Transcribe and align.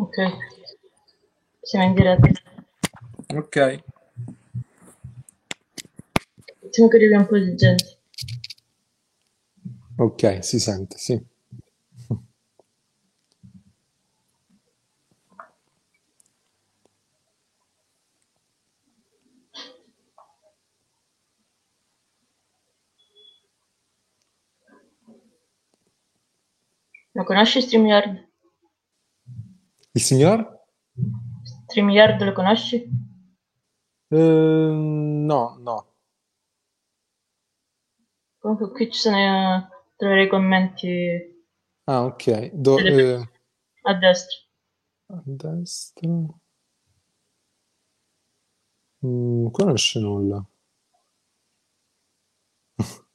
Ok. 0.00 0.16
Siamo 1.60 1.86
in 1.86 1.94
diretta. 1.94 2.28
Ok. 3.34 3.82
Facciamo 6.60 6.88
che 6.88 6.96
arrivi 6.96 7.14
un 7.14 7.26
po' 7.26 7.38
di 7.38 7.56
gente. 7.56 7.98
Ok, 9.96 10.44
si 10.44 10.60
sente, 10.60 10.96
sì. 10.98 11.20
Lo 27.12 27.24
conosci 27.24 27.60
StreamYard? 27.60 28.27
Il 29.98 30.04
signor? 30.04 30.62
StreamYard 31.42 32.22
lo 32.22 32.32
conosci? 32.32 32.88
Eh, 34.10 34.16
no, 34.16 35.56
no. 35.58 35.86
Comunque 38.38 38.70
qui 38.70 38.92
ci 38.92 39.00
sono, 39.00 39.16
eh, 39.16 39.68
troverai 39.96 40.26
i 40.26 40.28
commenti 40.28 41.36
Ah, 41.86 42.04
ok. 42.04 42.50
Do- 42.52 42.78
eh, 42.78 43.28
a 43.82 43.94
destra. 43.94 44.38
a 45.08 45.20
destra. 45.24 46.08
Mm, 49.04 49.48
qua 49.50 49.64
non 49.64 49.74
c'è 49.74 49.98
nulla. 49.98 50.44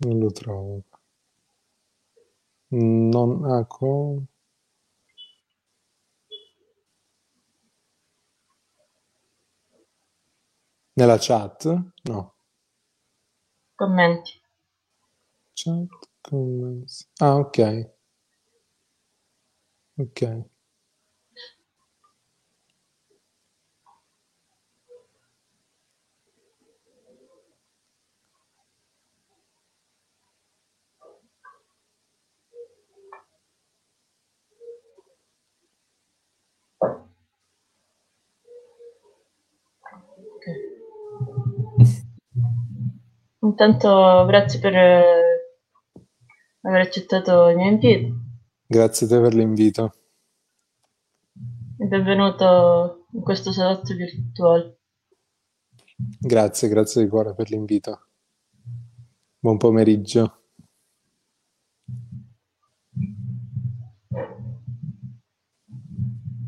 Non 0.00 0.18
lo 0.20 0.30
trovo. 0.30 0.84
Non, 2.70 3.44
ecco. 3.60 4.24
Nella 10.94 11.18
chat? 11.18 11.64
No. 12.04 12.34
Commenti. 13.76 14.40
Chat, 15.54 15.88
comments. 16.22 17.08
Ah. 17.20 17.36
Ok. 17.36 17.58
Ok. 19.98 20.22
Intanto 43.40 44.24
grazie 44.26 44.58
per 44.58 44.74
eh, 44.74 45.56
aver 46.62 46.80
accettato 46.80 47.48
il 47.48 47.56
mio 47.56 47.68
invito 47.70 48.14
Grazie 48.66 49.06
a 49.06 49.08
te 49.08 49.20
per 49.20 49.34
l'invito. 49.34 49.94
e 51.78 51.86
benvenuto 51.86 53.06
in 53.12 53.22
questo 53.22 53.52
salotto 53.52 53.94
virtuale. 53.94 54.76
Grazie, 55.96 56.68
grazie 56.68 57.02
di 57.02 57.08
cuore 57.08 57.34
per 57.34 57.48
l'invito. 57.50 58.06
Buon 59.38 59.56
pomeriggio. 59.56 60.42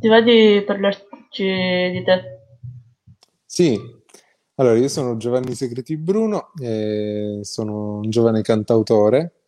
Ti 0.00 0.08
va 0.08 0.20
di 0.22 0.62
parlarci 0.66 1.44
di 1.44 2.02
te? 2.04 2.38
Sì, 3.44 3.78
allora 4.60 4.76
io 4.76 4.88
sono 4.88 5.16
Giovanni 5.16 5.54
Segreti 5.54 5.96
Bruno, 5.96 6.52
e 6.60 7.40
sono 7.42 7.96
un 7.98 8.10
giovane 8.10 8.42
cantautore. 8.42 9.42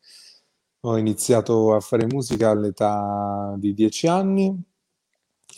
Ho 0.85 0.97
iniziato 0.97 1.75
a 1.75 1.81
fare 1.81 2.07
musica 2.07 2.51
all'età 2.51 3.55
di 3.59 3.75
dieci 3.75 4.07
anni. 4.07 4.59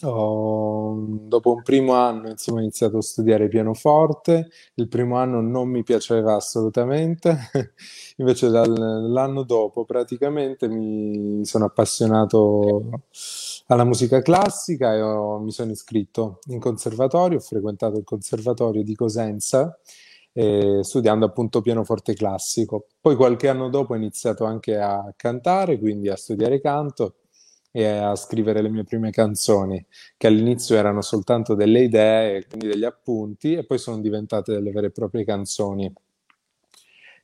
Ho- 0.02 1.06
dopo 1.28 1.52
un 1.54 1.62
primo 1.62 1.94
anno, 1.94 2.28
insomma, 2.28 2.58
ho 2.58 2.62
iniziato 2.62 2.98
a 2.98 3.02
studiare 3.02 3.48
pianoforte. 3.48 4.48
Il 4.74 4.88
primo 4.88 5.16
anno 5.16 5.40
non 5.40 5.68
mi 5.68 5.82
piaceva 5.84 6.34
assolutamente, 6.34 7.36
invece 8.18 8.48
dall'anno 8.50 9.44
dopo 9.44 9.84
praticamente 9.84 10.68
mi 10.68 11.44
sono 11.44 11.66
appassionato 11.66 13.04
alla 13.66 13.84
musica 13.84 14.20
classica 14.22 14.94
e 14.94 15.00
ho- 15.02 15.38
mi 15.40 15.50
sono 15.52 15.70
iscritto 15.70 16.38
in 16.48 16.58
conservatorio, 16.60 17.38
ho 17.38 17.40
frequentato 17.40 17.98
il 17.98 18.04
conservatorio 18.04 18.82
di 18.82 18.94
Cosenza, 18.94 19.78
eh, 20.32 20.80
studiando 20.82 21.24
appunto 21.26 21.60
pianoforte 21.60 22.14
classico. 22.14 22.86
Poi 23.00 23.16
qualche 23.16 23.48
anno 23.48 23.68
dopo 23.70 23.92
ho 23.94 23.96
iniziato 23.96 24.44
anche 24.44 24.76
a 24.78 25.12
cantare, 25.16 25.78
quindi 25.78 26.08
a 26.08 26.16
studiare 26.16 26.60
canto 26.60 27.16
e 27.70 27.86
a 27.86 28.14
scrivere 28.16 28.62
le 28.62 28.68
mie 28.70 28.84
prime 28.84 29.10
canzoni, 29.10 29.84
che 30.16 30.26
all'inizio 30.28 30.76
erano 30.76 31.00
soltanto 31.02 31.54
delle 31.54 31.80
idee, 31.82 32.46
quindi 32.46 32.68
degli 32.68 32.84
appunti, 32.84 33.54
e 33.54 33.64
poi 33.64 33.78
sono 33.78 34.00
diventate 34.00 34.52
delle 34.52 34.70
vere 34.70 34.86
e 34.88 34.90
proprie 34.90 35.24
canzoni. 35.24 35.92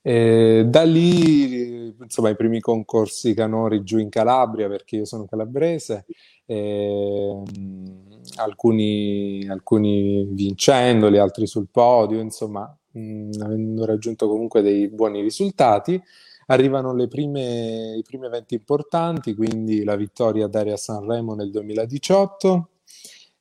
E 0.02 0.64
da 0.66 0.82
lì, 0.82 1.94
insomma, 2.00 2.30
i 2.30 2.36
primi 2.36 2.60
concorsi 2.60 3.34
canori 3.34 3.82
giù 3.82 3.98
in 3.98 4.08
Calabria, 4.08 4.68
perché 4.68 4.96
io 4.96 5.04
sono 5.04 5.26
calabrese, 5.26 6.06
e, 6.46 7.42
mh, 7.58 8.20
alcuni, 8.36 9.46
alcuni 9.48 10.26
vincendoli, 10.30 11.18
altri 11.18 11.46
sul 11.46 11.68
podio, 11.70 12.20
insomma, 12.20 12.74
mh, 12.92 13.30
avendo 13.42 13.84
raggiunto 13.84 14.26
comunque 14.28 14.62
dei 14.62 14.88
buoni 14.88 15.20
risultati, 15.20 16.00
arrivano 16.46 16.94
prime- 17.06 17.94
i 17.96 18.02
primi 18.02 18.26
eventi 18.26 18.54
importanti, 18.54 19.34
quindi 19.34 19.84
la 19.84 19.96
vittoria 19.96 20.46
ad 20.46 20.54
Area 20.54 20.76
Sanremo 20.76 21.34
nel 21.34 21.50
2018 21.50 22.68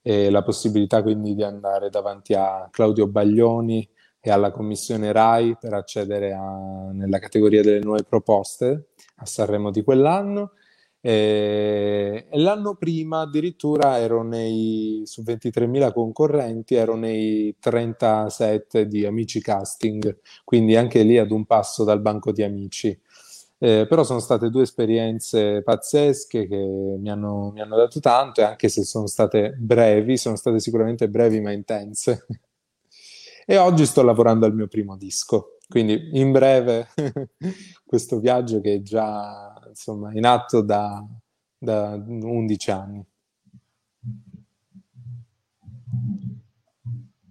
e 0.02 0.30
la 0.30 0.44
possibilità 0.44 1.02
quindi 1.02 1.36
di 1.36 1.44
andare 1.44 1.90
davanti 1.90 2.34
a 2.34 2.68
Claudio 2.72 3.08
Baglioni 3.08 3.88
e 4.22 4.32
alla 4.32 4.52
commissione 4.52 5.12
RAI 5.12 5.58
per 5.60 5.74
accedere 5.74 6.34
a- 6.34 6.90
nella 6.94 7.20
categoria 7.20 7.62
delle 7.64 7.80
nuove 7.80 8.04
proposte 8.04 8.90
a 9.18 9.26
Sanremo 9.26 9.72
di 9.72 9.84
quell'anno. 9.84 10.52
E, 11.02 12.28
e 12.30 12.38
l'anno 12.40 12.76
prima 12.76 13.22
addirittura 13.22 14.00
ero 14.00 14.22
nei, 14.24 15.02
su 15.06 15.24
23.000 15.24 15.94
concorrenti, 15.94 16.76
ero 16.76 16.96
nei 16.96 17.56
37 17.60 18.86
di 18.88 19.06
Amici 19.06 19.40
Casting, 19.42 20.20
quindi 20.44 20.76
anche 20.76 21.04
lì 21.04 21.18
ad 21.18 21.32
un 21.32 21.46
passo 21.46 21.84
dal 21.86 22.02
banco 22.02 22.32
di 22.34 22.44
amici. 22.44 23.00
Eh, 23.62 23.86
però 23.90 24.04
sono 24.04 24.20
state 24.20 24.50
due 24.50 24.64
esperienze 24.64 25.62
pazzesche 25.64 26.48
che 26.48 26.56
mi 26.56 27.10
hanno, 27.10 27.52
mi 27.52 27.60
hanno 27.62 27.76
dato 27.76 28.00
tanto 28.00 28.40
e 28.42 28.46
anche 28.46 28.70
se 28.70 28.84
sono 28.86 29.06
state 29.08 29.54
brevi, 29.58 30.16
sono 30.18 30.36
state 30.38 30.60
sicuramente 30.60 31.10
brevi 31.10 31.42
ma 31.42 31.52
intense. 31.52 32.26
E 33.52 33.58
oggi 33.58 33.88
sto 33.88 34.04
lavorando 34.04 34.46
al 34.46 34.54
mio 34.54 34.68
primo 34.68 34.96
disco, 34.96 35.58
quindi 35.68 36.12
in 36.20 36.32
breve 36.32 36.90
questo 37.84 38.20
viaggio 38.20 38.62
che 38.62 38.76
è 38.76 38.82
già 38.84 39.60
insomma 39.68 40.14
in 40.14 40.24
atto 40.24 40.62
da, 40.62 41.04
da 41.58 41.96
11 41.96 42.72
anni. 42.72 43.04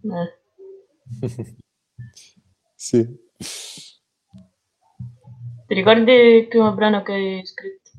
Eh. 0.02 0.38
Sì. 2.74 3.04
Ti 5.66 5.74
ricordi 5.74 6.12
il 6.12 6.48
primo 6.48 6.72
brano 6.74 7.02
che 7.02 7.12
hai 7.12 7.46
scritto? 7.46 7.90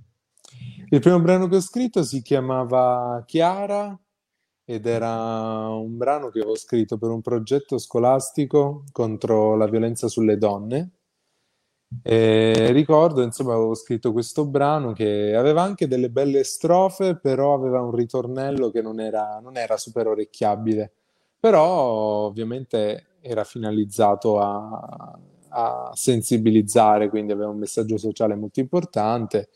Il 0.89 0.99
primo 0.99 1.21
brano 1.21 1.47
che 1.47 1.55
ho 1.57 1.61
scritto 1.61 2.03
si 2.03 2.21
chiamava 2.21 3.23
Chiara 3.25 3.97
ed 4.69 4.85
era 4.85 5.67
un 5.69 5.97
brano 5.97 6.29
che 6.29 6.41
avevo 6.41 6.55
scritto 6.55 6.99
per 6.99 7.09
un 7.09 7.21
progetto 7.21 7.79
scolastico 7.79 8.83
contro 8.91 9.55
la 9.55 9.65
violenza 9.65 10.07
sulle 10.07 10.37
donne. 10.37 10.91
E 12.03 12.71
ricordo, 12.71 13.23
insomma, 13.23 13.55
avevo 13.55 13.73
scritto 13.73 14.11
questo 14.11 14.45
brano 14.45 14.93
che 14.93 15.33
aveva 15.35 15.63
anche 15.63 15.87
delle 15.87 16.11
belle 16.11 16.43
strofe, 16.43 17.17
però 17.17 17.55
aveva 17.55 17.81
un 17.81 17.95
ritornello 17.95 18.69
che 18.69 18.83
non 18.83 18.99
era, 18.99 19.39
non 19.41 19.57
era 19.57 19.75
super 19.75 20.05
orecchiabile. 20.05 20.93
Però 21.39 22.27
ovviamente 22.27 23.17
era 23.21 23.43
finalizzato 23.43 24.39
a, 24.39 25.19
a 25.49 25.91
sensibilizzare, 25.93 27.09
quindi 27.09 27.31
aveva 27.31 27.49
un 27.49 27.57
messaggio 27.59 27.97
sociale 27.97 28.35
molto 28.35 28.59
importante. 28.59 29.49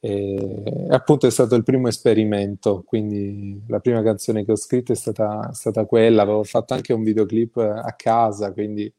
E 0.00 0.86
appunto 0.90 1.26
è 1.26 1.30
stato 1.30 1.54
il 1.54 1.62
primo 1.64 1.88
esperimento, 1.88 2.82
quindi 2.84 3.62
la 3.68 3.80
prima 3.80 4.02
canzone 4.02 4.44
che 4.44 4.52
ho 4.52 4.56
scritto 4.56 4.92
è 4.92 4.94
stata, 4.96 5.48
è 5.50 5.54
stata 5.54 5.84
quella. 5.86 6.22
Avevo 6.22 6.44
fatto 6.44 6.74
anche 6.74 6.92
un 6.92 7.02
videoclip 7.02 7.56
a 7.58 7.92
casa, 7.96 8.52
quindi 8.52 8.92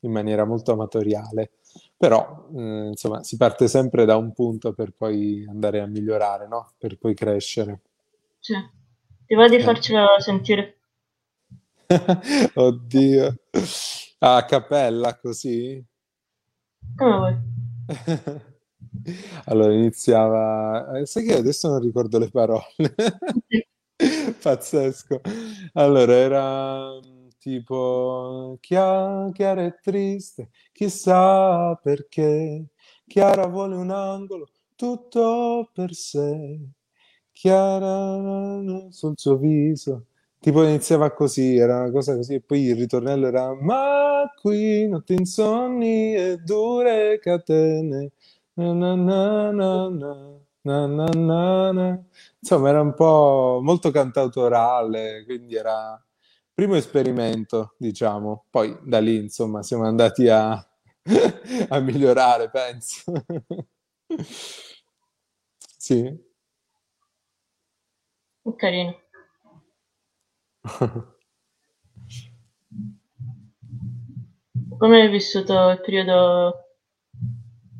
in 0.00 0.10
maniera 0.12 0.44
molto 0.44 0.72
amatoriale. 0.72 1.52
Però, 1.96 2.48
eh, 2.56 2.86
insomma, 2.88 3.22
si 3.24 3.36
parte 3.36 3.66
sempre 3.68 4.04
da 4.04 4.16
un 4.16 4.32
punto 4.32 4.72
per 4.74 4.92
poi 4.96 5.44
andare 5.48 5.80
a 5.80 5.86
migliorare, 5.86 6.46
no? 6.46 6.72
Per 6.78 6.98
poi 6.98 7.14
crescere. 7.14 7.80
Sì. 8.38 8.54
Ti 9.26 9.34
va 9.34 9.48
di 9.48 9.56
Eh. 9.56 9.60
farcela 9.60 10.06
sentire? 10.18 10.78
Oddio. 12.54 13.36
A 14.20 14.44
cappella, 14.46 15.16
così? 15.18 15.84
Come 16.96 17.16
vuoi. 17.16 17.36
Allora 19.46 19.72
iniziava, 19.74 20.98
eh, 20.98 21.06
sai 21.06 21.24
che 21.24 21.36
adesso 21.36 21.68
non 21.68 21.80
ricordo 21.80 22.18
le 22.18 22.30
parole. 22.30 22.64
Pazzesco. 24.40 25.20
Allora 25.74 26.14
era 26.14 26.94
mm, 27.00 27.28
tipo 27.38 28.56
Chia- 28.60 29.30
Chiara 29.32 29.64
è 29.64 29.78
triste, 29.80 30.50
chissà 30.72 31.74
perché. 31.82 32.66
Chiara 33.06 33.46
vuole 33.46 33.76
un 33.76 33.90
angolo 33.90 34.48
tutto 34.74 35.70
per 35.74 35.92
sé. 35.94 36.58
Chiara 37.32 38.90
sul 38.90 39.14
suo 39.16 39.36
viso. 39.36 40.06
Tipo 40.44 40.62
iniziava 40.62 41.10
così, 41.12 41.56
era 41.56 41.78
una 41.80 41.90
cosa 41.90 42.14
così, 42.16 42.34
e 42.34 42.40
poi 42.42 42.64
il 42.64 42.76
ritornello 42.76 43.26
era 43.28 43.54
Ma 43.54 44.30
qui 44.38 44.86
notti 44.86 45.14
insonni 45.14 46.14
e 46.14 46.36
dure 46.36 47.18
catene. 47.18 48.10
Na 48.52 48.74
na 48.74 48.94
na 48.94 49.50
na 49.50 49.88
na, 49.88 50.86
na 50.86 51.08
na 51.08 51.72
na. 51.72 51.98
Insomma, 52.40 52.68
era 52.68 52.82
un 52.82 52.92
po' 52.92 53.60
molto 53.62 53.90
cantautorale, 53.90 55.24
quindi 55.24 55.54
era 55.56 55.98
primo 56.52 56.74
esperimento, 56.74 57.74
diciamo. 57.78 58.44
Poi 58.50 58.76
da 58.82 58.98
lì, 59.00 59.16
insomma, 59.16 59.62
siamo 59.62 59.84
andati 59.86 60.28
a, 60.28 60.52
a 61.70 61.80
migliorare, 61.80 62.50
penso. 62.50 63.02
Sì. 65.78 66.18
Carino. 68.58 69.03
Come 74.78 75.00
hai 75.02 75.08
vissuto 75.10 75.70
il 75.70 75.80
periodo 75.80 76.54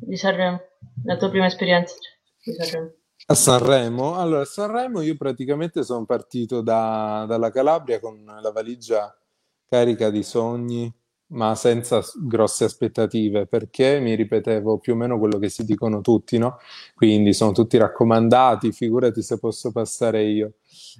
di 0.01 0.15
Sanremo? 0.15 0.61
La 1.03 1.17
tua 1.17 1.29
prima 1.29 1.47
esperienza 1.47 1.95
di 2.43 2.53
Sanremo? 2.53 2.93
A 3.27 3.33
Sanremo? 3.33 4.15
Allora, 4.15 4.41
a 4.41 4.45
Sanremo 4.45 5.01
io 5.01 5.15
praticamente 5.17 5.83
sono 5.83 6.05
partito 6.05 6.61
da- 6.61 7.25
dalla 7.27 7.49
Calabria 7.49 7.99
con 7.99 8.23
la 8.23 8.51
valigia 8.51 9.11
carica 9.65 10.11
di 10.11 10.21
sogni, 10.21 10.93
ma 11.27 11.55
senza 11.55 12.01
grosse 12.15 12.65
aspettative, 12.65 13.47
perché 13.47 13.99
mi 13.99 14.15
ripetevo 14.15 14.77
più 14.77 14.93
o 14.93 14.95
meno 14.95 15.17
quello 15.17 15.37
che 15.39 15.49
si 15.49 15.65
dicono 15.65 16.01
tutti, 16.01 16.37
no? 16.37 16.57
Quindi 16.93 17.33
sono 17.33 17.51
tutti 17.51 17.77
raccomandati, 17.77 18.71
figurati 18.71 19.21
se 19.21 19.39
posso 19.39 19.71
passare 19.71 20.23
io. 20.23 20.53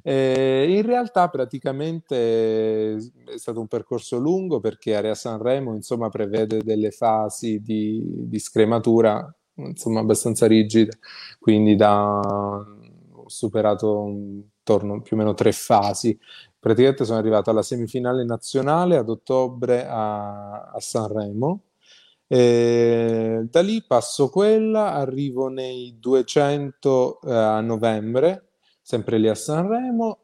E 0.03 0.65
in 0.69 0.81
realtà 0.83 1.29
praticamente 1.29 2.95
è 2.95 3.37
stato 3.37 3.59
un 3.59 3.67
percorso 3.67 4.17
lungo 4.17 4.59
perché 4.59 4.95
Area 4.95 5.15
Sanremo, 5.15 5.75
insomma, 5.75 6.09
prevede 6.09 6.61
delle 6.63 6.91
fasi 6.91 7.61
di, 7.61 8.01
di 8.03 8.39
scrematura, 8.39 9.33
insomma, 9.55 9.99
abbastanza 10.01 10.47
rigide 10.47 10.97
quindi 11.39 11.75
da, 11.75 12.19
ho 12.19 13.29
superato 13.29 14.07
intorno 14.07 15.01
più 15.01 15.15
o 15.15 15.19
meno 15.19 15.33
tre 15.33 15.51
fasi. 15.51 16.17
Praticamente 16.65 17.05
sono 17.05 17.19
arrivato 17.19 17.51
alla 17.51 17.61
semifinale 17.61 18.23
nazionale 18.23 18.97
ad 18.97 19.07
ottobre 19.07 19.85
a, 19.85 20.71
a 20.71 20.79
Sanremo. 20.79 21.61
E 22.25 23.45
da 23.51 23.61
lì 23.61 23.83
passo 23.85 24.29
quella, 24.29 24.93
arrivo 24.93 25.47
nei 25.47 25.97
200 25.99 27.21
eh, 27.21 27.31
a 27.31 27.61
novembre, 27.61 28.53
sempre 28.81 29.19
lì 29.19 29.29
a 29.29 29.35
Sanremo, 29.35 30.17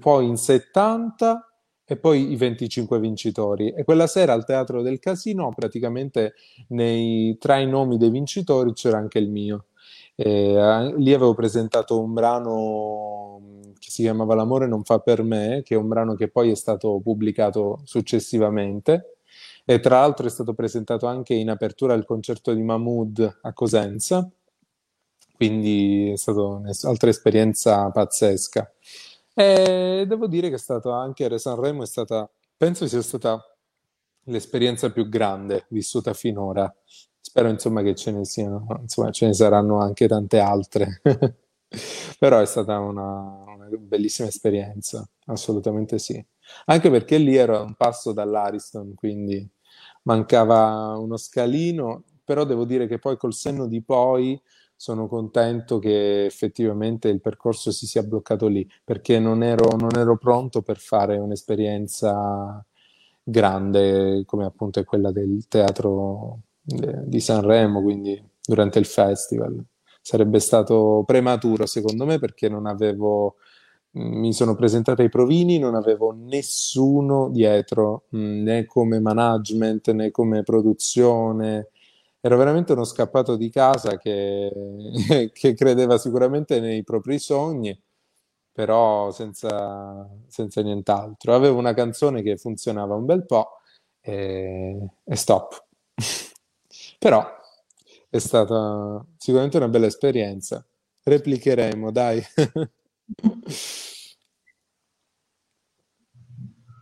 poi 0.00 0.28
in 0.28 0.38
70 0.38 1.52
e 1.84 1.98
poi 1.98 2.32
i 2.32 2.36
25 2.36 2.98
vincitori. 2.98 3.74
E 3.74 3.84
quella 3.84 4.06
sera 4.06 4.32
al 4.32 4.46
Teatro 4.46 4.80
del 4.80 4.98
Casino, 4.98 5.52
praticamente 5.54 6.32
nei, 6.68 7.36
tra 7.38 7.58
i 7.58 7.68
nomi 7.68 7.98
dei 7.98 8.08
vincitori 8.08 8.72
c'era 8.72 8.96
anche 8.96 9.18
il 9.18 9.28
mio. 9.28 9.66
E, 10.14 10.94
lì 10.96 11.12
avevo 11.12 11.34
presentato 11.34 12.00
un 12.00 12.12
brano 12.12 13.40
che 13.78 13.90
si 13.90 14.02
chiamava 14.02 14.34
L'amore 14.34 14.66
non 14.66 14.84
fa 14.84 14.98
per 15.00 15.22
me, 15.22 15.62
che 15.64 15.74
è 15.74 15.78
un 15.78 15.88
brano 15.88 16.14
che 16.14 16.28
poi 16.28 16.50
è 16.50 16.54
stato 16.54 17.00
pubblicato 17.02 17.80
successivamente. 17.84 19.16
E 19.64 19.80
tra 19.80 20.00
l'altro 20.00 20.26
è 20.26 20.30
stato 20.30 20.54
presentato 20.54 21.06
anche 21.06 21.34
in 21.34 21.48
apertura 21.48 21.94
al 21.94 22.04
concerto 22.04 22.52
di 22.52 22.62
Mahmood 22.62 23.38
a 23.42 23.52
Cosenza, 23.52 24.28
quindi 25.36 26.10
è 26.10 26.16
stata 26.16 26.40
un'altra 26.40 27.10
esperienza 27.10 27.90
pazzesca. 27.90 28.72
E 29.34 30.04
devo 30.06 30.26
dire 30.26 30.48
che 30.48 30.56
è 30.56 30.58
stato 30.58 30.90
anche 30.90 31.26
Re 31.28 31.38
Sanremo, 31.38 31.82
è 31.82 31.86
stata, 31.86 32.28
penso 32.56 32.86
sia 32.86 33.02
stata 33.02 33.40
l'esperienza 34.24 34.90
più 34.90 35.08
grande 35.08 35.66
vissuta 35.68 36.12
finora. 36.12 36.72
Spero 37.32 37.48
insomma 37.48 37.80
che 37.80 37.94
ce 37.94 38.10
ne 38.10 38.26
siano, 38.26 38.66
insomma 38.82 39.10
ce 39.10 39.24
ne 39.24 39.32
saranno 39.32 39.78
anche 39.80 40.06
tante 40.06 40.38
altre. 40.38 41.00
Però 42.18 42.38
è 42.38 42.44
stata 42.44 42.78
una, 42.78 43.44
una 43.46 43.68
bellissima 43.70 44.28
esperienza, 44.28 45.08
assolutamente 45.24 45.98
sì. 45.98 46.22
Anche 46.66 46.90
perché 46.90 47.16
lì 47.16 47.34
ero 47.34 47.62
un 47.62 47.72
passo 47.74 48.12
dall'Ariston, 48.12 48.92
quindi 48.94 49.50
mancava 50.02 50.94
uno 50.98 51.16
scalino, 51.16 52.04
però 52.22 52.44
devo 52.44 52.66
dire 52.66 52.86
che 52.86 52.98
poi 52.98 53.16
col 53.16 53.32
senno 53.32 53.66
di 53.66 53.82
poi 53.82 54.38
sono 54.76 55.08
contento 55.08 55.78
che 55.78 56.26
effettivamente 56.26 57.08
il 57.08 57.22
percorso 57.22 57.70
si 57.72 57.86
sia 57.86 58.02
bloccato 58.02 58.46
lì, 58.46 58.68
perché 58.84 59.18
non 59.18 59.42
ero, 59.42 59.74
non 59.78 59.96
ero 59.96 60.18
pronto 60.18 60.60
per 60.60 60.76
fare 60.76 61.16
un'esperienza 61.16 62.62
grande 63.22 64.22
come 64.26 64.44
appunto 64.44 64.80
è 64.80 64.84
quella 64.84 65.10
del 65.12 65.46
teatro 65.48 66.40
di 66.62 67.20
Sanremo, 67.20 67.82
quindi 67.82 68.22
durante 68.44 68.78
il 68.78 68.86
festival. 68.86 69.62
Sarebbe 70.00 70.40
stato 70.40 71.04
prematuro 71.06 71.66
secondo 71.66 72.04
me 72.06 72.18
perché 72.18 72.48
non 72.48 72.66
avevo, 72.66 73.36
mi 73.92 74.32
sono 74.32 74.54
presentato 74.54 75.02
ai 75.02 75.08
provini, 75.08 75.58
non 75.58 75.74
avevo 75.74 76.12
nessuno 76.12 77.28
dietro, 77.30 78.04
né 78.10 78.64
come 78.66 79.00
management 79.00 79.90
né 79.92 80.10
come 80.10 80.42
produzione. 80.42 81.68
Ero 82.20 82.36
veramente 82.36 82.72
uno 82.72 82.84
scappato 82.84 83.36
di 83.36 83.50
casa 83.50 83.96
che, 83.98 84.50
che 85.32 85.54
credeva 85.54 85.98
sicuramente 85.98 86.60
nei 86.60 86.82
propri 86.84 87.18
sogni, 87.18 87.78
però 88.52 89.10
senza, 89.12 90.08
senza 90.28 90.62
nient'altro. 90.62 91.34
Avevo 91.34 91.58
una 91.58 91.74
canzone 91.74 92.22
che 92.22 92.36
funzionava 92.36 92.94
un 92.94 93.04
bel 93.06 93.24
po' 93.26 93.58
e, 94.00 94.78
e 95.04 95.16
stop. 95.16 95.64
Però 97.02 97.26
è 98.08 98.18
stata 98.18 99.04
sicuramente 99.16 99.56
una 99.56 99.66
bella 99.66 99.86
esperienza. 99.86 100.64
Replicheremo, 101.02 101.90
dai. 101.90 102.22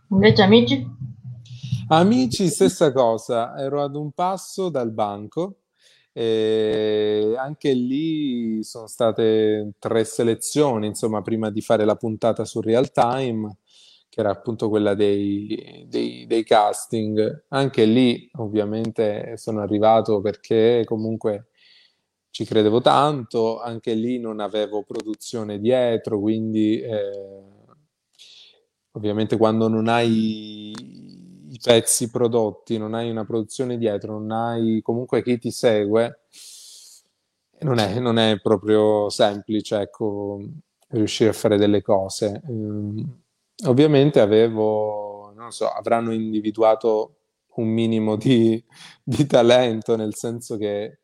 Invece 0.09 0.41
amici? 0.43 0.85
Amici, 1.87 2.49
stessa 2.49 2.91
cosa, 2.91 3.57
ero 3.57 3.81
ad 3.81 3.95
un 3.95 4.11
passo 4.11 4.69
dal 4.69 4.91
banco 4.91 5.61
e 6.13 7.33
anche 7.35 7.73
lì 7.73 8.61
sono 8.63 8.85
state 8.85 9.71
tre 9.79 10.03
selezioni, 10.03 10.85
insomma, 10.85 11.23
prima 11.23 11.49
di 11.49 11.61
fare 11.61 11.83
la 11.83 11.95
puntata 11.95 12.45
su 12.45 12.61
Real 12.61 12.91
Time, 12.91 13.57
che 14.11 14.19
era 14.19 14.29
appunto 14.29 14.67
quella 14.67 14.93
dei, 14.93 15.85
dei, 15.87 16.27
dei 16.27 16.43
casting. 16.43 17.45
Anche 17.47 17.85
lì, 17.85 18.29
ovviamente, 18.35 19.37
sono 19.37 19.61
arrivato 19.61 20.19
perché 20.19 20.83
comunque 20.85 21.47
ci 22.29 22.43
credevo 22.43 22.81
tanto, 22.81 23.61
anche 23.61 23.93
lì 23.93 24.19
non 24.19 24.41
avevo 24.41 24.83
produzione 24.83 25.59
dietro, 25.59 26.19
quindi 26.19 26.81
eh, 26.81 27.43
ovviamente 28.91 29.37
quando 29.37 29.69
non 29.69 29.87
hai 29.87 30.71
i 30.71 31.59
pezzi 31.63 32.09
prodotti, 32.09 32.77
non 32.77 32.93
hai 32.93 33.09
una 33.09 33.25
produzione 33.25 33.77
dietro, 33.77 34.19
non 34.19 34.31
hai 34.31 34.81
comunque 34.81 35.23
chi 35.23 35.37
ti 35.37 35.51
segue, 35.51 36.23
non 37.61 37.77
è, 37.79 37.97
non 37.99 38.17
è 38.17 38.39
proprio 38.41 39.09
semplice, 39.09 39.79
ecco, 39.79 40.41
riuscire 40.89 41.29
a 41.29 41.33
fare 41.33 41.57
delle 41.57 41.81
cose. 41.81 42.41
Um, 42.47 43.21
ovviamente 43.65 44.19
avevo, 44.19 45.31
non 45.35 45.51
so, 45.51 45.67
avranno 45.67 46.11
individuato 46.13 47.15
un 47.55 47.67
minimo 47.67 48.15
di, 48.15 48.63
di 49.03 49.25
talento, 49.25 49.95
nel 49.95 50.15
senso 50.15 50.57
che 50.57 50.99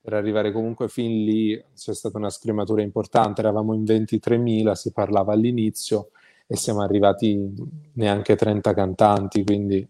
per 0.00 0.14
arrivare 0.14 0.50
comunque 0.52 0.88
fin 0.88 1.24
lì 1.24 1.64
c'è 1.74 1.94
stata 1.94 2.18
una 2.18 2.30
scrematura 2.30 2.82
importante, 2.82 3.40
eravamo 3.40 3.72
in 3.74 3.84
23.000, 3.84 4.72
si 4.72 4.92
parlava 4.92 5.32
all'inizio 5.32 6.10
e 6.46 6.56
siamo 6.56 6.82
arrivati 6.82 7.54
neanche 7.94 8.34
30 8.34 8.74
cantanti, 8.74 9.44
quindi 9.44 9.88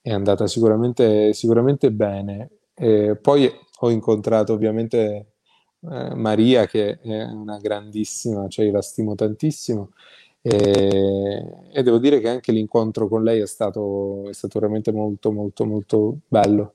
è 0.00 0.12
andata 0.12 0.46
sicuramente, 0.46 1.32
sicuramente 1.34 1.92
bene. 1.92 2.50
E 2.74 3.16
poi 3.20 3.50
ho 3.80 3.90
incontrato 3.90 4.52
ovviamente 4.52 5.34
eh, 5.80 6.14
Maria, 6.14 6.66
che 6.66 6.98
è 6.98 7.24
una 7.24 7.58
grandissima, 7.58 8.48
cioè 8.48 8.66
io 8.66 8.72
la 8.72 8.82
stimo 8.82 9.14
tantissimo. 9.14 9.90
E, 10.48 11.44
e, 11.72 11.82
devo 11.82 11.98
dire 11.98 12.20
che 12.20 12.28
anche 12.28 12.52
l'incontro 12.52 13.08
con 13.08 13.24
lei 13.24 13.40
è 13.40 13.46
stato, 13.46 14.28
è 14.28 14.32
stato 14.32 14.60
veramente 14.60 14.92
molto, 14.92 15.32
molto, 15.32 15.64
molto 15.66 16.18
bello. 16.28 16.74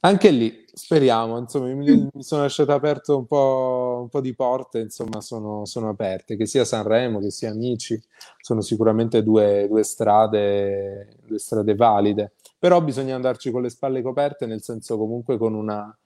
Anche 0.00 0.30
lì, 0.30 0.64
speriamo, 0.72 1.38
insomma, 1.38 1.72
mi, 1.72 2.08
mi 2.12 2.22
sono 2.24 2.42
lasciato 2.42 2.72
aperto 2.72 3.16
un 3.16 3.26
po', 3.26 3.98
un 4.02 4.08
po' 4.08 4.20
di 4.20 4.34
porte, 4.34 4.80
insomma, 4.80 5.20
sono, 5.20 5.64
sono, 5.66 5.90
aperte, 5.90 6.36
che 6.36 6.46
sia 6.46 6.64
Sanremo, 6.64 7.20
che 7.20 7.30
sia 7.30 7.50
Amici, 7.50 8.00
sono 8.40 8.60
sicuramente 8.60 9.22
due, 9.22 9.68
due, 9.68 9.84
strade, 9.84 11.18
due 11.24 11.38
strade 11.38 11.76
valide, 11.76 12.32
però 12.58 12.82
bisogna 12.82 13.14
andarci 13.14 13.52
con 13.52 13.62
le 13.62 13.70
spalle 13.70 14.02
coperte, 14.02 14.46
nel 14.46 14.62
senso 14.62 14.98
comunque 14.98 15.38
con 15.38 15.54
una... 15.54 15.96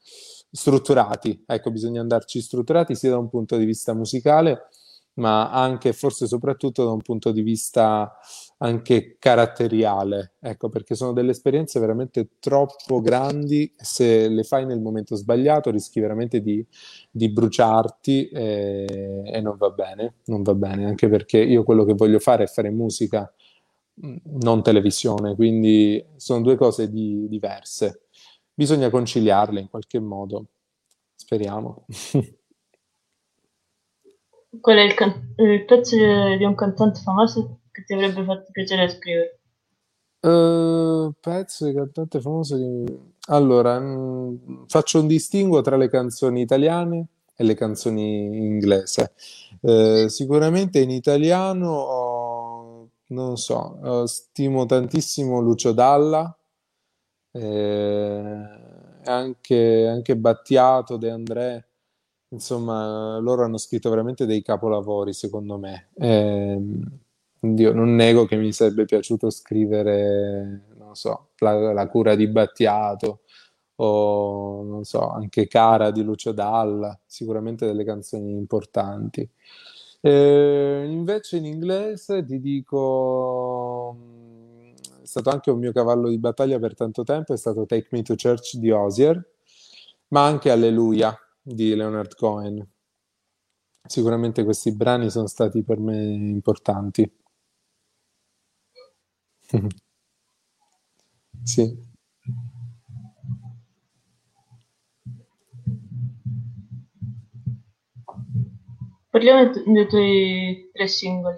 strutturati, 0.51 1.45
ecco, 1.47 1.71
bisogna 1.71 2.03
andarci 2.03 2.43
strutturati 2.43 2.95
sia 2.95 3.11
da 3.11 3.19
un 3.19 3.31
punto 3.31 3.57
di 3.57 3.65
vista 3.65 3.95
musicale, 3.95 4.69
ma 5.15 5.51
anche 5.51 5.93
forse 5.93 6.27
soprattutto 6.27 6.85
da 6.85 6.91
un 6.91 7.03
punto 7.03 7.31
di 7.31 7.43
vista 7.43 8.17
anche 8.59 9.17
caratteriale, 9.19 10.35
ecco, 10.41 10.69
perché 10.69 10.95
sono 10.95 11.13
delle 11.13 11.33
esperienze 11.33 11.79
veramente 11.81 12.31
troppo 12.39 13.01
grandi, 13.01 13.73
se 13.77 14.29
le 14.29 14.43
fai 14.43 14.65
nel 14.65 14.81
momento 14.81 15.17
sbagliato 15.17 15.71
rischi 15.71 16.01
veramente 16.01 16.41
di, 16.41 16.65
di 17.11 17.29
bruciarti 17.31 18.29
e, 18.29 19.23
e, 19.27 19.41
non 19.41 19.57
va 19.57 19.71
bene, 19.71 20.15
non 20.27 20.43
va 20.43 20.55
bene, 20.55 20.87
anche 20.87 21.09
perché 21.09 21.39
io 21.39 21.63
quello 21.63 21.85
che 21.85 21.95
voglio 21.95 22.19
fare 22.19 22.45
è 22.45 22.47
fare 22.47 22.71
musica, 22.71 23.31
mm, 24.05 24.17
non 24.43 24.63
televisione, 24.63 25.35
quindi 25.35 26.05
sono 26.17 26.41
due 26.43 26.57
cose 26.57 26.91
di, 26.91 27.29
diverse. 27.29 28.03
Bisogna 28.55 28.91
conciliarle 28.91 29.61
in 29.61 29.69
qualche 29.69 29.99
modo, 30.01 30.47
speriamo. 31.15 31.87
Qual 34.61 34.77
è 34.77 34.83
il, 34.83 34.95
can- 34.95 35.35
il 35.37 35.65
pezzo 35.65 35.97
di 35.97 36.45
un 36.45 36.55
cantante 36.55 37.01
famoso 37.01 37.61
che 37.71 37.85
ti 37.85 37.95
avrebbe 37.95 38.25
fatto 38.25 38.51
piacere 38.51 38.89
scrivere? 38.89 39.39
Uh, 40.21 41.13
pezzo 41.21 41.67
di 41.67 41.75
cantante 41.75 42.21
famoso 42.21 42.57
di... 42.57 43.13
Allora, 43.29 43.79
mh, 43.79 44.41
mm, 44.49 44.65
faccio 44.67 45.01
un 45.01 45.07
distinguo 45.07 45.61
tra 45.61 45.77
le 45.77 45.89
canzoni 45.89 46.41
italiane 46.41 47.07
e 47.37 47.45
le 47.45 47.55
canzoni 47.55 48.25
inglese. 48.25 49.13
Uh, 49.61 50.09
sicuramente 50.09 50.81
in 50.81 50.91
italiano 50.91 51.71
ho, 51.71 52.89
non 53.09 53.37
so, 53.37 53.79
uh, 53.83 54.07
stimo 54.07 54.67
tantissimo 54.67 55.41
Lucio 55.41 55.73
Dalla, 55.73 56.37
eh, 57.33 58.45
anche, 59.05 59.87
anche 59.89 60.17
Battiato, 60.17 60.97
De 60.97 61.11
André 61.11 61.69
Insomma, 62.35 63.19
loro 63.19 63.45
hanno 63.45 63.59
scritto 63.59 63.89
veramente 63.91 64.27
dei 64.27 64.43
capolavori, 64.43 65.13
secondo 65.13 65.57
me. 65.57 65.91
Eh, 65.95 66.61
io 67.41 67.73
non 67.73 67.95
nego 67.95 68.27
che 68.27 68.37
mi 68.37 68.53
sarebbe 68.53 68.87
piaciuto 68.87 69.31
scrivere, 69.31 70.65
non 70.77 70.97
so, 70.97 71.29
la, 71.39 71.73
la, 71.73 71.87
cura 71.87 72.17
di 72.17 72.27
Battiato 72.27 73.21
o, 73.77 74.65
non 74.65 74.83
so, 74.85 75.09
anche 75.11 75.47
Cara 75.47 75.93
di 75.93 76.03
Lucio 76.03 76.33
Dalla, 76.33 76.99
sicuramente 77.07 77.67
delle 77.67 77.85
canzoni 77.85 78.33
importanti. 78.33 79.29
Eh, 80.01 80.87
invece 80.89 81.37
in 81.37 81.45
inglese 81.45 82.25
ti 82.25 82.41
dico, 82.41 83.97
è 85.03 85.07
stato 85.07 85.31
anche 85.31 85.53
un 85.53 85.61
mio 85.61 85.73
cavallo 85.73 86.09
di 86.09 86.19
battaglia 86.19 86.59
per 86.59 86.75
tanto 86.75 87.05
tempo, 87.05 87.33
è 87.33 87.37
stato 87.37 87.65
Take 87.65 87.89
Me 87.93 88.03
to 88.03 88.15
Church 88.17 88.57
di 88.57 88.73
Osier, 88.73 89.25
ma 90.09 90.25
anche 90.25 90.51
Alleluia 90.51 91.17
di 91.45 91.75
Leonard 91.75 92.15
Cohen. 92.15 92.67
Sicuramente 93.87 94.45
questi 94.45 94.75
brani 94.75 95.11
sono 95.11 95.27
stati 95.27 95.63
per 95.63 95.79
me 95.79 96.03
importanti. 96.03 97.11
Sì. 101.43 101.79
Parliamo 109.11 109.53
dei 109.67 109.87
tuoi 109.87 110.71
tre 110.73 110.89
singoli. 110.89 111.37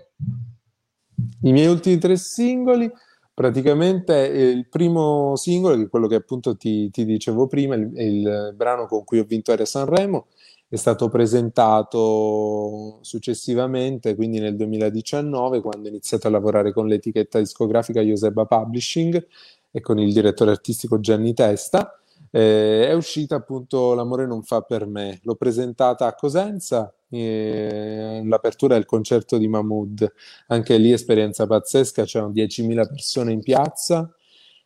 I 1.43 1.53
miei 1.53 1.67
ultimi 1.67 1.99
tre 1.99 2.17
singoli, 2.17 2.91
praticamente 3.37 4.15
il 4.17 4.67
primo 4.67 5.37
singolo, 5.37 5.77
che 5.77 5.83
è 5.83 5.89
quello 5.91 6.07
che 6.07 6.15
appunto 6.15 6.57
ti, 6.57 6.89
ti 6.89 7.05
dicevo 7.05 7.47
prima, 7.47 7.75
il, 7.75 7.93
il 7.95 8.55
brano 8.57 8.87
con 8.87 9.05
cui 9.05 9.19
ho 9.19 9.25
vinto 9.25 9.53
Aria 9.53 9.67
Sanremo, 9.67 10.29
è 10.67 10.77
stato 10.77 11.11
presentato 11.11 12.99
successivamente, 13.03 14.15
quindi 14.15 14.39
nel 14.39 14.57
2019, 14.57 15.61
quando 15.61 15.87
ho 15.87 15.91
iniziato 15.91 16.29
a 16.29 16.31
lavorare 16.31 16.73
con 16.73 16.87
l'etichetta 16.87 17.39
discografica 17.39 18.01
Joseba 18.01 18.47
Publishing 18.47 19.27
e 19.71 19.81
con 19.83 19.99
il 19.99 20.15
direttore 20.15 20.53
artistico 20.53 20.99
Gianni 20.99 21.35
Testa. 21.35 22.01
Eh, 22.31 22.89
è 22.89 22.95
uscita 22.95 23.37
appunto 23.37 23.93
L'amore 23.93 24.27
non 24.27 24.45
fa 24.45 24.63
per 24.63 24.87
me. 24.87 25.21
L'ho 25.25 25.35
presentata 25.35 26.07
a 26.07 26.15
Cosenza, 26.15 26.91
l'apertura 27.09 28.75
del 28.75 28.85
concerto 28.85 29.39
di 29.39 29.49
Mahmood. 29.49 30.13
Anche 30.49 30.77
lì 30.79 30.93
esperienza 30.93 31.47
pazzesca, 31.47 32.05
c'erano 32.05 32.33
10.000 32.33 32.89
persone 32.89 33.33
in 33.33 33.43
piazza. 33.43 34.11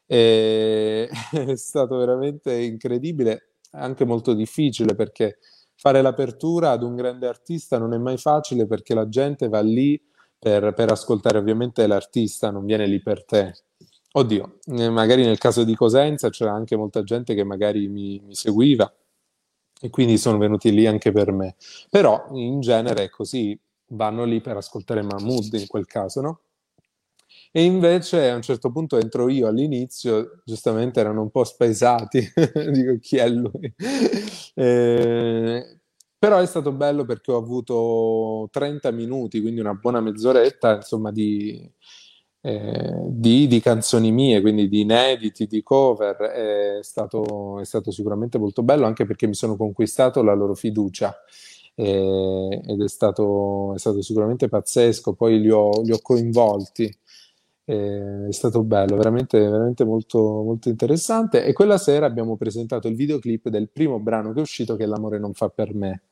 E 0.06 1.08
è 1.30 1.56
stato 1.56 1.96
veramente 1.96 2.54
incredibile, 2.54 3.52
anche 3.72 4.04
molto 4.04 4.34
difficile 4.34 4.94
perché 4.94 5.38
fare 5.76 6.02
l'apertura 6.02 6.72
ad 6.72 6.82
un 6.82 6.96
grande 6.96 7.26
artista 7.26 7.78
non 7.78 7.94
è 7.94 7.98
mai 7.98 8.18
facile 8.18 8.66
perché 8.66 8.92
la 8.92 9.08
gente 9.08 9.48
va 9.48 9.60
lì 9.60 10.00
per, 10.38 10.74
per 10.74 10.90
ascoltare 10.90 11.38
ovviamente 11.38 11.86
l'artista, 11.86 12.50
non 12.50 12.64
viene 12.64 12.86
lì 12.86 13.00
per 13.00 13.24
te. 13.24 13.52
Oddio, 14.12 14.58
eh, 14.76 14.90
magari 14.90 15.24
nel 15.24 15.38
caso 15.38 15.62
di 15.62 15.76
Cosenza 15.76 16.30
c'era 16.30 16.52
anche 16.52 16.74
molta 16.76 17.02
gente 17.04 17.34
che 17.34 17.44
magari 17.44 17.86
mi, 17.88 18.20
mi 18.24 18.34
seguiva 18.34 18.92
e 19.80 19.90
quindi 19.90 20.18
sono 20.18 20.38
venuti 20.38 20.70
lì 20.72 20.86
anche 20.86 21.12
per 21.12 21.32
me. 21.32 21.56
Però 21.88 22.28
in 22.32 22.60
genere 22.60 23.04
è 23.04 23.08
così, 23.10 23.58
vanno 23.88 24.24
lì 24.24 24.40
per 24.40 24.56
ascoltare 24.56 25.02
Mahmood 25.02 25.52
in 25.54 25.66
quel 25.66 25.86
caso, 25.86 26.20
no? 26.20 26.40
E 27.52 27.64
invece 27.64 28.30
a 28.30 28.36
un 28.36 28.42
certo 28.42 28.70
punto 28.70 28.96
entro 28.98 29.28
io 29.28 29.48
all'inizio, 29.48 30.40
giustamente 30.44 31.00
erano 31.00 31.22
un 31.22 31.30
po' 31.30 31.44
spaesati, 31.44 32.20
dico 32.70 32.96
chi 33.00 33.16
è 33.16 33.28
lui? 33.28 33.74
Eh, 34.52 35.78
però 36.18 36.38
è 36.38 36.44
stato 36.46 36.72
bello 36.72 37.04
perché 37.06 37.30
ho 37.32 37.36
avuto 37.38 38.48
30 38.52 38.90
minuti, 38.90 39.40
quindi 39.40 39.60
una 39.60 39.72
buona 39.74 40.00
mezz'oretta, 40.00 40.74
insomma, 40.76 41.10
di, 41.12 41.70
eh, 42.42 42.94
di, 43.06 43.46
di, 43.46 43.60
canzoni 43.60 44.12
mie, 44.12 44.40
quindi 44.40 44.68
di 44.68 44.80
inediti, 44.80 45.46
di 45.46 45.62
cover. 45.62 46.16
È 46.16 46.78
stato, 46.82 47.60
è 47.60 47.64
stato, 47.64 47.90
sicuramente 47.90 48.38
molto 48.38 48.62
bello 48.62 48.86
anche 48.86 49.04
perché 49.06 49.26
mi 49.26 49.34
sono 49.34 49.56
conquistato 49.56 50.22
la 50.22 50.34
loro 50.34 50.54
fiducia. 50.54 51.14
Eh, 51.74 52.62
ed 52.66 52.82
è 52.82 52.88
stato, 52.88 53.74
è 53.74 53.78
stato, 53.78 54.02
sicuramente 54.02 54.48
pazzesco, 54.48 55.14
poi 55.14 55.40
li 55.40 55.50
ho, 55.50 55.82
li 55.82 55.92
ho 55.92 55.98
coinvolti 56.02 56.92
eh, 57.70 58.26
è 58.28 58.32
stato 58.32 58.64
bello, 58.64 58.96
veramente, 58.96 59.38
veramente 59.38 59.84
molto, 59.84 60.18
molto 60.18 60.68
interessante. 60.68 61.44
E 61.44 61.52
quella 61.52 61.78
sera 61.78 62.06
abbiamo 62.06 62.36
presentato 62.36 62.88
il 62.88 62.96
videoclip 62.96 63.48
del 63.48 63.70
primo 63.70 64.00
brano 64.00 64.32
che 64.32 64.40
è 64.40 64.42
uscito, 64.42 64.74
che 64.74 64.84
è 64.84 64.86
L'amore 64.86 65.18
non 65.20 65.34
fa 65.34 65.48
per 65.50 65.72
me. 65.74 66.02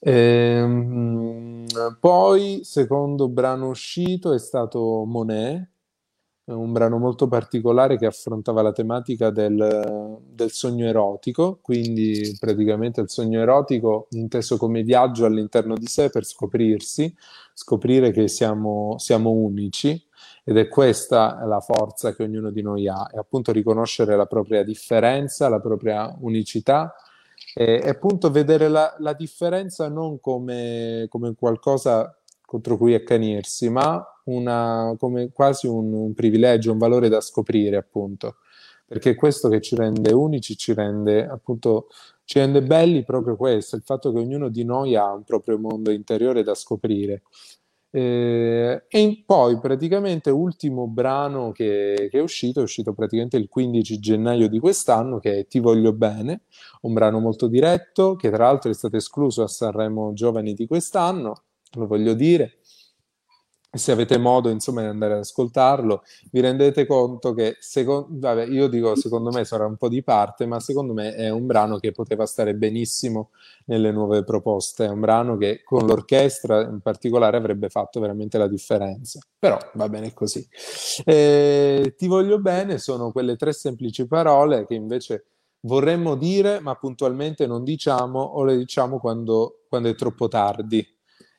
Ehm, 0.00 1.66
poi, 2.00 2.60
secondo 2.62 3.28
brano 3.28 3.68
uscito 3.68 4.32
è 4.32 4.38
stato 4.38 5.04
Monet, 5.04 5.68
un 6.44 6.72
brano 6.72 6.98
molto 6.98 7.28
particolare 7.28 7.98
che 7.98 8.06
affrontava 8.06 8.62
la 8.62 8.72
tematica 8.72 9.30
del, 9.30 10.18
del, 10.30 10.50
sogno 10.50 10.86
erotico, 10.86 11.58
quindi 11.60 12.34
praticamente 12.38 13.02
il 13.02 13.10
sogno 13.10 13.40
erotico 13.40 14.06
inteso 14.10 14.56
come 14.56 14.82
viaggio 14.82 15.26
all'interno 15.26 15.74
di 15.74 15.86
sé 15.86 16.08
per 16.10 16.24
scoprirsi, 16.24 17.14
scoprire 17.52 18.12
che 18.12 18.28
siamo, 18.28 18.96
siamo 18.98 19.30
unici 19.30 20.02
ed 20.42 20.56
è 20.56 20.68
questa 20.68 21.44
la 21.44 21.60
forza 21.60 22.14
che 22.14 22.22
ognuno 22.22 22.50
di 22.50 22.62
noi 22.62 22.88
ha, 22.88 23.08
è 23.10 23.18
appunto 23.18 23.52
riconoscere 23.52 24.16
la 24.16 24.26
propria 24.26 24.62
differenza, 24.64 25.50
la 25.50 25.60
propria 25.60 26.16
unicità 26.20 26.94
e, 27.54 27.80
e 27.84 27.88
appunto 27.88 28.30
vedere 28.30 28.68
la, 28.68 28.94
la 28.98 29.12
differenza 29.12 29.88
non 29.88 30.20
come, 30.20 31.06
come, 31.08 31.34
qualcosa 31.34 32.16
contro 32.44 32.76
cui 32.76 32.94
accanirsi, 32.94 33.68
ma 33.68 34.02
una, 34.24 34.94
come 34.98 35.30
quasi 35.32 35.66
un, 35.66 35.92
un 35.92 36.14
privilegio, 36.14 36.72
un 36.72 36.78
valore 36.78 37.08
da 37.08 37.20
scoprire 37.20 37.76
appunto, 37.76 38.36
perché 38.86 39.10
è 39.10 39.14
questo 39.14 39.48
che 39.48 39.60
ci 39.60 39.76
rende 39.76 40.12
unici, 40.12 40.56
ci 40.56 40.72
rende 40.72 41.26
appunto 41.26 41.88
ci 42.24 42.38
rende 42.40 42.62
belli 42.62 43.04
proprio 43.04 43.36
questo, 43.36 43.74
il 43.74 43.82
fatto 43.82 44.12
che 44.12 44.18
ognuno 44.18 44.50
di 44.50 44.62
noi 44.62 44.94
ha 44.94 45.10
un 45.14 45.24
proprio 45.24 45.58
mondo 45.58 45.90
interiore 45.90 46.42
da 46.42 46.54
scoprire 46.54 47.22
Eh, 47.90 48.84
e 48.86 49.22
poi 49.24 49.58
praticamente 49.58 50.28
ultimo 50.30 50.86
brano 50.86 51.52
che, 51.52 52.08
che, 52.10 52.18
è 52.18 52.20
uscito, 52.20 52.60
è 52.60 52.62
uscito 52.62 52.92
praticamente 52.92 53.38
il 53.38 53.48
15 53.48 53.98
gennaio 53.98 54.48
di 54.48 54.58
quest'anno, 54.58 55.18
che 55.18 55.38
è 55.40 55.46
Ti 55.46 55.58
voglio 55.58 55.92
bene, 55.92 56.42
un 56.82 56.92
brano 56.92 57.18
molto 57.18 57.48
diretto, 57.48 58.14
che 58.16 58.30
tra 58.30 58.44
l'altro 58.44 58.70
è 58.70 58.74
stato 58.74 58.96
escluso 58.96 59.42
a 59.42 59.48
Sanremo 59.48 60.12
Giovani 60.12 60.52
di 60.52 60.66
quest'anno, 60.66 61.44
lo 61.72 61.86
voglio 61.86 62.14
dire, 62.14 62.57
se 63.70 63.92
avete 63.92 64.16
modo 64.16 64.48
insomma 64.48 64.80
di 64.80 64.86
andare 64.86 65.14
ad 65.14 65.20
ascoltarlo, 65.20 66.02
vi 66.30 66.40
rendete 66.40 66.86
conto 66.86 67.34
che 67.34 67.56
secondo, 67.60 68.06
vabbè, 68.10 68.46
io 68.46 68.66
dico 68.66 68.96
secondo 68.96 69.30
me 69.30 69.44
sarà 69.44 69.66
un 69.66 69.76
po' 69.76 69.88
di 69.88 70.02
parte, 70.02 70.46
ma 70.46 70.58
secondo 70.58 70.94
me 70.94 71.14
è 71.14 71.28
un 71.28 71.46
brano 71.46 71.78
che 71.78 71.92
poteva 71.92 72.24
stare 72.24 72.54
benissimo 72.54 73.30
nelle 73.66 73.92
nuove 73.92 74.24
proposte, 74.24 74.86
è 74.86 74.88
un 74.88 75.00
brano 75.00 75.36
che 75.36 75.62
con 75.64 75.86
l'orchestra 75.86 76.62
in 76.62 76.80
particolare 76.80 77.36
avrebbe 77.36 77.68
fatto 77.68 78.00
veramente 78.00 78.38
la 78.38 78.48
differenza. 78.48 79.20
Però 79.38 79.58
va 79.74 79.88
bene 79.88 80.14
così. 80.14 80.46
Eh, 81.04 81.94
ti 81.96 82.06
voglio 82.06 82.38
bene 82.40 82.78
sono 82.78 83.12
quelle 83.12 83.36
tre 83.36 83.52
semplici 83.52 84.06
parole 84.06 84.66
che 84.66 84.74
invece 84.74 85.24
vorremmo 85.60 86.14
dire, 86.14 86.60
ma 86.60 86.74
puntualmente 86.76 87.46
non 87.46 87.64
diciamo 87.64 88.20
o 88.20 88.44
le 88.44 88.56
diciamo 88.56 88.98
quando, 88.98 89.64
quando 89.68 89.88
è 89.90 89.94
troppo 89.94 90.28
tardi 90.28 90.96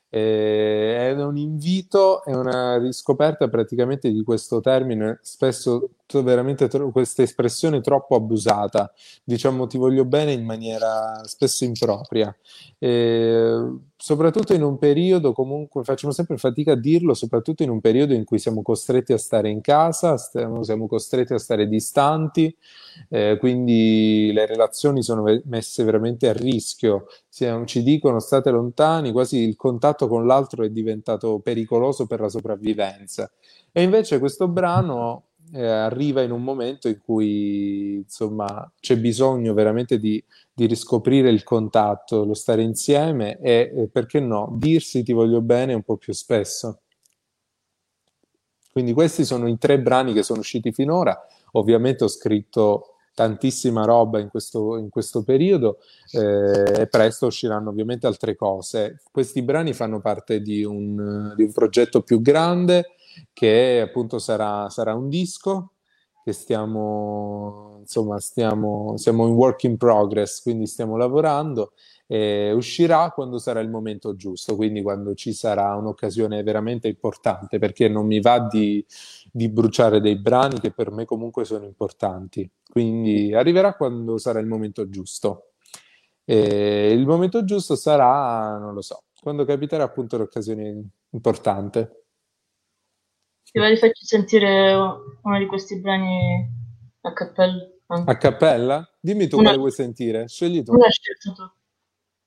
eh, 0.10 1.14
è 1.16 1.24
un 1.24 1.38
invito, 1.38 2.24
è 2.24 2.34
una 2.34 2.78
riscoperta 2.78 3.48
praticamente 3.48 4.12
di 4.12 4.24
questo 4.24 4.60
termine, 4.60 5.20
spesso 5.22 5.90
veramente 6.24 6.68
tro- 6.68 6.92
questa 6.92 7.22
espressione 7.24 7.82
troppo 7.82 8.16
abusata, 8.16 8.92
diciamo 9.24 9.68
ti 9.68 9.78
voglio 9.78 10.06
bene 10.06 10.32
in 10.34 10.44
maniera 10.46 11.22
spesso 11.26 11.64
impropria. 11.64 12.36
Eh, 12.78 13.78
soprattutto 14.02 14.54
in 14.54 14.64
un 14.64 14.78
periodo, 14.78 15.34
comunque 15.34 15.84
facciamo 15.84 16.14
sempre 16.14 16.38
fatica 16.38 16.72
a 16.72 16.76
dirlo, 16.78 17.14
soprattutto 17.14 17.64
in 17.64 17.70
un 17.70 17.82
periodo 17.82 18.14
in 18.14 18.24
cui 18.24 18.40
siamo 18.40 18.62
costretti 18.62 19.12
a 19.12 19.18
stare 19.18 19.50
in 19.50 19.60
casa, 19.60 20.16
stiamo, 20.16 20.64
siamo 20.64 20.88
costretti 20.88 21.34
a 21.34 21.38
stare 21.38 21.68
distanti, 21.68 22.56
eh, 23.10 23.36
quindi 23.38 24.32
le 24.34 24.46
relazioni 24.46 25.04
sono 25.04 25.26
messe 25.44 25.84
veramente 25.84 26.30
a 26.30 26.34
rischio, 26.34 27.08
siamo, 27.28 27.66
ci 27.66 27.84
dicono 27.84 28.20
state 28.20 28.52
lontani, 28.52 29.12
quasi 29.12 29.40
il 29.40 29.58
contatto 29.58 30.08
con 30.08 30.26
l'altro 30.26 30.64
è 30.64 30.70
diventato 30.70 31.40
pericoloso 31.40 32.08
per 32.08 32.22
la 32.22 32.30
sopravvivenza. 32.30 33.30
E 33.70 33.84
invece 33.84 34.18
questo 34.20 34.48
brano 34.48 35.29
eh, 35.54 35.66
arriva 35.66 36.22
in 36.22 36.32
un 36.32 36.44
momento 36.44 36.88
in 36.88 37.00
cui 37.00 37.96
insomma 37.96 38.72
c'è 38.80 38.98
bisogno 38.98 39.54
veramente 39.54 39.98
di, 39.98 40.24
di 40.54 40.66
riscoprire 40.66 41.30
il 41.30 41.44
contatto, 41.44 42.26
lo 42.26 42.34
stare 42.34 42.62
insieme 42.62 43.40
e, 43.40 43.72
e 43.76 43.88
perché 43.88 44.20
no, 44.20 44.56
dirsi 44.58 45.04
ti 45.04 45.14
voglio 45.14 45.42
bene 45.42 45.74
un 45.74 45.84
po' 45.84 45.98
più 45.98 46.14
spesso. 46.14 46.82
Quindi 48.72 48.94
questi 48.94 49.26
sono 49.26 49.48
i 49.48 49.58
tre 49.58 49.80
brani 49.80 50.14
che 50.14 50.24
sono 50.24 50.40
usciti 50.40 50.72
finora. 50.72 51.20
Ovviamente 51.54 52.04
ho 52.04 52.08
scritto 52.08 52.94
tantissima 53.14 53.84
roba 53.84 54.20
in 54.20 54.30
questo, 54.30 54.78
in 54.78 54.90
questo 54.90 55.24
periodo 55.24 55.80
eh, 56.12 56.82
e 56.82 56.88
presto 56.88 57.26
usciranno 57.26 57.70
ovviamente 57.70 58.08
altre 58.08 58.36
cose. 58.36 59.02
Questi 59.12 59.42
brani 59.42 59.74
fanno 59.74 60.00
parte 60.00 60.40
di 60.42 60.64
un, 60.64 61.34
di 61.36 61.44
un 61.44 61.52
progetto 61.52 62.02
più 62.02 62.22
grande 62.22 62.96
che 63.34 63.82
appunto 63.82 64.20
sarà, 64.20 64.70
sarà 64.70 64.94
un 64.94 65.10
disco 65.10 65.74
che 66.24 66.34
stiamo, 66.34 67.78
insomma, 67.80 68.20
stiamo, 68.20 68.98
siamo 68.98 69.28
in 69.28 69.34
work 69.34 69.64
in 69.64 69.78
progress, 69.78 70.42
quindi 70.42 70.68
stiamo 70.68 70.98
lavorando 70.98 71.74
e 72.12 72.52
uscirà 72.54 73.12
quando 73.12 73.38
sarà 73.38 73.60
il 73.60 73.70
momento 73.70 74.16
giusto, 74.16 74.56
quindi 74.56 74.82
quando 74.82 75.14
ci 75.14 75.32
sarà 75.32 75.76
un'occasione 75.76 76.42
veramente 76.42 76.88
importante, 76.88 77.60
perché 77.60 77.88
non 77.88 78.08
mi 78.08 78.20
va 78.20 78.40
di, 78.40 78.84
di 79.32 79.48
bruciare 79.50 80.02
dei 80.02 80.18
brani 80.18 80.60
che 80.60 80.72
per 80.72 80.92
me 80.92 81.06
comunque 81.06 81.46
sono 81.46 81.66
importanti, 81.66 82.50
quindi 82.68 83.34
arriverà 83.34 83.76
quando 83.76 84.18
sarà 84.18 84.40
il 84.40 84.48
momento 84.48 84.90
giusto. 84.90 85.52
E 86.26 86.92
il 86.92 87.06
momento 87.06 87.44
giusto 87.44 87.76
sarà, 87.76 88.58
non 88.58 88.74
lo 88.74 88.82
so, 88.82 89.04
quando 89.22 89.46
capiterà 89.46 89.84
appunto 89.84 90.18
l'occasione 90.18 90.90
importante. 91.12 92.06
Ti 93.52 93.58
va 93.60 93.70
di 93.70 93.78
farci 93.78 94.06
sentire 94.06 94.74
uno 94.74 95.38
di 95.40 95.48
questi 95.48 95.80
brani 95.80 96.48
a 97.02 97.14
cappella? 97.14 97.68
A 97.88 98.18
cappella? 98.18 98.88
Dimmi 99.00 99.28
tu 99.28 99.38
una... 99.38 99.46
quale 99.46 99.58
vuoi 99.58 99.72
sentire, 99.72 100.28
scegli 100.28 100.62
tu. 100.62 100.74
Una 100.74 100.90
scelta 100.90 101.34
tu. 101.34 101.58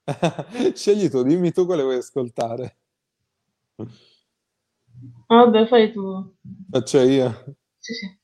Scegli 0.74 1.08
tu, 1.08 1.22
dimmi 1.22 1.52
tu 1.52 1.64
quale 1.64 1.82
vuoi 1.82 1.96
ascoltare. 1.96 2.78
Ah, 5.26 5.44
vabbè, 5.44 5.66
fai 5.66 5.92
tu. 5.92 6.35
Faccio 6.70 7.00
io? 7.02 7.56
Sì, 7.78 7.94
sì. 7.94 8.20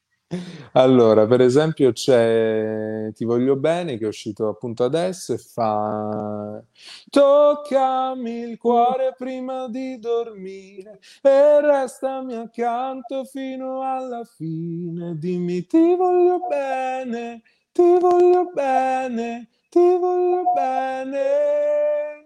Allora, 0.72 1.26
per 1.26 1.40
esempio 1.40 1.92
c'è 1.92 3.10
Ti 3.14 3.24
voglio 3.24 3.56
bene 3.56 3.96
che 3.96 4.04
è 4.04 4.08
uscito 4.08 4.48
appunto 4.48 4.84
adesso 4.84 5.32
e 5.32 5.38
fa 5.38 6.62
Toccami 7.10 8.30
il 8.40 8.58
cuore 8.58 9.14
prima 9.16 9.68
di 9.68 9.98
dormire 9.98 11.00
e 11.22 11.60
restami 11.62 12.34
accanto 12.36 13.24
fino 13.24 13.80
alla 13.82 14.24
fine. 14.24 15.16
Dimmi 15.18 15.66
ti 15.66 15.94
voglio 15.96 16.40
bene, 16.46 17.42
ti 17.72 17.96
voglio 17.98 18.50
bene, 18.52 19.48
ti 19.70 19.96
voglio 19.98 20.42
bene. 20.54 22.17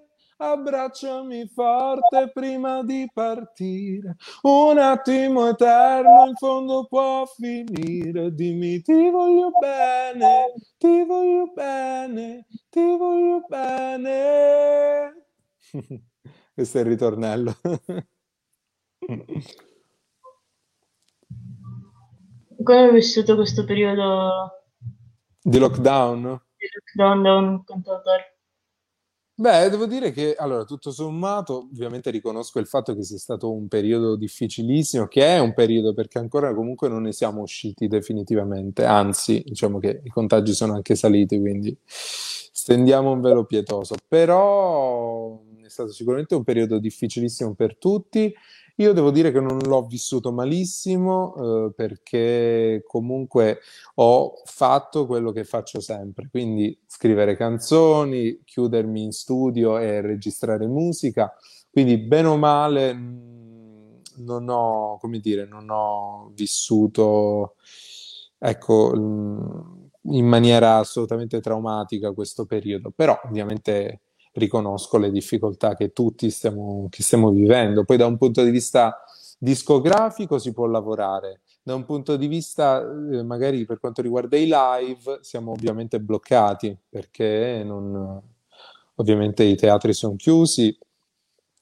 Abbracciami 0.42 1.46
forte 1.46 2.32
prima 2.32 2.82
di 2.82 3.08
partire. 3.14 4.16
Un 4.42 4.76
attimo 4.76 5.46
eterno 5.48 6.26
in 6.26 6.34
fondo 6.34 6.84
può 6.86 7.24
finire. 7.26 8.34
Dimmi 8.34 8.82
ti 8.82 9.08
voglio 9.08 9.50
bene, 9.50 10.52
ti 10.78 11.04
voglio 11.04 11.52
bene, 11.54 12.46
ti 12.68 12.96
voglio 12.96 13.44
bene. 13.46 15.26
Questo 16.52 16.78
è 16.78 16.80
il 16.80 16.86
ritornello. 16.88 17.54
Come 22.62 22.78
hai 22.78 22.92
vissuto 22.92 23.36
questo 23.36 23.64
periodo 23.64 24.64
di 25.40 25.58
lockdown? 25.58 26.22
lockdown 26.22 27.22
da 27.22 27.34
un 27.36 27.62
cantautore? 27.62 28.31
Beh, 29.42 29.70
devo 29.70 29.86
dire 29.86 30.12
che 30.12 30.36
allora, 30.36 30.62
tutto 30.64 30.92
sommato, 30.92 31.66
ovviamente 31.72 32.10
riconosco 32.12 32.60
il 32.60 32.66
fatto 32.68 32.94
che 32.94 33.02
sia 33.02 33.18
stato 33.18 33.50
un 33.52 33.66
periodo 33.66 34.14
difficilissimo, 34.14 35.08
che 35.08 35.26
è 35.26 35.40
un 35.40 35.52
periodo 35.52 35.94
perché 35.94 36.18
ancora 36.18 36.54
comunque 36.54 36.88
non 36.88 37.02
ne 37.02 37.10
siamo 37.10 37.40
usciti 37.42 37.88
definitivamente, 37.88 38.84
anzi, 38.84 39.42
diciamo 39.44 39.80
che 39.80 40.00
i 40.04 40.10
contagi 40.10 40.52
sono 40.52 40.74
anche 40.74 40.94
saliti, 40.94 41.40
quindi 41.40 41.76
stendiamo 41.84 43.10
un 43.10 43.20
velo 43.20 43.44
pietoso, 43.44 43.96
però 44.06 45.42
stato 45.72 45.90
sicuramente 45.90 46.34
un 46.34 46.44
periodo 46.44 46.78
difficilissimo 46.78 47.54
per 47.54 47.76
tutti. 47.76 48.32
Io 48.76 48.92
devo 48.92 49.10
dire 49.10 49.32
che 49.32 49.40
non 49.40 49.58
l'ho 49.58 49.84
vissuto 49.86 50.32
malissimo 50.32 51.34
eh, 51.66 51.72
perché 51.74 52.82
comunque 52.86 53.60
ho 53.96 54.40
fatto 54.44 55.06
quello 55.06 55.30
che 55.30 55.44
faccio 55.44 55.80
sempre, 55.80 56.28
quindi 56.30 56.78
scrivere 56.86 57.36
canzoni, 57.36 58.40
chiudermi 58.44 59.02
in 59.02 59.12
studio 59.12 59.78
e 59.78 60.00
registrare 60.00 60.66
musica, 60.66 61.34
quindi 61.70 61.98
bene 61.98 62.28
o 62.28 62.36
male 62.38 62.94
mm, 62.94 63.62
non 64.18 64.48
ho, 64.48 64.96
come 64.98 65.18
dire, 65.18 65.46
non 65.46 65.68
ho 65.68 66.32
vissuto, 66.34 67.56
ecco, 68.38 68.92
mm, 68.96 69.82
in 70.04 70.26
maniera 70.26 70.78
assolutamente 70.78 71.40
traumatica 71.40 72.12
questo 72.12 72.46
periodo, 72.46 72.90
però 72.90 73.20
ovviamente 73.24 74.00
riconosco 74.32 74.98
le 74.98 75.10
difficoltà 75.10 75.74
che 75.74 75.92
tutti 75.92 76.30
stiamo, 76.30 76.88
che 76.90 77.02
stiamo 77.02 77.30
vivendo. 77.30 77.84
Poi 77.84 77.96
da 77.96 78.06
un 78.06 78.16
punto 78.16 78.42
di 78.42 78.50
vista 78.50 79.02
discografico 79.38 80.38
si 80.38 80.52
può 80.52 80.66
lavorare, 80.66 81.40
da 81.62 81.74
un 81.74 81.84
punto 81.84 82.16
di 82.16 82.26
vista 82.26 82.80
eh, 82.80 83.22
magari 83.22 83.64
per 83.64 83.80
quanto 83.80 84.02
riguarda 84.02 84.36
i 84.36 84.44
live 84.48 85.18
siamo 85.20 85.52
ovviamente 85.52 86.00
bloccati 86.00 86.76
perché 86.88 87.62
non, 87.64 88.20
ovviamente 88.96 89.42
i 89.42 89.56
teatri 89.56 89.92
sono 89.92 90.16
chiusi, 90.16 90.76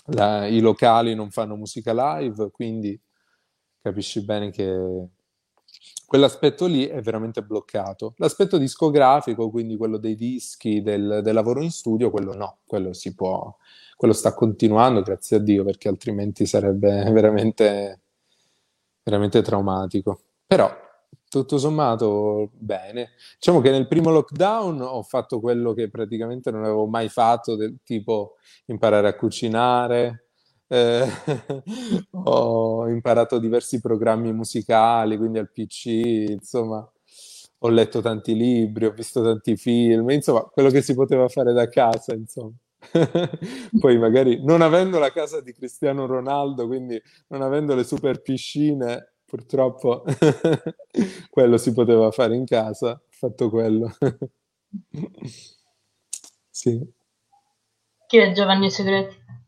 la, 0.07 0.47
i 0.47 0.61
locali 0.61 1.15
non 1.15 1.31
fanno 1.31 1.57
musica 1.57 2.19
live, 2.19 2.51
quindi 2.51 2.99
capisci 3.81 4.23
bene 4.25 4.51
che 4.51 5.09
quell'aspetto 6.11 6.67
lì 6.67 6.87
è 6.87 7.01
veramente 7.01 7.41
bloccato. 7.41 8.15
L'aspetto 8.17 8.59
discografico, 8.59 9.49
quindi 9.49 9.77
quello 9.77 9.97
dei 9.97 10.17
dischi, 10.17 10.83
del, 10.83 11.21
del, 11.23 11.33
lavoro 11.33 11.63
in 11.63 11.71
studio, 11.71 12.11
quello 12.11 12.35
no, 12.35 12.59
quello 12.67 12.93
si 12.93 13.15
può, 13.15 13.57
quello 13.95 14.13
sta 14.13 14.35
continuando, 14.35 15.03
grazie 15.03 15.37
a 15.37 15.39
Dio, 15.39 15.63
perché 15.63 15.87
altrimenti 15.87 16.47
sarebbe 16.47 17.05
veramente, 17.15 18.01
veramente 19.05 19.41
traumatico. 19.41 20.23
Però, 20.49 20.69
tutto 21.29 21.59
sommato, 21.59 22.51
bene. 22.55 23.11
Diciamo 23.39 23.61
che 23.61 23.71
nel 23.71 23.87
primo 23.87 24.11
lockdown 24.11 24.81
ho 24.81 25.05
fatto 25.05 25.39
quello 25.39 25.75
che 25.75 25.91
praticamente 25.91 26.51
non 26.51 26.65
avevo 26.65 26.87
mai 26.87 27.09
fatto, 27.09 27.55
del 27.55 27.79
tipo 27.85 28.35
imparare 28.67 29.07
a 29.07 29.15
cucinare, 29.15 30.30
eh, 30.73 31.05
ho 32.13 32.89
imparato 32.89 33.39
diversi 33.39 33.81
programmi 33.81 34.33
musicali, 34.33 35.17
quindi 35.17 35.39
al 35.39 35.51
PC, 35.51 35.87
insomma, 36.29 36.89
ho 37.59 37.69
letto 37.69 38.01
tanti 38.01 38.37
libri, 38.37 38.87
ho 38.87 38.93
visto 38.93 39.21
tanti 39.23 39.57
film, 39.57 40.11
insomma, 40.11 40.43
quello 40.43 40.71
che 40.71 40.81
si 40.81 40.95
poteva 40.95 41.29
fare 41.29 41.53
da 41.53 41.69
casa, 41.69 42.15
insomma. 42.15 42.55
Poi 43.79 43.99
magari 43.99 44.43
non 44.45 44.63
avendo 44.63 44.99
la 45.01 45.11
casa 45.11 45.41
di 45.41 45.53
Cristiano 45.53 46.07
Ronaldo, 46.07 46.67
quindi 46.69 47.01
non 47.29 47.43
avendo 47.43 47.75
le 47.75 47.85
super 47.85 48.23
piscine, 48.23 49.15
purtroppo 49.27 50.05
quello 51.31 51.57
si 51.59 51.73
poteva 51.73 52.11
fare 52.13 52.37
in 52.37 52.45
casa, 52.45 52.93
ho 52.93 53.01
fatto 53.11 53.51
quello. 53.51 53.91
Sì. 56.49 56.81
Chi 58.07 58.19
è 58.19 58.33
Giovanni 58.33 58.71
Segreti? 58.71 59.40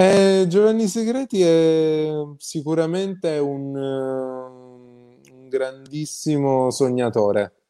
Eh, 0.00 0.44
Giovanni 0.46 0.86
Segreti 0.86 1.42
è 1.42 2.12
sicuramente 2.36 3.38
un, 3.38 3.76
eh, 3.76 5.32
un 5.32 5.48
grandissimo 5.48 6.70
sognatore 6.70 7.62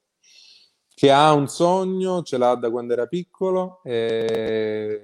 che 0.95 1.11
ha 1.11 1.33
un 1.33 1.49
sogno, 1.49 2.23
ce 2.23 2.37
l'ha 2.37 2.55
da 2.55 2.71
quando 2.71 2.93
era 2.93 3.07
piccolo 3.07 3.81
e 3.83 5.01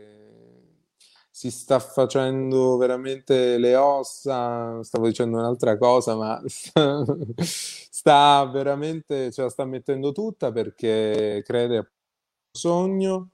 si 1.31 1.51
sta 1.51 1.79
facendo 1.79 2.77
veramente 2.77 3.57
le 3.57 3.75
ossa, 3.75 4.83
stavo 4.83 5.07
dicendo 5.07 5.39
un'altra 5.39 5.79
cosa, 5.79 6.17
ma 6.17 6.43
sta 7.41 8.45
veramente, 8.53 9.33
ce 9.33 9.41
la 9.41 9.49
sta 9.49 9.65
mettendo 9.65 10.13
tutta 10.13 10.53
perché 10.53 11.43
crede 11.43 11.79
a 11.79 11.91
sogno 12.53 13.31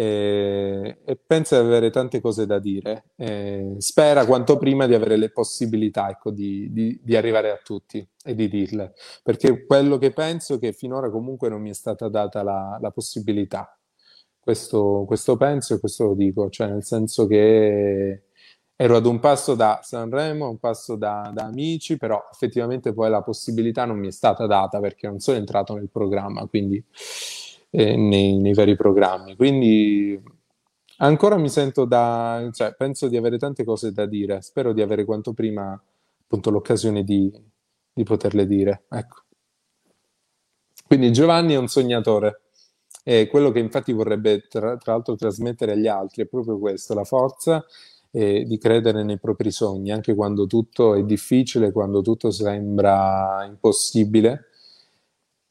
e, 0.00 1.00
e 1.04 1.16
pensa 1.16 1.60
di 1.60 1.66
avere 1.66 1.90
tante 1.90 2.22
cose 2.22 2.46
da 2.46 2.58
dire. 2.58 3.10
E 3.16 3.74
spera 3.78 4.24
quanto 4.24 4.56
prima 4.56 4.86
di 4.86 4.94
avere 4.94 5.18
le 5.18 5.30
possibilità 5.30 6.08
ecco, 6.08 6.30
di, 6.30 6.72
di, 6.72 6.98
di, 7.02 7.16
arrivare 7.16 7.50
a 7.50 7.60
tutti 7.62 8.06
e 8.24 8.34
di 8.34 8.48
dirle, 8.48 8.94
perché 9.22 9.66
quello 9.66 9.98
che 9.98 10.12
penso 10.12 10.54
è 10.54 10.58
che 10.58 10.72
finora 10.72 11.10
comunque 11.10 11.50
non 11.50 11.60
mi 11.60 11.68
è 11.68 11.74
stata 11.74 12.08
data 12.08 12.42
la, 12.42 12.78
la 12.80 12.90
possibilità. 12.90 13.78
Questo, 14.40 15.04
questo 15.06 15.36
penso 15.36 15.74
e 15.74 15.80
questo 15.80 16.06
lo 16.06 16.14
dico, 16.14 16.48
cioè 16.48 16.68
nel 16.68 16.82
senso 16.82 17.26
che 17.26 18.22
ero 18.74 18.96
ad 18.96 19.04
un 19.04 19.20
passo 19.20 19.54
da 19.54 19.80
Sanremo, 19.82 20.48
un 20.48 20.58
passo 20.58 20.96
da, 20.96 21.30
da, 21.34 21.44
amici, 21.44 21.98
però 21.98 22.26
effettivamente 22.32 22.94
poi 22.94 23.10
la 23.10 23.20
possibilità 23.20 23.84
non 23.84 23.98
mi 23.98 24.08
è 24.08 24.10
stata 24.10 24.46
data 24.46 24.80
perché 24.80 25.06
non 25.08 25.18
sono 25.18 25.36
entrato 25.36 25.74
nel 25.74 25.90
programma, 25.90 26.46
quindi 26.46 26.82
eh, 27.70 27.96
nei, 27.96 28.38
nei, 28.38 28.54
vari 28.54 28.76
programmi. 28.76 29.36
Quindi 29.36 30.20
ancora 30.98 31.36
mi 31.36 31.48
sento 31.48 31.84
da, 31.84 32.48
cioè, 32.52 32.74
penso 32.74 33.08
di 33.08 33.16
avere 33.16 33.38
tante 33.38 33.64
cose 33.64 33.92
da 33.92 34.06
dire, 34.06 34.42
spero 34.42 34.72
di 34.72 34.82
avere 34.82 35.04
quanto 35.04 35.32
prima 35.32 35.80
appunto 36.22 36.50
l'occasione 36.50 37.02
di, 37.04 37.32
di 37.92 38.02
poterle 38.02 38.46
dire. 38.46 38.84
Ecco. 38.90 39.22
Quindi 40.86 41.12
Giovanni 41.12 41.54
è 41.54 41.58
un 41.58 41.68
sognatore 41.68 42.42
e 43.04 43.28
quello 43.28 43.50
che 43.50 43.60
infatti 43.60 43.92
vorrebbe 43.92 44.46
tra, 44.48 44.76
tra 44.76 44.92
l'altro 44.92 45.14
trasmettere 45.14 45.72
agli 45.72 45.86
altri 45.86 46.24
è 46.24 46.26
proprio 46.26 46.58
questo, 46.58 46.94
la 46.94 47.04
forza 47.04 47.64
eh, 48.10 48.44
di 48.44 48.58
credere 48.58 49.04
nei 49.04 49.18
propri 49.18 49.50
sogni, 49.52 49.92
anche 49.92 50.14
quando 50.14 50.46
tutto 50.46 50.94
è 50.94 51.04
difficile, 51.04 51.72
quando 51.72 52.02
tutto 52.02 52.30
sembra 52.30 53.44
impossibile 53.46 54.49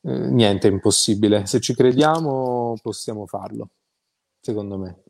eh, 0.01 0.29
niente 0.29 0.67
è 0.67 0.71
impossibile. 0.71 1.45
Se 1.45 1.59
ci 1.59 1.73
crediamo 1.73 2.75
possiamo 2.81 3.25
farlo, 3.25 3.69
secondo 4.39 4.77
me. 4.77 5.03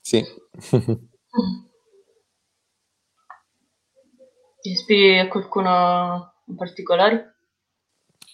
Sì. 0.00 0.24
Ti 4.60 4.70
ispiri 4.70 5.18
a 5.18 5.28
qualcuno 5.28 6.32
in 6.46 6.56
particolare? 6.56 7.36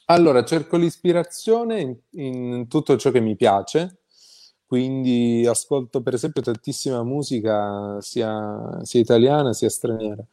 Allora, 0.06 0.44
cerco 0.44 0.76
l'ispirazione 0.76 1.80
in, 1.80 1.98
in 2.12 2.68
tutto 2.68 2.96
ciò 2.96 3.10
che 3.10 3.20
mi 3.20 3.36
piace, 3.36 4.03
quindi 4.74 5.46
ascolto 5.46 6.02
per 6.02 6.14
esempio 6.14 6.42
tantissima 6.42 7.04
musica 7.04 7.96
sia, 8.00 8.80
sia 8.82 8.98
italiana 8.98 9.52
sia 9.52 9.70
straniera. 9.70 10.26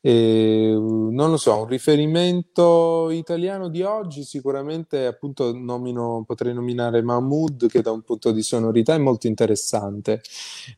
E, 0.00 0.72
non 0.72 1.30
lo 1.30 1.36
so, 1.36 1.62
un 1.62 1.66
riferimento 1.66 3.10
italiano 3.10 3.68
di 3.68 3.82
oggi 3.82 4.22
sicuramente 4.22 5.06
appunto 5.06 5.52
nomino, 5.52 6.22
potrei 6.24 6.54
nominare 6.54 7.02
Mahmood 7.02 7.66
che 7.66 7.82
da 7.82 7.90
un 7.90 8.02
punto 8.02 8.30
di 8.30 8.42
sonorità 8.42 8.94
è 8.94 8.98
molto 8.98 9.26
interessante. 9.26 10.20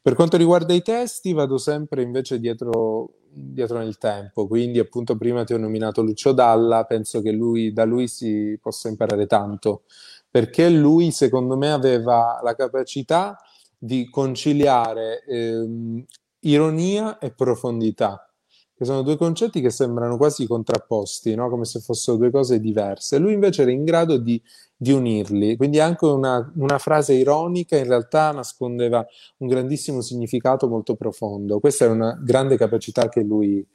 Per 0.00 0.14
quanto 0.14 0.38
riguarda 0.38 0.72
i 0.72 0.80
testi 0.80 1.34
vado 1.34 1.58
sempre 1.58 2.00
invece 2.00 2.40
dietro, 2.40 3.16
dietro 3.30 3.76
nel 3.80 3.98
tempo, 3.98 4.46
quindi 4.46 4.78
appunto 4.78 5.14
prima 5.18 5.44
ti 5.44 5.52
ho 5.52 5.58
nominato 5.58 6.00
Lucio 6.00 6.32
Dalla, 6.32 6.84
penso 6.84 7.20
che 7.20 7.32
lui, 7.32 7.74
da 7.74 7.84
lui 7.84 8.08
si 8.08 8.58
possa 8.62 8.88
imparare 8.88 9.26
tanto 9.26 9.82
perché 10.30 10.68
lui, 10.68 11.10
secondo 11.10 11.56
me, 11.56 11.72
aveva 11.72 12.40
la 12.42 12.54
capacità 12.54 13.36
di 13.76 14.08
conciliare 14.08 15.24
ehm, 15.24 16.04
ironia 16.40 17.18
e 17.18 17.32
profondità, 17.32 18.30
che 18.74 18.84
sono 18.84 19.02
due 19.02 19.16
concetti 19.16 19.60
che 19.60 19.70
sembrano 19.70 20.16
quasi 20.16 20.46
contrapposti, 20.46 21.34
no? 21.34 21.48
come 21.48 21.64
se 21.64 21.80
fossero 21.80 22.16
due 22.16 22.30
cose 22.30 22.60
diverse. 22.60 23.18
Lui 23.18 23.32
invece 23.32 23.62
era 23.62 23.70
in 23.70 23.84
grado 23.84 24.18
di, 24.18 24.40
di 24.76 24.92
unirli, 24.92 25.56
quindi 25.56 25.80
anche 25.80 26.04
una, 26.04 26.52
una, 26.56 26.78
frase 26.78 27.14
ironica 27.14 27.76
in 27.76 27.86
realtà 27.86 28.30
nascondeva 28.32 29.04
un 29.38 29.48
grandissimo 29.48 30.00
significato 30.00 30.68
molto 30.68 30.94
profondo. 30.94 31.58
Questa 31.58 31.86
è 31.86 31.88
una 31.88 32.18
grande 32.22 32.56
capacità 32.56 33.08
che 33.08 33.22
lui, 33.22 33.66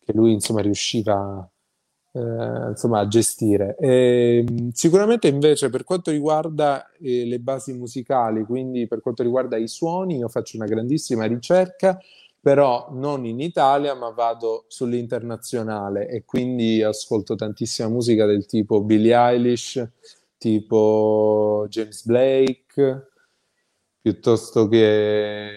che 0.00 0.12
lui 0.12 0.32
insomma, 0.32 0.60
riusciva 0.62 1.48
eh, 2.12 2.68
insomma, 2.70 3.00
a 3.00 3.08
gestire. 3.08 3.76
E, 3.78 4.44
sicuramente 4.72 5.28
invece 5.28 5.70
per 5.70 5.84
quanto 5.84 6.10
riguarda 6.10 6.90
eh, 7.00 7.24
le 7.24 7.38
basi 7.40 7.72
musicali, 7.72 8.44
quindi 8.44 8.86
per 8.86 9.00
quanto 9.00 9.22
riguarda 9.22 9.56
i 9.56 9.68
suoni, 9.68 10.18
io 10.18 10.28
faccio 10.28 10.56
una 10.56 10.66
grandissima 10.66 11.24
ricerca, 11.24 11.98
però 12.40 12.88
non 12.92 13.24
in 13.24 13.40
Italia, 13.40 13.94
ma 13.94 14.10
vado 14.10 14.64
sull'internazionale 14.68 16.08
e 16.08 16.24
quindi 16.24 16.82
ascolto 16.82 17.36
tantissima 17.36 17.88
musica 17.88 18.26
del 18.26 18.46
tipo 18.46 18.82
Billie 18.82 19.14
Eilish, 19.14 19.88
tipo 20.38 21.66
James 21.68 22.04
Blake, 22.04 23.10
piuttosto 24.00 24.66
che, 24.68 25.50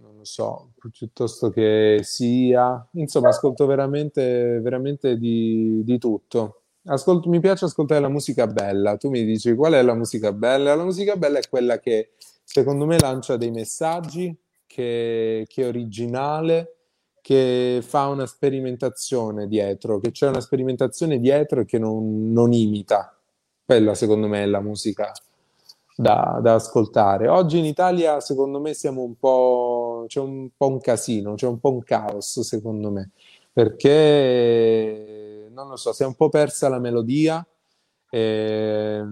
non 0.00 0.16
lo 0.18 0.24
so, 0.24 0.65
piuttosto 0.90 1.50
che 1.50 2.00
sia. 2.02 2.86
Insomma, 2.92 3.28
ascolto 3.28 3.66
veramente, 3.66 4.60
veramente 4.60 5.18
di, 5.18 5.82
di 5.84 5.98
tutto. 5.98 6.62
Ascolto, 6.86 7.28
mi 7.28 7.40
piace 7.40 7.64
ascoltare 7.64 8.00
la 8.00 8.08
musica 8.08 8.46
bella. 8.46 8.96
Tu 8.96 9.10
mi 9.10 9.24
dici 9.24 9.54
qual 9.54 9.74
è 9.74 9.82
la 9.82 9.94
musica 9.94 10.32
bella? 10.32 10.74
La 10.74 10.84
musica 10.84 11.16
bella 11.16 11.38
è 11.38 11.48
quella 11.48 11.78
che 11.78 12.12
secondo 12.44 12.86
me 12.86 12.98
lancia 12.98 13.36
dei 13.36 13.50
messaggi, 13.50 14.34
che, 14.66 15.46
che 15.48 15.62
è 15.62 15.66
originale, 15.66 16.76
che 17.20 17.80
fa 17.82 18.06
una 18.06 18.26
sperimentazione 18.26 19.48
dietro, 19.48 19.98
che 19.98 20.12
c'è 20.12 20.28
una 20.28 20.40
sperimentazione 20.40 21.18
dietro 21.18 21.62
e 21.62 21.64
che 21.64 21.78
non, 21.78 22.32
non 22.32 22.52
imita. 22.52 23.18
Quella 23.64 23.94
secondo 23.94 24.28
me 24.28 24.42
è 24.44 24.46
la 24.46 24.60
musica 24.60 25.12
da, 25.96 26.38
da, 26.42 26.54
ascoltare. 26.54 27.26
Oggi 27.26 27.58
in 27.58 27.64
Italia, 27.64 28.20
secondo 28.20 28.60
me, 28.60 28.74
siamo 28.74 29.02
un 29.02 29.16
po'. 29.18 29.95
C'è 30.06 30.20
un 30.20 30.48
po' 30.56 30.68
un 30.68 30.80
casino, 30.80 31.34
c'è 31.34 31.46
un 31.46 31.58
po' 31.58 31.72
un 31.72 31.82
caos, 31.82 32.40
secondo 32.40 32.90
me, 32.90 33.10
perché 33.52 35.48
non 35.52 35.68
lo 35.68 35.76
so, 35.76 35.92
si 35.92 36.02
è 36.02 36.06
un 36.06 36.14
po' 36.14 36.28
persa 36.28 36.68
la 36.68 36.78
melodia. 36.78 37.46
E 38.08 39.04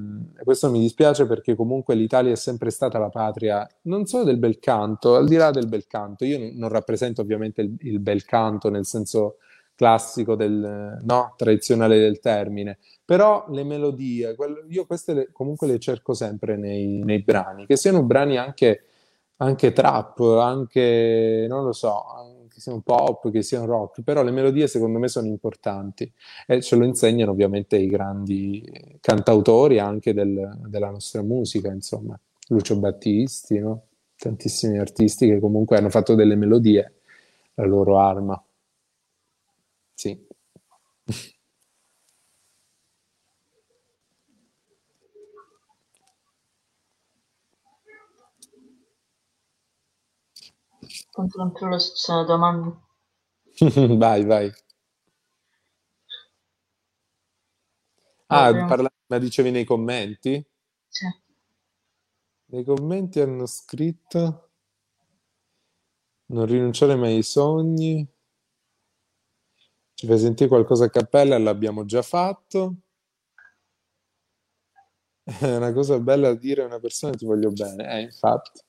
questo 0.45 0.71
mi 0.71 0.79
dispiace 0.79 1.27
perché 1.27 1.57
comunque 1.57 1.95
l'Italia 1.95 2.33
è 2.33 2.37
sempre 2.37 2.71
stata 2.71 2.99
la 2.99 3.09
patria 3.09 3.69
non 3.83 4.07
solo 4.07 4.25
del 4.25 4.39
bel 4.39 4.61
canto, 4.61 5.17
al 5.17 5.27
di 5.27 5.37
là 5.37 5.51
del 5.51 5.67
bel 5.67 5.87
canto. 5.87 6.25
Io 6.25 6.53
non 6.55 6.69
rappresento 6.69 7.21
ovviamente 7.21 7.61
il, 7.61 7.75
il 7.81 7.99
bel 7.99 8.25
canto 8.25 8.71
nel 8.71 8.87
senso 8.87 9.39
classico 9.75 10.37
del 10.37 10.99
no, 11.03 11.35
tradizionale 11.37 11.99
del 11.99 12.21
termine, 12.21 12.79
però 13.05 13.47
le 13.51 13.65
melodie, 13.65 14.35
io 14.69 14.87
queste 14.87 15.15
le, 15.15 15.29
comunque 15.33 15.67
le 15.67 15.79
cerco 15.79 16.15
sempre 16.15 16.57
nei, 16.57 17.03
nei, 17.03 17.23
brani, 17.23 17.67
che 17.67 17.77
siano 17.77 18.03
brani 18.05 18.37
anche, 18.37 18.85
anche 19.39 19.73
trap, 19.73 20.21
anche, 20.21 21.47
non 21.49 21.65
lo 21.65 21.73
so, 21.73 22.05
che 22.49 22.61
siano 22.61 22.81
pop, 22.81 23.31
che 23.31 23.43
siano 23.43 23.67
rock, 23.67 24.03
però 24.03 24.23
le 24.23 24.31
melodie 24.31 24.69
secondo 24.69 24.99
me 24.99 25.09
sono 25.09 25.27
importanti 25.27 26.11
e 26.47 26.63
ce 26.63 26.77
lo 26.77 26.85
insegnano 26.85 27.33
ovviamente 27.33 27.77
i 27.77 27.87
grandi 27.87 28.99
cantautori 29.01 29.79
anche 29.79 30.15
del, 30.15 30.59
della 30.67 30.91
nostra 30.91 31.23
musica, 31.23 31.71
insomma, 31.73 32.19
Lucio 32.49 32.77
Battisti, 32.79 33.59
no? 33.59 33.87
tantissimi 34.17 34.79
artisti 34.79 35.27
che 35.27 35.41
comunque 35.41 35.77
hanno 35.77 35.91
fatto 35.91 36.15
delle 36.15 36.37
melodie 36.37 36.95
la 37.55 37.65
loro 37.67 37.99
arma. 37.99 38.43
Sì. 39.95 40.27
Controllo 51.15 51.79
se 51.79 51.95
ci 51.95 52.03
sono 52.03 52.25
domande. 52.25 52.77
Vai, 53.99 54.25
vai. 54.25 54.53
Ah, 58.29 58.53
parla- 58.69 58.91
ma 59.09 59.19
dicevi 59.19 59.51
nei 59.51 59.65
commenti? 59.65 60.45
Sì. 60.89 61.07
Nei 62.53 62.65
commenti 62.65 63.21
hanno 63.21 63.45
scritto 63.45 64.49
non 66.33 66.45
rinunciare 66.45 66.97
mai 66.97 67.15
ai 67.15 67.23
sogni. 67.23 68.07
Ci 69.95 70.07
fai 70.07 70.19
sentire 70.19 70.49
qualcosa 70.49 70.85
a 70.85 70.91
cappella? 70.91 71.37
L'abbiamo 71.39 71.85
già 71.85 72.03
fatto. 72.03 72.77
È 75.41 75.57
una 75.57 75.73
cosa 75.73 75.99
bella 75.99 76.29
da 76.33 76.39
dire 76.39 76.63
a 76.63 76.67
una 76.67 76.79
persona 76.81 77.15
ti 77.15 77.25
voglio 77.25 77.51
bene. 77.51 77.99
Eh, 77.99 78.01
infatti. 78.03 78.61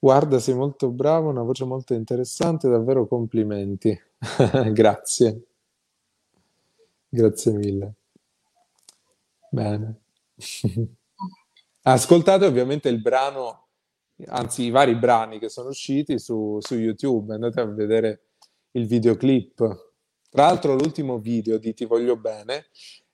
Guarda, 0.00 0.38
sei 0.38 0.54
molto 0.54 0.90
bravo, 0.90 1.28
una 1.28 1.42
voce 1.42 1.64
molto 1.64 1.92
interessante, 1.94 2.68
davvero 2.68 3.06
complimenti. 3.06 3.98
Grazie. 4.72 5.42
Grazie 7.08 7.52
mille. 7.52 7.94
Bene. 9.50 10.00
Ascoltate 11.82 12.46
ovviamente 12.46 12.88
il 12.88 13.00
brano, 13.00 13.68
anzi 14.26 14.64
i 14.64 14.70
vari 14.70 14.94
brani 14.94 15.38
che 15.38 15.48
sono 15.48 15.70
usciti 15.70 16.18
su, 16.18 16.58
su 16.60 16.76
YouTube, 16.76 17.34
andate 17.34 17.60
a 17.60 17.64
vedere 17.64 18.22
il 18.72 18.86
videoclip. 18.86 19.56
Tra 20.30 20.44
l'altro 20.44 20.74
l'ultimo 20.74 21.18
video 21.18 21.58
di 21.58 21.74
Ti 21.74 21.86
voglio 21.86 22.16
bene 22.16 22.66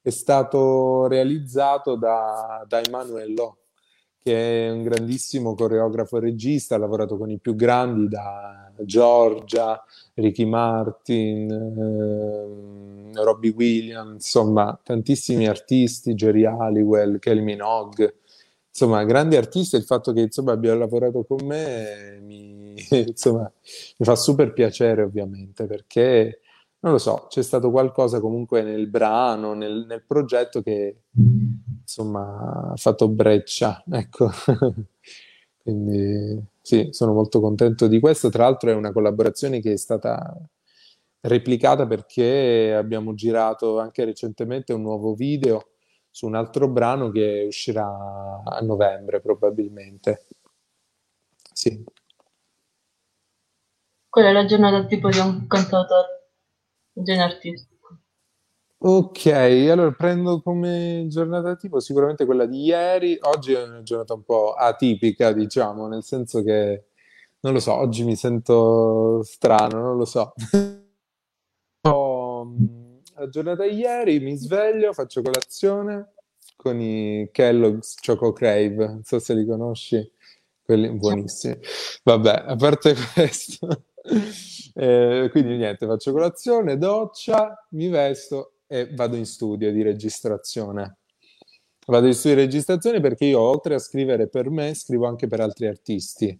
è 0.03 0.11
stato 0.11 1.07
realizzato 1.07 1.97
da, 1.97 2.62
da 2.68 2.83
Emanuele 2.83 3.33
Lo, 3.33 3.59
che 4.25 4.69
è 4.69 4.71
un 4.71 4.83
grandissimo 4.83 5.55
coreografo 5.55 6.17
e 6.17 6.21
regista, 6.21 6.77
ha 6.77 6.79
lavorato 6.79 7.19
con 7.19 7.31
i 7.31 7.39
più 7.39 7.55
grandi 7.55 8.09
da 8.09 8.73
Giorgia, 8.79 9.85
Ricky 10.15 10.47
Martin, 10.47 11.51
eh, 11.51 13.23
Robbie 13.23 13.53
Williams, 13.55 14.15
insomma, 14.15 14.81
tantissimi 14.83 15.47
artisti, 15.47 16.15
Jerry 16.15 16.47
Halliwell, 16.47 17.19
Kelly 17.19 17.43
Minogue, 17.43 18.21
insomma, 18.71 19.05
grandi 19.05 19.37
artisti. 19.37 19.77
Il 19.77 19.85
fatto 19.85 20.15
che 20.15 20.21
insomma, 20.23 20.53
abbia 20.53 20.75
lavorato 20.75 21.25
con 21.25 21.45
me 21.45 22.19
mi, 22.23 22.77
insomma, 23.07 23.43
mi 23.43 24.07
fa 24.07 24.17
super 24.17 24.55
piacere, 24.55 25.03
ovviamente, 25.03 25.67
perché 25.67 26.41
non 26.81 26.93
lo 26.93 26.99
so, 26.99 27.27
c'è 27.29 27.43
stato 27.43 27.71
qualcosa 27.71 28.21
comunque 28.21 28.63
nel 28.63 28.89
brano, 28.89 29.53
nel, 29.53 29.85
nel 29.87 30.03
progetto 30.07 30.63
che 30.63 30.97
insomma, 31.85 32.73
fatto 32.77 33.09
breccia, 33.09 33.83
ecco. 33.90 34.31
Quindi 35.62 36.42
sì, 36.61 36.88
sono 36.92 37.12
molto 37.12 37.40
contento 37.40 37.87
di 37.88 38.01
questo. 38.01 38.29
Tra 38.31 38.44
l'altro 38.44 38.70
è 38.70 38.75
una 38.75 38.92
collaborazione 38.92 39.61
che 39.61 39.73
è 39.73 39.77
stata 39.77 40.37
replicata 41.20 41.87
perché 41.87 42.75
abbiamo 42.75 43.14
girato 43.14 43.79
anche 43.81 44.05
recentemente 44.05 44.73
un 44.75 44.83
nuovo 44.83 45.14
video 45.14 45.68
su 46.11 46.27
un 46.27 46.35
altro 46.35 46.68
brano 46.68 47.11
che 47.11 47.44
uscirà 47.47 47.87
a 48.44 48.61
novembre 48.61 49.20
probabilmente. 49.20 50.27
Sì. 51.55 51.85
Quella 54.09 54.29
è 54.29 54.33
la 54.33 54.44
giornata 54.47 54.87
tipo 54.87 55.09
di 55.09 55.18
un 55.18 55.47
cantautore, 55.47 56.29
un 56.94 57.05
genere 57.05 57.33
artistico. 57.33 57.74
Ok, 58.87 59.25
allora 59.70 59.92
prendo 59.92 60.42
come 60.42 61.07
giornata 61.09 61.57
tipo 61.57 61.81
sicuramente 61.81 62.27
quella 62.27 62.44
di 62.44 62.64
ieri. 62.64 63.16
Oggi 63.23 63.55
è 63.55 63.62
una 63.62 63.83
giornata 63.83 64.12
un 64.12 64.25
po' 64.25 64.53
atipica, 64.53 65.33
diciamo, 65.33 65.88
nel 65.88 66.03
senso 66.03 66.42
che 66.42 66.88
non 67.40 67.55
lo 67.55 67.61
so, 67.61 67.73
oggi 67.73 68.05
mi 68.05 68.14
sento 68.14 69.23
strano, 69.23 69.81
non 69.81 69.97
lo 69.97 70.05
so. 70.05 70.35
Ho, 71.88 72.44
mm, 72.44 72.97
la 73.14 73.29
giornata 73.31 73.66
di 73.66 73.75
ieri 73.77 74.20
mi 74.20 74.37
sveglio, 74.37 74.92
faccio 74.92 75.23
colazione 75.23 76.12
con 76.55 76.79
i 76.79 77.31
Kellogg's 77.33 77.94
Choco 78.05 78.33
Crave, 78.35 78.87
non 78.87 79.03
so 79.03 79.18
se 79.18 79.33
li 79.33 79.47
conosci, 79.47 80.12
quelli 80.62 80.90
buonissimi. 80.92 81.59
Vabbè, 82.03 82.44
a 82.49 82.57
parte 82.57 82.94
questo, 83.14 83.87
eh, 84.75 85.29
quindi 85.31 85.57
niente, 85.57 85.87
faccio 85.87 86.12
colazione, 86.12 86.77
doccia, 86.77 87.66
mi 87.70 87.88
vesto 87.88 88.54
e 88.75 88.89
vado 88.91 89.15
in 89.15 89.25
studio 89.25 89.71
di 89.71 89.83
registrazione. 89.83 90.97
Vado 91.87 92.09
in 92.09 92.15
studio 92.15 92.39
di 92.39 92.45
registrazione 92.47 92.99
perché 92.99 93.27
io, 93.27 93.39
oltre 93.39 93.75
a 93.75 93.79
scrivere 93.79 94.27
per 94.27 94.51
me, 94.51 94.75
scrivo 94.75 95.07
anche 95.07 95.29
per 95.29 95.41
altri 95.41 95.69
artisti. 95.69 96.37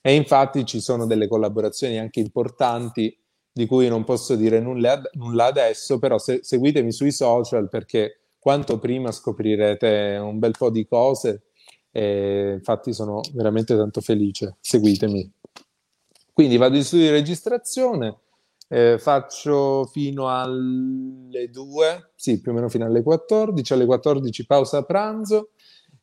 E 0.00 0.14
infatti 0.14 0.64
ci 0.64 0.80
sono 0.80 1.06
delle 1.06 1.28
collaborazioni 1.28 1.98
anche 1.98 2.18
importanti 2.18 3.16
di 3.52 3.66
cui 3.66 3.86
non 3.86 4.02
posso 4.02 4.34
dire 4.34 4.58
nulla, 4.58 5.00
nulla 5.12 5.44
adesso, 5.44 6.00
però 6.00 6.18
se, 6.18 6.40
seguitemi 6.42 6.90
sui 6.90 7.12
social 7.12 7.68
perché 7.68 8.22
quanto 8.40 8.80
prima 8.80 9.12
scoprirete 9.12 10.18
un 10.20 10.40
bel 10.40 10.56
po' 10.58 10.70
di 10.70 10.84
cose 10.84 11.42
e 11.92 12.54
infatti 12.54 12.92
sono 12.92 13.20
veramente 13.34 13.76
tanto 13.76 14.00
felice. 14.00 14.56
Seguitemi. 14.60 15.32
Quindi 16.32 16.56
vado 16.56 16.74
in 16.74 16.82
studio 16.82 17.06
di 17.06 17.12
registrazione 17.12 18.16
eh, 18.68 18.98
faccio 18.98 19.86
fino 19.86 20.28
alle 20.28 21.48
2, 21.50 22.10
sì, 22.14 22.40
più 22.40 22.52
o 22.52 22.54
meno 22.54 22.68
fino 22.68 22.84
alle 22.84 23.02
14, 23.02 23.72
alle 23.72 23.86
14 23.86 24.46
pausa 24.46 24.82
pranzo, 24.82 25.50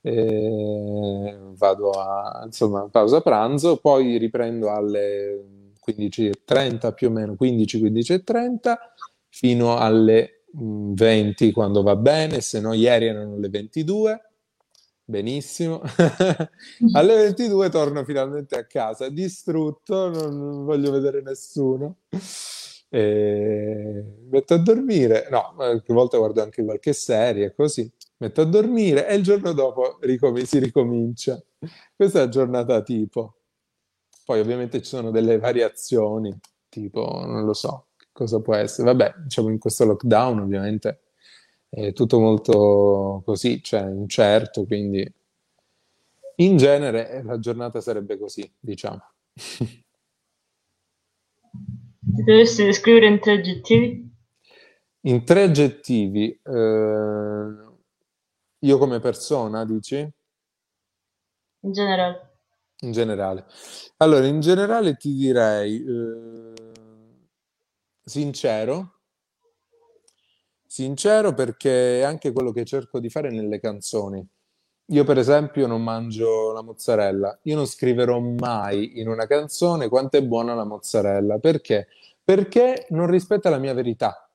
eh, 0.01 1.38
vado 1.58 1.91
a, 1.91 2.41
insomma, 2.45 2.88
pausa 2.89 3.21
pranzo, 3.21 3.78
poi 3.78 4.17
riprendo 4.17 4.71
alle 4.71 5.71
15.30 5.86 6.93
più 6.93 7.10
o 7.10 7.12
meno, 7.12 7.36
15, 7.36 7.84
15.30 7.84 8.75
fino 9.30 9.78
alle 9.78 10.43
20 10.54 11.47
mm, 11.47 11.51
quando 11.51 11.84
va 11.84 11.95
bene, 11.95 12.41
se 12.41 12.60
no 12.60 12.73
ieri 12.73 13.08
erano 13.08 13.38
le 13.38 13.49
22. 13.49 14.30
Benissimo. 15.08 15.82
Alle 16.94 17.15
22 17.15 17.70
torno 17.70 18.04
finalmente 18.04 18.58
a 18.58 18.65
casa, 18.65 19.08
distrutto, 19.10 20.10
non 20.10 20.65
voglio 20.65 20.89
vedere 20.91 21.22
nessuno. 21.22 21.98
E 22.89 24.04
metto 24.30 24.54
a 24.56 24.58
dormire, 24.58 25.28
no, 25.30 25.54
qualche 25.56 25.94
volta 25.94 26.18
guardo 26.18 26.41
anche 26.41 26.63
qualche 26.63 26.94
serie, 26.94 27.54
così. 27.54 27.91
Metto 28.18 28.41
a 28.41 28.46
dormire 28.46 29.08
e 29.08 29.15
il 29.15 29.24
giorno 29.24 29.52
dopo 29.54 29.98
ricom- 30.02 30.41
si 30.41 30.58
ricomincia. 30.58 31.39
Questa 31.96 32.20
è 32.20 32.22
la 32.24 32.30
giornata 32.30 32.82
tipo. 32.82 33.41
Poi 34.26 34.39
ovviamente 34.39 34.82
ci 34.82 34.88
sono 34.88 35.12
delle 35.12 35.38
variazioni, 35.38 36.36
tipo, 36.68 37.24
non 37.26 37.46
lo 37.46 37.54
so, 37.54 37.89
cosa 38.12 38.39
può 38.41 38.56
essere. 38.56 38.88
Vabbè, 38.88 39.15
diciamo 39.24 39.50
in 39.50 39.60
questo 39.60 39.86
lockdown 39.86 40.39
ovviamente 40.39 41.05
è 41.76 41.92
tutto 41.92 42.20
molto 42.20 43.22
così, 43.26 43.62
cioè 43.62 43.82
incerto, 43.82 44.66
quindi 44.66 45.06
in 46.38 46.56
genere 46.56 47.22
la 47.24 47.38
giornata 47.38 47.82
sarebbe 47.82 48.18
così, 48.18 48.50
diciamo. 48.58 49.02
Ti 52.00 52.24
dovresti 52.24 52.64
descrivere 52.64 53.08
in 53.08 53.20
tre 53.20 53.34
aggettivi? 53.34 54.10
In 55.02 55.26
tre 55.26 55.44
aggettivi, 55.44 56.40
eh, 56.42 57.54
io 58.60 58.78
come 58.78 59.00
persona, 59.00 59.66
dici? 59.66 59.98
In 61.60 61.72
generale. 61.74 62.38
In 62.80 62.92
generale. 62.94 63.46
Allora, 63.98 64.26
in 64.26 64.40
generale 64.40 64.96
ti 64.96 65.14
direi 65.14 65.84
eh, 65.84 66.54
sincero, 68.02 68.95
sincero 70.76 71.34
perché 71.34 72.02
è 72.02 72.04
anche 72.04 72.34
quello 72.34 72.52
che 72.52 72.66
cerco 72.66 73.00
di 73.00 73.10
fare 73.10 73.32
nelle 73.32 73.62
canzoni. 73.62 74.28
Io 74.88 75.04
per 75.06 75.18
esempio 75.18 75.68
non 75.68 75.82
mangio 75.82 76.52
la 76.52 76.62
mozzarella, 76.62 77.40
io 77.44 77.56
non 77.56 77.66
scriverò 77.66 78.20
mai 78.20 79.00
in 79.00 79.08
una 79.08 79.26
canzone 79.26 79.88
quanto 79.88 80.18
è 80.18 80.22
buona 80.22 80.54
la 80.54 80.66
mozzarella, 80.66 81.40
perché? 81.40 81.88
Perché 82.22 82.88
non 82.90 83.08
rispetta 83.10 83.50
la 83.50 83.58
mia 83.58 83.74
verità, 83.74 84.30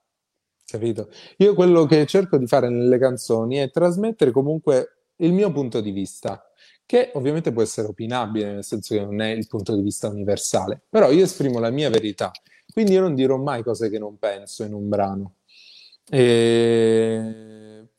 capito? 0.64 1.11
Io 1.37 1.53
quello 1.55 1.85
che 1.85 2.07
cerco 2.07 2.38
di 2.38 2.46
fare 2.46 2.70
nelle 2.70 2.98
canzoni 2.98 3.57
è 3.57 3.70
trasmettere 3.70 4.31
comunque 4.31 5.09
il 5.16 5.35
mio 5.35 5.53
punto 5.53 5.83
di 5.83 5.90
vista, 5.90 6.42
che 6.87 7.11
ovviamente 7.14 7.53
può 7.53 7.61
essere 7.61 7.87
opinabile, 7.88 8.50
nel 8.50 8.64
senso 8.64 8.94
che 8.94 9.05
non 9.05 9.20
è 9.20 9.29
il 9.29 9.46
punto 9.46 9.74
di 9.76 9.83
vista 9.83 10.09
universale, 10.09 10.81
però 10.88 11.11
io 11.11 11.24
esprimo 11.24 11.59
la 11.59 11.70
mia 11.70 11.90
verità, 11.90 12.31
quindi 12.72 12.92
io 12.92 13.03
non 13.03 13.14
dirò 13.14 13.37
mai 13.37 13.62
cose 13.62 13.90
che 13.90 13.98
non 13.98 14.16
penso 14.16 14.64
in 14.64 14.72
un 14.72 14.88
brano. 14.88 15.35
E 16.11 17.51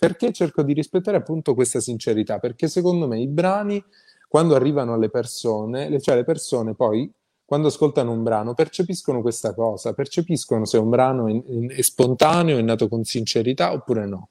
perché 0.02 0.32
cerco 0.32 0.63
di 0.63 0.74
rispettare 0.74 1.17
appunto 1.17 1.54
questa 1.54 1.80
sincerità? 1.80 2.39
Perché 2.39 2.67
secondo 2.67 3.08
me 3.08 3.19
i 3.19 3.28
brani, 3.28 3.84
quando 4.28 4.56
arrivano 4.56 4.93
alle 4.93 5.12
persone, 5.12 6.02
cioè 6.02 6.15
le 6.15 6.24
persone 6.24 6.74
poi, 6.74 7.08
quando 7.45 7.67
ascoltano 7.67 8.12
un 8.12 8.24
brano, 8.24 8.56
percepiscono 8.56 9.21
questa 9.21 9.54
cosa, 9.54 9.93
percepiscono 9.93 10.65
se 10.65 10.80
un 10.80 10.89
brano 10.89 11.28
è, 11.28 11.76
è 11.76 11.82
spontaneo, 11.82 12.58
è 12.58 12.62
nato 12.62 12.88
con 12.88 13.04
sincerità 13.04 13.74
oppure 13.74 14.08
no. 14.08 14.30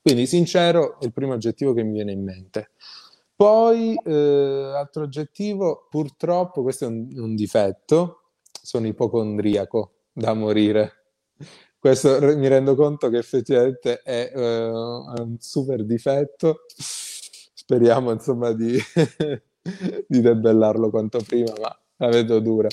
Quindi 0.00 0.26
sincero 0.26 1.00
è 1.00 1.04
il 1.04 1.12
primo 1.12 1.32
aggettivo 1.32 1.72
che 1.72 1.82
mi 1.82 1.94
viene 1.94 2.12
in 2.12 2.22
mente. 2.22 2.70
Poi, 3.34 3.98
eh, 4.04 4.72
altro 4.76 5.02
aggettivo, 5.02 5.88
purtroppo, 5.90 6.62
questo 6.62 6.84
è 6.84 6.88
un, 6.88 7.08
un 7.16 7.34
difetto, 7.34 8.22
sono 8.62 8.86
ipocondriaco 8.86 9.94
da 10.12 10.32
morire. 10.34 10.92
Questo 11.88 12.20
mi 12.36 12.48
rendo 12.48 12.74
conto 12.74 13.08
che 13.08 13.16
effettivamente 13.16 14.02
è 14.02 14.30
uh, 14.34 15.22
un 15.22 15.36
super 15.38 15.86
difetto. 15.86 16.66
Speriamo, 16.76 18.10
insomma, 18.10 18.52
di, 18.52 18.76
di 20.06 20.20
debellarlo 20.20 20.90
quanto 20.90 21.18
prima, 21.26 21.50
ma 21.58 21.74
la 21.96 22.08
vedo 22.08 22.40
dura. 22.40 22.68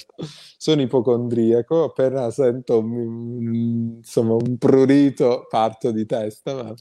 Sono 0.57 0.81
ipocondriaco, 0.81 1.85
appena 1.85 2.29
sento 2.29 2.79
insomma, 2.79 4.33
un 4.33 4.57
prurito 4.57 5.45
parto 5.49 5.91
di 5.91 6.05
testa, 6.05 6.53
ma 6.53 6.73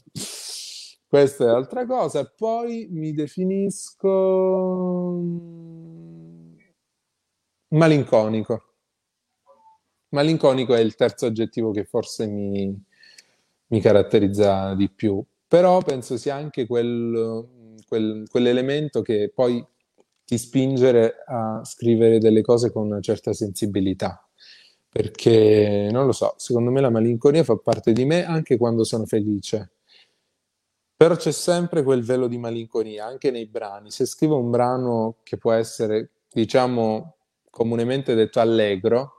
questa 1.07 1.45
è 1.45 1.47
altra 1.47 1.85
cosa. 1.85 2.29
Poi 2.35 2.89
mi 2.91 3.13
definisco 3.13 4.09
malinconico. 7.69 8.64
Malinconico 10.15 10.73
è 10.73 10.79
il 10.79 10.95
terzo 10.95 11.25
aggettivo 11.25 11.71
che 11.71 11.83
forse 11.83 12.25
mi, 12.25 12.73
mi 13.67 13.81
caratterizza 13.81 14.73
di 14.73 14.89
più, 14.89 15.21
però 15.45 15.81
penso 15.81 16.15
sia 16.15 16.35
anche 16.35 16.65
quel, 16.65 17.75
quel, 17.85 18.25
quell'elemento 18.29 19.01
che 19.01 19.29
poi 19.35 19.63
ti 20.23 20.37
spingere 20.37 21.17
a 21.27 21.61
scrivere 21.65 22.19
delle 22.19 22.41
cose 22.41 22.71
con 22.71 22.85
una 22.85 23.01
certa 23.01 23.33
sensibilità. 23.33 24.25
Perché 24.89 25.89
non 25.91 26.05
lo 26.05 26.13
so, 26.13 26.35
secondo 26.37 26.71
me 26.71 26.79
la 26.79 26.89
malinconia 26.89 27.43
fa 27.43 27.57
parte 27.57 27.91
di 27.91 28.05
me 28.05 28.25
anche 28.25 28.55
quando 28.57 28.85
sono 28.85 29.05
felice. 29.05 29.71
Però 30.95 31.13
c'è 31.17 31.33
sempre 31.33 31.83
quel 31.83 32.03
velo 32.03 32.27
di 32.27 32.37
malinconia, 32.37 33.05
anche 33.05 33.29
nei 33.29 33.47
brani. 33.47 33.91
Se 33.91 34.05
scrivo 34.05 34.37
un 34.39 34.49
brano 34.49 35.17
che 35.23 35.35
può 35.35 35.51
essere, 35.51 36.11
diciamo, 36.31 37.17
comunemente 37.49 38.15
detto 38.15 38.39
allegro, 38.39 39.14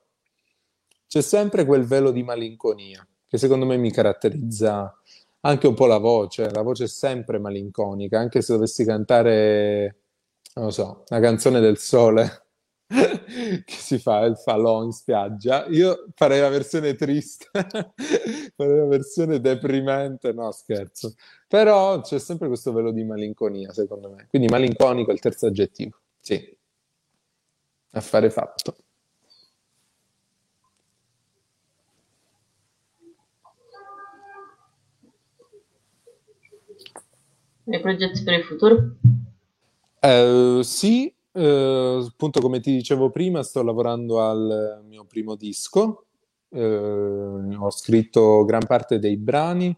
c'è 1.06 1.20
sempre 1.22 1.64
quel 1.64 1.84
velo 1.84 2.10
di 2.10 2.22
malinconia, 2.22 3.06
che 3.26 3.38
secondo 3.38 3.66
me 3.66 3.76
mi 3.76 3.90
caratterizza 3.90 4.94
anche 5.40 5.66
un 5.66 5.74
po' 5.74 5.86
la 5.86 5.98
voce. 5.98 6.50
La 6.50 6.62
voce 6.62 6.84
è 6.84 6.88
sempre 6.88 7.38
malinconica, 7.38 8.18
anche 8.18 8.42
se 8.42 8.52
dovessi 8.52 8.84
cantare, 8.84 10.00
non 10.54 10.66
lo 10.66 10.70
so, 10.70 11.04
una 11.08 11.20
canzone 11.20 11.60
del 11.60 11.78
sole 11.78 12.46
che 12.88 13.64
si 13.66 13.98
fa 13.98 14.20
il 14.24 14.36
falò 14.36 14.82
in 14.84 14.92
spiaggia. 14.92 15.66
Io 15.68 16.06
farei 16.14 16.40
la 16.40 16.48
versione 16.48 16.94
triste, 16.94 17.48
farei 18.56 18.76
la 18.76 18.86
versione 18.86 19.40
deprimente, 19.40 20.32
no 20.32 20.50
scherzo. 20.52 21.14
Però 21.48 22.00
c'è 22.00 22.18
sempre 22.18 22.48
questo 22.48 22.72
velo 22.72 22.90
di 22.90 23.04
malinconia, 23.04 23.72
secondo 23.72 24.10
me. 24.10 24.26
Quindi 24.28 24.48
malinconico 24.48 25.10
è 25.10 25.14
il 25.14 25.20
terzo 25.20 25.46
aggettivo. 25.46 25.98
Sì. 26.20 26.56
Affare 27.92 28.30
fatto. 28.30 28.76
Hai 37.68 37.80
progetti 37.80 38.22
per 38.22 38.34
il 38.34 38.44
futuro? 38.44 38.96
Eh, 39.98 40.60
sì, 40.62 41.12
eh, 41.32 42.06
appunto 42.08 42.40
come 42.40 42.60
ti 42.60 42.70
dicevo 42.70 43.10
prima, 43.10 43.42
sto 43.42 43.64
lavorando 43.64 44.20
al 44.20 44.84
mio 44.86 45.04
primo 45.04 45.34
disco. 45.34 46.04
Eh, 46.48 46.60
ho 46.62 47.70
scritto 47.70 48.44
gran 48.44 48.64
parte 48.66 49.00
dei 49.00 49.16
brani, 49.16 49.76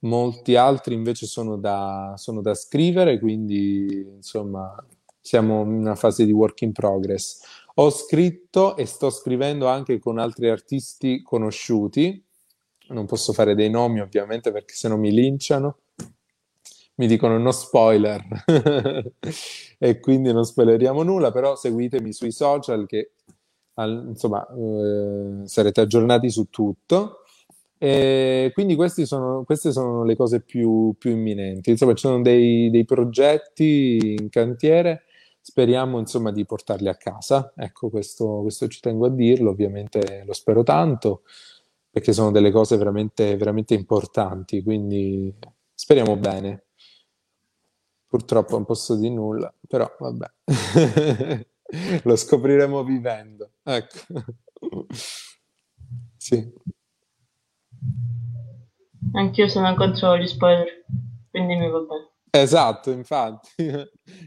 molti 0.00 0.56
altri 0.56 0.92
invece 0.92 1.24
sono 1.24 1.56
da, 1.56 2.12
sono 2.16 2.42
da 2.42 2.52
scrivere, 2.52 3.18
quindi 3.18 4.06
insomma 4.16 4.74
siamo 5.18 5.62
in 5.62 5.72
una 5.72 5.94
fase 5.94 6.26
di 6.26 6.32
work 6.32 6.60
in 6.60 6.72
progress. 6.72 7.40
Ho 7.76 7.88
scritto 7.88 8.76
e 8.76 8.84
sto 8.84 9.08
scrivendo 9.08 9.68
anche 9.68 9.98
con 9.98 10.18
altri 10.18 10.50
artisti 10.50 11.22
conosciuti, 11.22 12.22
non 12.88 13.06
posso 13.06 13.32
fare 13.32 13.54
dei 13.54 13.70
nomi 13.70 14.00
ovviamente 14.00 14.52
perché 14.52 14.74
sennò 14.74 14.96
mi 14.96 15.12
linciano, 15.12 15.78
mi 16.96 17.06
dicono 17.06 17.38
no 17.38 17.52
spoiler 17.52 18.24
e 19.78 20.00
quindi 20.00 20.32
non 20.32 20.44
spoileriamo 20.44 21.02
nulla, 21.02 21.30
però 21.30 21.56
seguitemi 21.56 22.12
sui 22.12 22.32
social 22.32 22.86
che 22.86 23.12
al, 23.74 24.06
insomma 24.08 24.46
eh, 24.48 25.46
sarete 25.46 25.80
aggiornati 25.80 26.30
su 26.30 26.48
tutto. 26.50 27.20
E 27.78 28.50
quindi 28.54 28.74
sono, 29.04 29.44
queste 29.44 29.70
sono 29.70 30.02
le 30.04 30.16
cose 30.16 30.40
più, 30.40 30.94
più 30.98 31.10
imminenti. 31.10 31.70
Insomma, 31.70 31.92
ci 31.92 32.06
sono 32.06 32.22
dei, 32.22 32.70
dei, 32.70 32.84
progetti 32.86 34.16
in 34.18 34.30
cantiere, 34.30 35.02
speriamo 35.40 35.98
insomma 35.98 36.32
di 36.32 36.46
portarli 36.46 36.88
a 36.88 36.96
casa. 36.96 37.52
Ecco, 37.54 37.90
questo, 37.90 38.40
questo 38.40 38.68
ci 38.68 38.80
tengo 38.80 39.06
a 39.06 39.10
dirlo, 39.10 39.50
ovviamente 39.50 40.22
lo 40.24 40.32
spero 40.32 40.62
tanto, 40.62 41.22
perché 41.90 42.12
sono 42.14 42.30
delle 42.30 42.50
cose 42.50 42.76
veramente, 42.78 43.36
veramente 43.36 43.74
importanti, 43.74 44.62
quindi 44.62 45.34
speriamo 45.74 46.16
bene. 46.16 46.65
Purtroppo 48.08 48.52
non 48.52 48.64
posso 48.64 48.96
di 48.96 49.10
nulla, 49.10 49.52
però 49.66 49.90
vabbè. 49.98 50.30
Lo 52.04 52.16
scopriremo 52.16 52.84
vivendo. 52.84 53.50
Ecco. 53.62 53.98
sì. 56.16 56.52
Anch'io 59.12 59.48
sono 59.48 59.74
contro 59.74 60.16
gli 60.16 60.26
spoiler, 60.26 60.84
quindi 61.30 61.56
mi 61.56 61.68
va 61.68 61.80
bene. 61.80 62.10
Esatto, 62.30 62.90
infatti, 62.90 63.54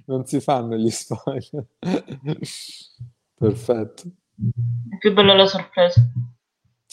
non 0.06 0.26
si 0.26 0.40
fanno 0.40 0.76
gli 0.76 0.90
spoiler. 0.90 1.66
Perfetto. 3.36 4.04
È 4.90 4.98
più 4.98 5.14
bella 5.14 5.36
la 5.36 5.46
sorpresa. 5.46 6.02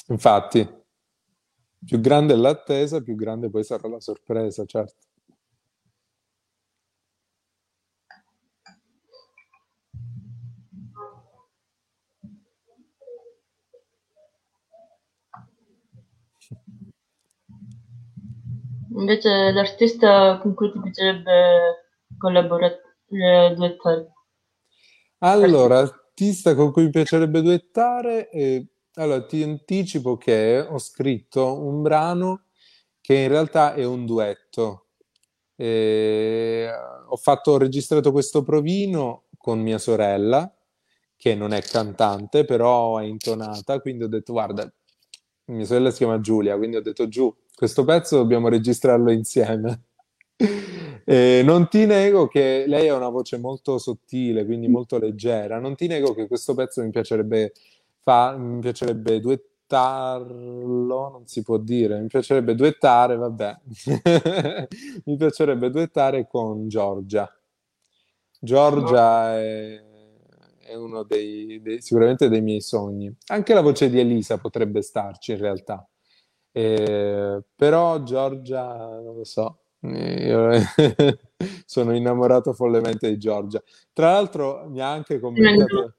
Infatti, 0.08 0.68
più 1.84 2.00
grande 2.00 2.34
è 2.34 2.36
l'attesa, 2.36 3.00
più 3.00 3.14
grande 3.14 3.48
poi 3.48 3.64
sarà 3.64 3.88
la 3.88 4.00
sorpresa, 4.00 4.64
certo. 4.66 5.05
Invece 18.96 19.52
l'artista 19.52 20.38
con 20.40 20.54
cui 20.54 20.72
ti 20.72 20.80
piacerebbe 20.80 21.88
collaborare, 22.16 22.96
eh, 23.10 23.54
duettare? 23.54 24.12
Allora, 25.18 25.78
artista 25.78 26.54
con 26.54 26.72
cui 26.72 26.84
mi 26.84 26.90
piacerebbe 26.90 27.42
duettare, 27.42 28.30
eh, 28.30 28.66
allora 28.94 29.24
ti 29.26 29.42
anticipo 29.42 30.16
che 30.16 30.58
ho 30.58 30.78
scritto 30.78 31.60
un 31.60 31.82
brano 31.82 32.44
che 33.00 33.14
in 33.14 33.28
realtà 33.28 33.74
è 33.74 33.84
un 33.84 34.06
duetto. 34.06 34.86
Eh, 35.56 36.70
ho 37.06 37.16
fatto, 37.16 37.52
ho 37.52 37.58
registrato 37.58 38.12
questo 38.12 38.42
provino 38.42 39.24
con 39.36 39.60
mia 39.60 39.78
sorella, 39.78 40.50
che 41.16 41.34
non 41.34 41.52
è 41.52 41.60
cantante, 41.62 42.44
però 42.44 42.98
è 42.98 43.04
intonata, 43.04 43.80
quindi 43.80 44.04
ho 44.04 44.08
detto, 44.08 44.32
guarda, 44.32 44.70
mia 45.46 45.64
sorella 45.64 45.90
si 45.90 45.98
chiama 45.98 46.20
Giulia, 46.20 46.56
quindi 46.56 46.76
ho 46.76 46.82
detto 46.82 47.08
giù, 47.08 47.34
questo 47.56 47.84
pezzo 47.84 48.18
dobbiamo 48.18 48.48
registrarlo 48.48 49.10
insieme. 49.10 49.82
E 51.08 51.42
non 51.44 51.68
ti 51.68 51.86
nego 51.86 52.26
che 52.26 52.64
lei 52.66 52.88
ha 52.88 52.96
una 52.96 53.10
voce 53.10 53.38
molto 53.38 53.78
sottile, 53.78 54.44
quindi 54.44 54.66
molto 54.66 54.98
leggera. 54.98 55.60
Non 55.60 55.76
ti 55.76 55.86
nego 55.86 56.12
che 56.12 56.26
questo 56.26 56.52
pezzo 56.56 56.82
mi 56.82 56.90
piacerebbe, 56.90 57.52
fa- 58.00 58.36
mi 58.36 58.58
piacerebbe 58.58 59.20
duettarlo, 59.20 61.08
non 61.08 61.24
si 61.28 61.42
può 61.42 61.58
dire, 61.58 62.00
mi 62.00 62.08
piacerebbe 62.08 62.56
duettare, 62.56 63.14
vabbè, 63.14 63.56
mi 65.06 65.16
piacerebbe 65.16 65.70
duettare 65.70 66.26
con 66.26 66.66
Giorgia. 66.66 67.32
Giorgia 68.40 69.38
è, 69.38 69.80
è 70.58 70.74
uno 70.74 71.04
dei, 71.04 71.60
dei, 71.62 71.80
sicuramente 71.82 72.28
dei 72.28 72.42
miei 72.42 72.60
sogni. 72.60 73.14
Anche 73.28 73.54
la 73.54 73.60
voce 73.60 73.88
di 73.88 74.00
Elisa 74.00 74.38
potrebbe 74.38 74.82
starci 74.82 75.30
in 75.30 75.38
realtà. 75.38 75.88
Eh, 76.58 77.42
però 77.54 78.02
Giorgia, 78.02 78.98
non 79.02 79.14
lo 79.14 79.24
so, 79.24 79.58
io 79.80 80.52
sono 81.66 81.94
innamorato 81.94 82.54
follemente 82.54 83.10
di 83.10 83.18
Giorgia. 83.18 83.62
Tra 83.92 84.12
l'altro 84.12 84.64
mi 84.70 84.80
ha 84.80 84.90
anche 84.90 85.20
commentato... 85.20 85.96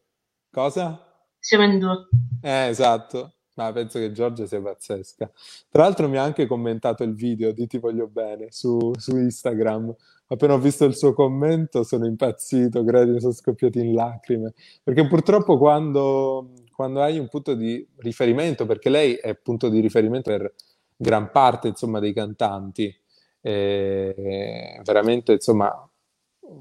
Cosa? 0.49 0.99
Siamo 1.37 1.63
in 1.63 1.77
due. 1.77 2.07
Eh, 2.41 2.69
esatto. 2.69 3.33
Ma 3.53 3.71
penso 3.71 3.99
che 3.99 4.11
Giorgia 4.11 4.47
sia 4.47 4.59
pazzesca. 4.59 5.31
Tra 5.69 5.83
l'altro 5.83 6.09
mi 6.09 6.17
ha 6.17 6.23
anche 6.23 6.47
commentato 6.47 7.03
il 7.03 7.13
video 7.13 7.51
di 7.51 7.67
Ti 7.67 7.77
voglio 7.77 8.07
bene 8.07 8.47
su, 8.49 8.91
su 8.97 9.15
Instagram. 9.15 9.93
Appena 10.25 10.55
ho 10.55 10.59
visto 10.59 10.85
il 10.85 10.95
suo 10.95 11.13
commento 11.13 11.83
sono 11.83 12.07
impazzito, 12.07 12.83
credo, 12.83 13.19
sono 13.19 13.31
scoppiati 13.31 13.77
in 13.77 13.93
lacrime. 13.93 14.55
Perché 14.81 15.05
purtroppo 15.05 15.59
quando 15.59 16.53
quando 16.77 17.01
hai 17.01 17.17
un 17.17 17.27
punto 17.27 17.55
di 17.55 17.83
riferimento, 17.97 18.67
perché 18.67 18.89
lei 18.89 19.15
è 19.15 19.33
punto 19.33 19.67
di 19.67 19.79
riferimento 19.79 20.29
per 20.29 20.53
gran 20.95 21.31
parte 21.31 21.69
insomma, 21.69 21.99
dei 21.99 22.13
cantanti, 22.13 22.95
eh, 23.41 24.79
veramente 24.83 25.31
insomma 25.31 25.89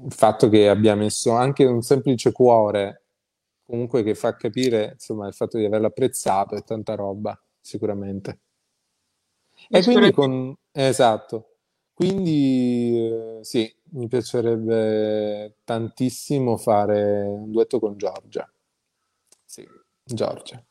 il 0.05 0.11
fatto 0.11 0.49
che 0.49 0.69
abbia 0.69 0.95
messo 0.95 1.33
anche 1.33 1.65
un 1.65 1.83
semplice 1.83 2.31
cuore, 2.31 3.03
comunque 3.63 4.01
che 4.01 4.15
fa 4.15 4.35
capire, 4.35 4.93
insomma, 4.93 5.27
il 5.27 5.35
fatto 5.35 5.59
di 5.59 5.65
averlo 5.65 5.85
apprezzato 5.85 6.55
e 6.55 6.61
tanta 6.61 6.95
roba, 6.95 7.39
sicuramente. 7.61 8.39
E 9.69 9.83
quindi 9.83 10.11
con... 10.11 10.51
Esatto. 10.71 11.57
Quindi 11.93 12.97
eh, 12.97 13.39
sì, 13.43 13.71
mi 13.91 14.07
piacerebbe 14.07 15.57
tantissimo 15.63 16.57
fare 16.57 17.21
un 17.21 17.51
duetto 17.51 17.79
con 17.79 17.97
Giorgia. 17.97 18.51
Sì, 19.45 19.63
Giorgia. 20.07 20.63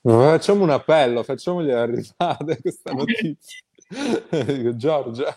Facciamo 0.00 0.64
un 0.64 0.70
appello, 0.70 1.22
facciamogli 1.22 1.70
arrivare 1.70 2.58
questa 2.60 2.92
notizia. 2.92 3.60
Giorgia, 4.76 5.36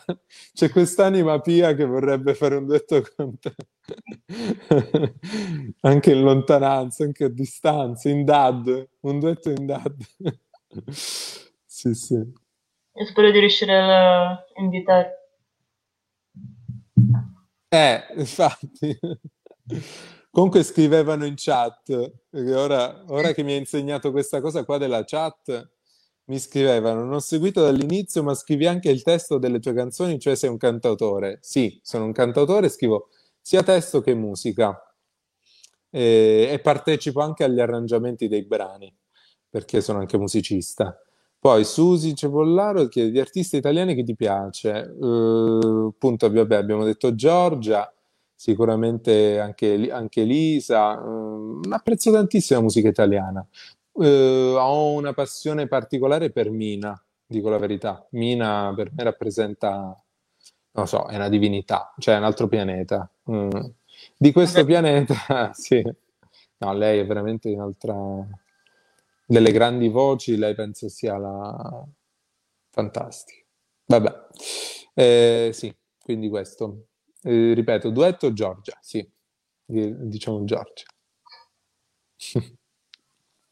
c'è 0.53 0.69
quest'anima 0.69 1.39
pia 1.41 1.73
che 1.73 1.85
vorrebbe 1.85 2.33
fare 2.33 2.55
un 2.55 2.65
duetto 2.65 3.03
con 3.15 3.37
te. 3.37 3.53
anche 5.81 6.11
in 6.11 6.21
lontananza, 6.21 7.03
anche 7.03 7.25
a 7.25 7.29
distanza, 7.29 8.09
in 8.09 8.23
dad, 8.23 8.89
un 9.01 9.19
duetto 9.19 9.49
in 9.49 9.65
dad. 9.65 9.95
sì, 11.65 11.93
sì. 11.93 12.15
E 12.97 13.05
spero 13.05 13.29
di 13.29 13.39
riuscire 13.39 13.77
a 13.77 14.43
invitare. 14.55 15.31
Eh, 17.67 18.05
infatti. 18.15 18.97
Comunque 20.35 20.63
scrivevano 20.63 21.25
in 21.25 21.35
chat, 21.37 22.11
ora, 22.31 23.05
ora 23.07 23.31
che 23.31 23.41
mi 23.41 23.53
hai 23.53 23.59
insegnato 23.59 24.11
questa 24.11 24.41
cosa 24.41 24.65
qua 24.65 24.77
della 24.77 25.05
chat, 25.05 25.71
mi 26.25 26.39
scrivevano, 26.39 27.05
non 27.05 27.13
ho 27.13 27.19
seguito 27.19 27.61
dall'inizio, 27.61 28.21
ma 28.21 28.33
scrivi 28.33 28.67
anche 28.67 28.89
il 28.89 29.01
testo 29.01 29.37
delle 29.37 29.59
tue 29.59 29.73
canzoni, 29.73 30.19
cioè 30.19 30.35
sei 30.35 30.49
un 30.49 30.57
cantautore. 30.57 31.37
Sì, 31.39 31.79
sono 31.81 32.03
un 32.03 32.11
cantautore, 32.11 32.67
scrivo 32.67 33.07
sia 33.39 33.63
testo 33.63 34.01
che 34.01 34.13
musica 34.13 34.77
e, 35.89 36.49
e 36.51 36.59
partecipo 36.59 37.21
anche 37.21 37.45
agli 37.45 37.61
arrangiamenti 37.61 38.27
dei 38.27 38.43
brani, 38.43 38.93
perché 39.49 39.79
sono 39.79 39.99
anche 39.99 40.17
musicista. 40.17 40.99
Poi 41.39 41.63
Susi 41.63 42.13
Cepollaro 42.13 42.89
chiede 42.89 43.11
di 43.11 43.21
artisti 43.21 43.55
italiani 43.55 43.95
che 43.95 44.03
ti 44.03 44.17
piace. 44.17 44.93
Uh, 44.99 45.93
appunto, 45.93 46.29
vabbè, 46.29 46.55
abbiamo 46.57 46.83
detto 46.83 47.15
Giorgia, 47.15 47.89
sicuramente 48.35 49.39
anche, 49.39 49.89
anche 49.91 50.23
Lisa. 50.23 50.99
Uh, 50.99 51.61
apprezzo 51.69 52.11
tantissimo 52.11 52.59
la 52.59 52.65
musica 52.65 52.89
italiana. 52.89 53.45
Uh, 53.93 54.55
ho 54.57 54.91
una 54.93 55.13
passione 55.13 55.67
particolare 55.67 56.29
per 56.31 56.51
Mina, 56.51 57.01
dico 57.25 57.49
la 57.49 57.57
verità. 57.57 58.05
Mina 58.11 58.73
per 58.75 58.91
me 58.93 59.03
rappresenta, 59.03 59.99
non 60.71 60.87
so, 60.87 61.05
è 61.07 61.15
una 61.15 61.29
divinità, 61.29 61.93
cioè 61.97 62.17
un 62.17 62.23
altro 62.23 62.47
pianeta. 62.47 63.09
Mm. 63.31 63.49
Di 64.17 64.31
questo 64.31 64.65
pianeta, 64.65 65.51
sì. 65.53 65.81
No, 66.57 66.73
lei 66.73 66.99
è 66.99 67.05
veramente 67.05 67.49
un'altra 67.49 67.95
delle 69.25 69.51
grandi 69.51 69.89
voci, 69.89 70.37
lei 70.37 70.53
penso 70.55 70.87
sia 70.89 71.17
la 71.17 71.85
fantastica. 72.69 73.43
Vabbè, 73.87 74.27
eh, 74.93 75.49
sì, 75.53 75.73
quindi 76.01 76.29
questo. 76.29 76.87
Eh, 77.27 77.55
ripeto, 77.55 77.89
duetto 77.89 78.31
Giorgia, 78.33 78.77
sì, 78.81 79.03
diciamo 79.65 80.43
Giorgia. 80.43 80.83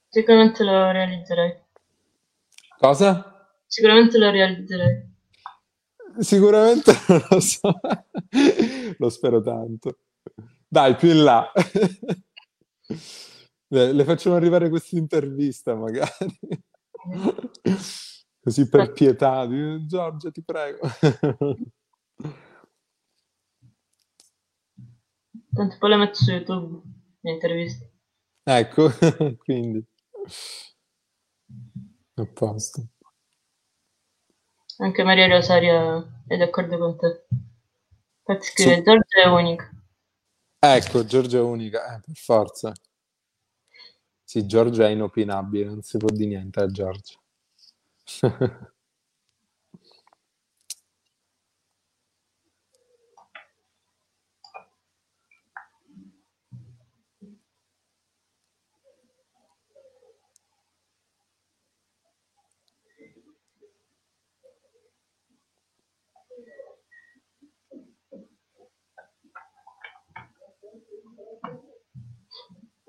Sicuramente 0.10 0.64
lo 0.64 0.92
realizzerei. 0.92 1.60
Cosa? 2.78 3.50
Sicuramente 3.66 4.20
lo 4.20 4.30
realizzerei. 4.30 5.12
Sicuramente 6.20 6.92
non 7.10 7.26
lo 7.32 7.40
so, 7.40 7.80
lo 9.00 9.10
spero 9.10 9.42
tanto. 9.42 9.98
Dai, 10.68 10.96
più 10.96 11.10
in 11.10 11.24
là. 11.24 11.52
Le, 13.70 14.04
facciamo 14.04 14.36
arrivare 14.36 14.70
questa 14.70 14.96
intervista 14.98 15.74
magari. 15.74 16.12
Così 18.40 18.70
per 18.70 18.92
pietà, 18.92 19.48
Giorgia, 19.48 20.30
ti 20.30 20.44
prego. 20.44 20.88
Tanto 25.54 25.76
poi 25.78 25.90
le 25.90 25.98
metto 25.98 26.16
su 26.16 26.32
YouTube 26.32 26.82
l'intervista. 27.22 27.86
Ecco, 28.44 28.90
quindi. 29.38 29.86
A 32.16 32.26
posto. 32.26 32.88
Anche 34.78 35.04
Maria 35.04 35.28
Rosaria 35.28 36.24
è 36.28 36.38
d'accordo 36.38 36.78
con 36.78 36.98
te. 36.98 37.26
Infatti 38.26 38.48
scrive 38.48 38.76
sì. 38.76 38.82
Giorgia 38.82 39.22
è 39.24 39.28
unica. 39.28 39.70
Ecco, 40.60 41.06
Giorgia 41.06 41.38
è 41.38 41.42
unica, 41.42 41.96
eh, 41.96 42.00
per 42.00 42.16
forza. 42.16 42.72
Sì, 44.24 44.48
Giorgia 44.48 44.88
è 44.88 44.92
inopinabile, 44.92 45.66
non 45.66 45.82
si 45.82 45.98
può 45.98 46.10
dire 46.10 46.30
niente 46.30 46.60
a 46.62 46.68
Giorgia. 46.68 47.20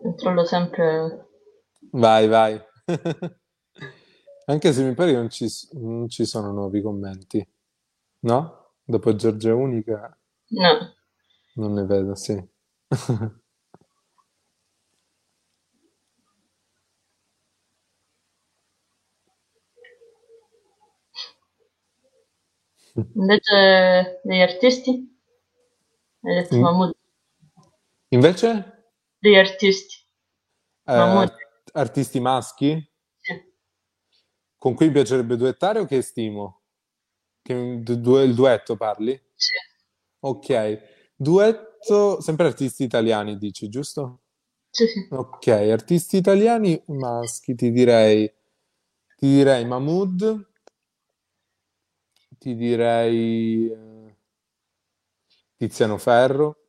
Controllo 0.05 0.45
sempre 0.45 1.27
Vai, 1.93 2.29
vai. 2.29 2.61
Anche 4.47 4.73
se 4.73 4.83
mi 4.85 4.95
pare 4.95 5.13
che 5.13 5.17
non 5.17 5.31
ci, 5.31 5.49
non 5.73 6.09
ci 6.09 6.25
sono 6.27 6.53
nuovi 6.53 6.83
commenti, 6.83 7.47
no? 8.21 8.73
Dopo 8.85 9.15
Giorgia 9.17 9.55
Unica 9.55 10.17
No. 10.51 10.95
non 11.55 11.73
ne 11.73 11.85
vedo, 11.87 12.15
sì. 12.15 12.35
Invece 23.15 24.21
degli 24.25 24.41
artisti? 24.41 24.91
Hai 26.23 26.35
detto 26.35 26.55
In- 26.55 26.63
Mahmood. 26.63 26.95
Invece, 28.11 28.74
Degli 29.25 29.37
artisti. 29.37 29.97
eh, 30.87 31.27
artisti 31.73 32.21
maschi 32.21 32.91
Sì. 33.21 33.33
con 34.59 34.75
cui 34.75 34.87
mi 34.87 34.93
piacerebbe 34.93 35.37
duettare 35.37 35.79
o 35.79 35.85
che 35.87 36.03
stimo? 36.03 36.63
Che, 37.43 37.83
du- 37.83 38.19
il 38.23 38.35
duetto 38.35 38.77
parli? 38.77 39.21
Sì. 39.35 39.53
Ok, 40.21 41.13
duetto, 41.17 42.21
sempre 42.21 42.47
artisti 42.47 42.85
italiani 42.85 43.37
dici, 43.37 43.69
giusto? 43.69 44.21
Sì, 44.71 44.87
sì. 44.87 45.01
Ok, 45.11 45.47
artisti 45.49 46.17
italiani 46.17 46.83
maschi, 46.87 47.55
ti 47.55 47.71
direi, 47.71 48.27
ti 49.17 49.27
direi 49.29 49.65
Mahmood, 49.67 50.47
ti 52.41 52.51
direi 52.55 53.71
eh, 53.71 54.17
Tiziano 55.57 55.99
Ferro, 55.99 56.64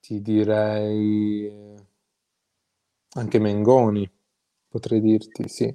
ti 0.00 0.20
direi 0.20 1.46
eh, 1.46 1.74
anche 3.14 3.38
Mengoni, 3.38 4.10
potrei 4.68 5.00
dirti, 5.00 5.48
sì. 5.48 5.72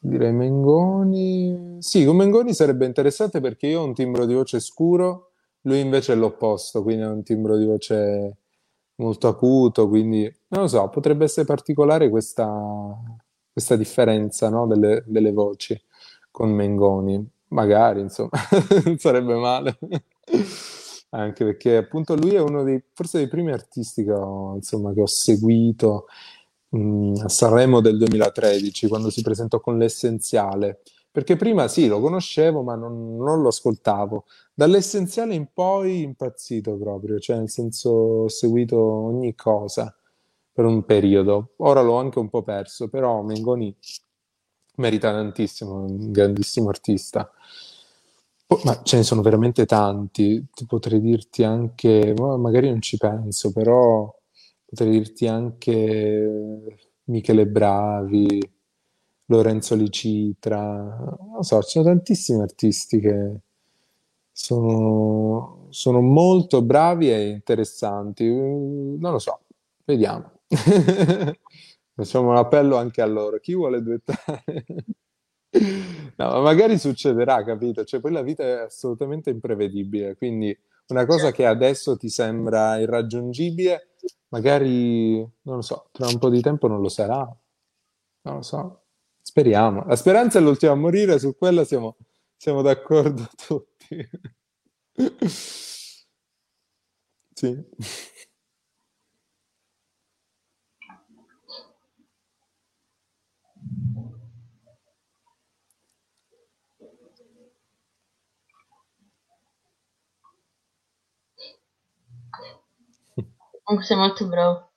Direi 0.00 0.32
Mengoni. 0.32 1.76
Sì, 1.80 2.04
con 2.04 2.16
Mengoni 2.16 2.54
sarebbe 2.54 2.86
interessante 2.86 3.40
perché 3.40 3.66
io 3.68 3.80
ho 3.80 3.84
un 3.84 3.94
timbro 3.94 4.24
di 4.26 4.34
voce 4.34 4.60
scuro, 4.60 5.32
lui 5.62 5.80
invece 5.80 6.12
è 6.12 6.16
l'opposto, 6.16 6.82
quindi 6.82 7.02
ha 7.02 7.10
un 7.10 7.22
timbro 7.22 7.56
di 7.56 7.64
voce 7.64 8.36
molto 8.96 9.28
acuto, 9.28 9.88
quindi 9.88 10.22
non 10.48 10.62
lo 10.62 10.68
so, 10.68 10.88
potrebbe 10.88 11.24
essere 11.24 11.46
particolare 11.46 12.08
questa, 12.08 12.46
questa 13.52 13.76
differenza, 13.76 14.48
no, 14.48 14.66
delle, 14.66 15.02
delle 15.06 15.32
voci 15.32 15.80
con 16.30 16.50
Mengoni. 16.50 17.26
Magari, 17.48 18.00
insomma, 18.00 18.30
non 18.84 18.98
sarebbe 18.98 19.34
male. 19.34 19.78
Anche 21.10 21.44
perché 21.44 21.76
appunto 21.76 22.14
lui 22.14 22.34
è 22.34 22.40
uno 22.40 22.62
dei, 22.62 22.82
forse 22.92 23.18
dei 23.18 23.28
primi 23.28 23.52
artisti 23.52 24.04
che 24.04 24.12
ho, 24.12 24.54
insomma, 24.56 24.92
che 24.92 25.00
ho 25.02 25.06
seguito 25.06 26.06
mh, 26.70 27.20
a 27.24 27.28
Sanremo 27.28 27.80
del 27.80 27.96
2013, 27.98 28.88
quando 28.88 29.10
si 29.10 29.22
presentò 29.22 29.60
con 29.60 29.78
L'Essenziale. 29.78 30.82
Perché 31.10 31.36
prima 31.36 31.68
sì, 31.68 31.86
lo 31.86 32.00
conoscevo, 32.00 32.62
ma 32.62 32.74
non, 32.74 33.16
non 33.16 33.40
lo 33.40 33.48
ascoltavo. 33.48 34.24
Dall'Essenziale 34.52 35.34
in 35.34 35.48
poi 35.52 36.02
impazzito 36.02 36.76
proprio, 36.76 37.18
cioè 37.18 37.38
nel 37.38 37.48
senso 37.50 37.90
ho 37.90 38.28
seguito 38.28 38.78
ogni 38.78 39.34
cosa 39.34 39.94
per 40.52 40.64
un 40.66 40.84
periodo. 40.84 41.52
Ora 41.58 41.80
l'ho 41.82 41.96
anche 41.96 42.18
un 42.18 42.28
po' 42.28 42.42
perso, 42.42 42.88
però 42.88 43.22
Mengoni 43.22 43.74
merita 44.76 45.10
tantissimo, 45.12 45.84
un 45.84 46.10
grandissimo 46.12 46.68
artista. 46.68 47.30
Ma 48.64 48.80
ce 48.82 48.96
ne 48.98 49.02
sono 49.02 49.22
veramente 49.22 49.66
tanti, 49.66 50.46
Ti 50.52 50.66
potrei 50.66 51.00
dirti 51.00 51.42
anche, 51.42 52.14
ma 52.16 52.36
magari 52.36 52.68
non 52.70 52.80
ci 52.80 52.96
penso, 52.96 53.52
però 53.52 54.12
potrei 54.64 54.90
dirti 54.92 55.26
anche 55.26 56.88
Michele 57.04 57.46
Bravi, 57.46 58.40
Lorenzo 59.26 59.74
Licitra, 59.74 60.62
non 61.32 61.42
so, 61.42 61.60
ci 61.62 61.70
sono 61.70 61.86
tantissimi 61.86 62.40
artisti 62.40 63.00
che 63.00 63.40
sono, 64.32 65.66
sono 65.70 66.00
molto 66.00 66.62
bravi 66.62 67.10
e 67.10 67.28
interessanti. 67.30 68.24
Non 68.28 69.12
lo 69.12 69.18
so, 69.18 69.40
vediamo. 69.84 70.32
Facciamo 71.94 72.30
un 72.30 72.36
appello 72.36 72.76
anche 72.76 73.02
a 73.02 73.06
loro. 73.06 73.38
Chi 73.40 73.54
vuole 73.54 73.82
duettare? 73.82 74.54
No, 76.18 76.30
ma 76.30 76.40
magari 76.40 76.78
succederà, 76.78 77.44
capito? 77.44 77.84
Cioè, 77.84 78.00
poi 78.00 78.12
la 78.12 78.22
vita 78.22 78.42
è 78.42 78.50
assolutamente 78.64 79.30
imprevedibile, 79.30 80.16
quindi 80.16 80.56
una 80.88 81.04
cosa 81.06 81.30
che 81.32 81.44
adesso 81.46 81.96
ti 81.96 82.08
sembra 82.08 82.78
irraggiungibile, 82.78 83.94
magari, 84.28 85.16
non 85.42 85.56
lo 85.56 85.62
so, 85.62 85.88
tra 85.92 86.06
un 86.08 86.18
po' 86.18 86.30
di 86.30 86.40
tempo 86.40 86.68
non 86.68 86.80
lo 86.80 86.88
sarà. 86.88 87.18
Non 88.22 88.36
lo 88.36 88.42
so. 88.42 88.82
Speriamo. 89.22 89.84
La 89.86 89.96
speranza 89.96 90.38
è 90.38 90.42
l'ultima 90.42 90.72
a 90.72 90.76
morire, 90.76 91.18
su 91.18 91.36
quella 91.36 91.64
siamo, 91.64 91.96
siamo 92.36 92.62
d'accordo 92.62 93.28
tutti. 93.46 94.08
Sì. 97.34 97.54
Comunque 113.66 113.88
sei 113.88 113.96
molto 113.96 114.28
bravo. 114.28 114.70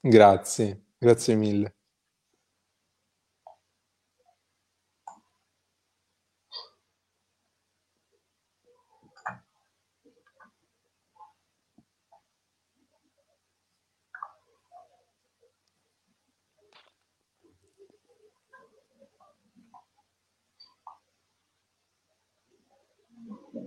Grazie, 0.00 0.86
grazie 0.98 1.34
mille. 1.34 1.76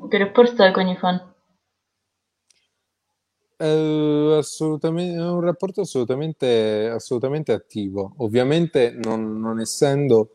Che 0.10 0.18
rapporto 0.18 0.64
hai 0.64 0.72
con 0.72 0.88
i 0.88 0.95
fan? 0.95 1.36
Eh, 3.60 4.36
assolutamente, 4.38 5.18
è 5.18 5.28
un 5.28 5.41
rapporto 5.41 5.82
assolutamente, 5.82 6.89
assolutamente 6.93 7.51
attivo. 7.53 8.14
Ovviamente, 8.18 8.91
non, 8.91 9.39
non 9.39 9.60
essendo 9.60 10.32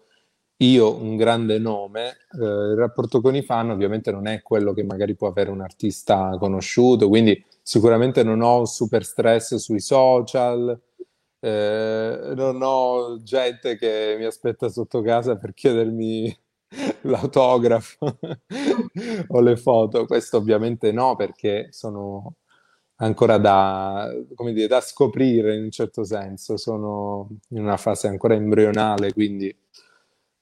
io 0.58 0.96
un 0.96 1.16
grande 1.16 1.58
nome, 1.58 2.08
eh, 2.32 2.44
il 2.44 2.76
rapporto 2.76 3.20
con 3.20 3.34
i 3.36 3.42
fan 3.42 3.70
ovviamente 3.70 4.10
non 4.12 4.26
è 4.28 4.42
quello 4.42 4.72
che 4.72 4.84
magari 4.84 5.14
può 5.16 5.28
avere 5.28 5.50
un 5.50 5.60
artista 5.60 6.36
conosciuto, 6.38 7.08
quindi 7.08 7.44
sicuramente 7.62 8.22
non 8.24 8.40
ho 8.42 8.64
super 8.66 9.04
stress 9.04 9.56
sui 9.56 9.80
social, 9.80 10.80
eh, 11.40 12.32
non 12.36 12.60
ho 12.62 13.22
gente 13.22 13.76
che 13.76 14.16
mi 14.18 14.24
aspetta 14.24 14.68
sotto 14.68 15.00
casa 15.02 15.36
per 15.36 15.52
chiedermi 15.54 16.36
l'autografo 17.02 18.18
o 19.28 19.40
le 19.40 19.56
foto. 19.56 20.06
Questo 20.06 20.36
ovviamente 20.38 20.92
no, 20.92 21.16
perché 21.16 21.68
sono 21.72 22.34
ancora 23.02 23.36
da, 23.38 24.10
dire, 24.52 24.66
da 24.66 24.80
scoprire 24.80 25.54
in 25.56 25.64
un 25.64 25.70
certo 25.70 26.04
senso. 26.04 26.56
Sono 26.56 27.28
in 27.48 27.62
una 27.62 27.76
fase 27.76 28.08
ancora 28.08 28.34
embrionale, 28.34 29.12
quindi 29.12 29.48
eh, 29.48 29.56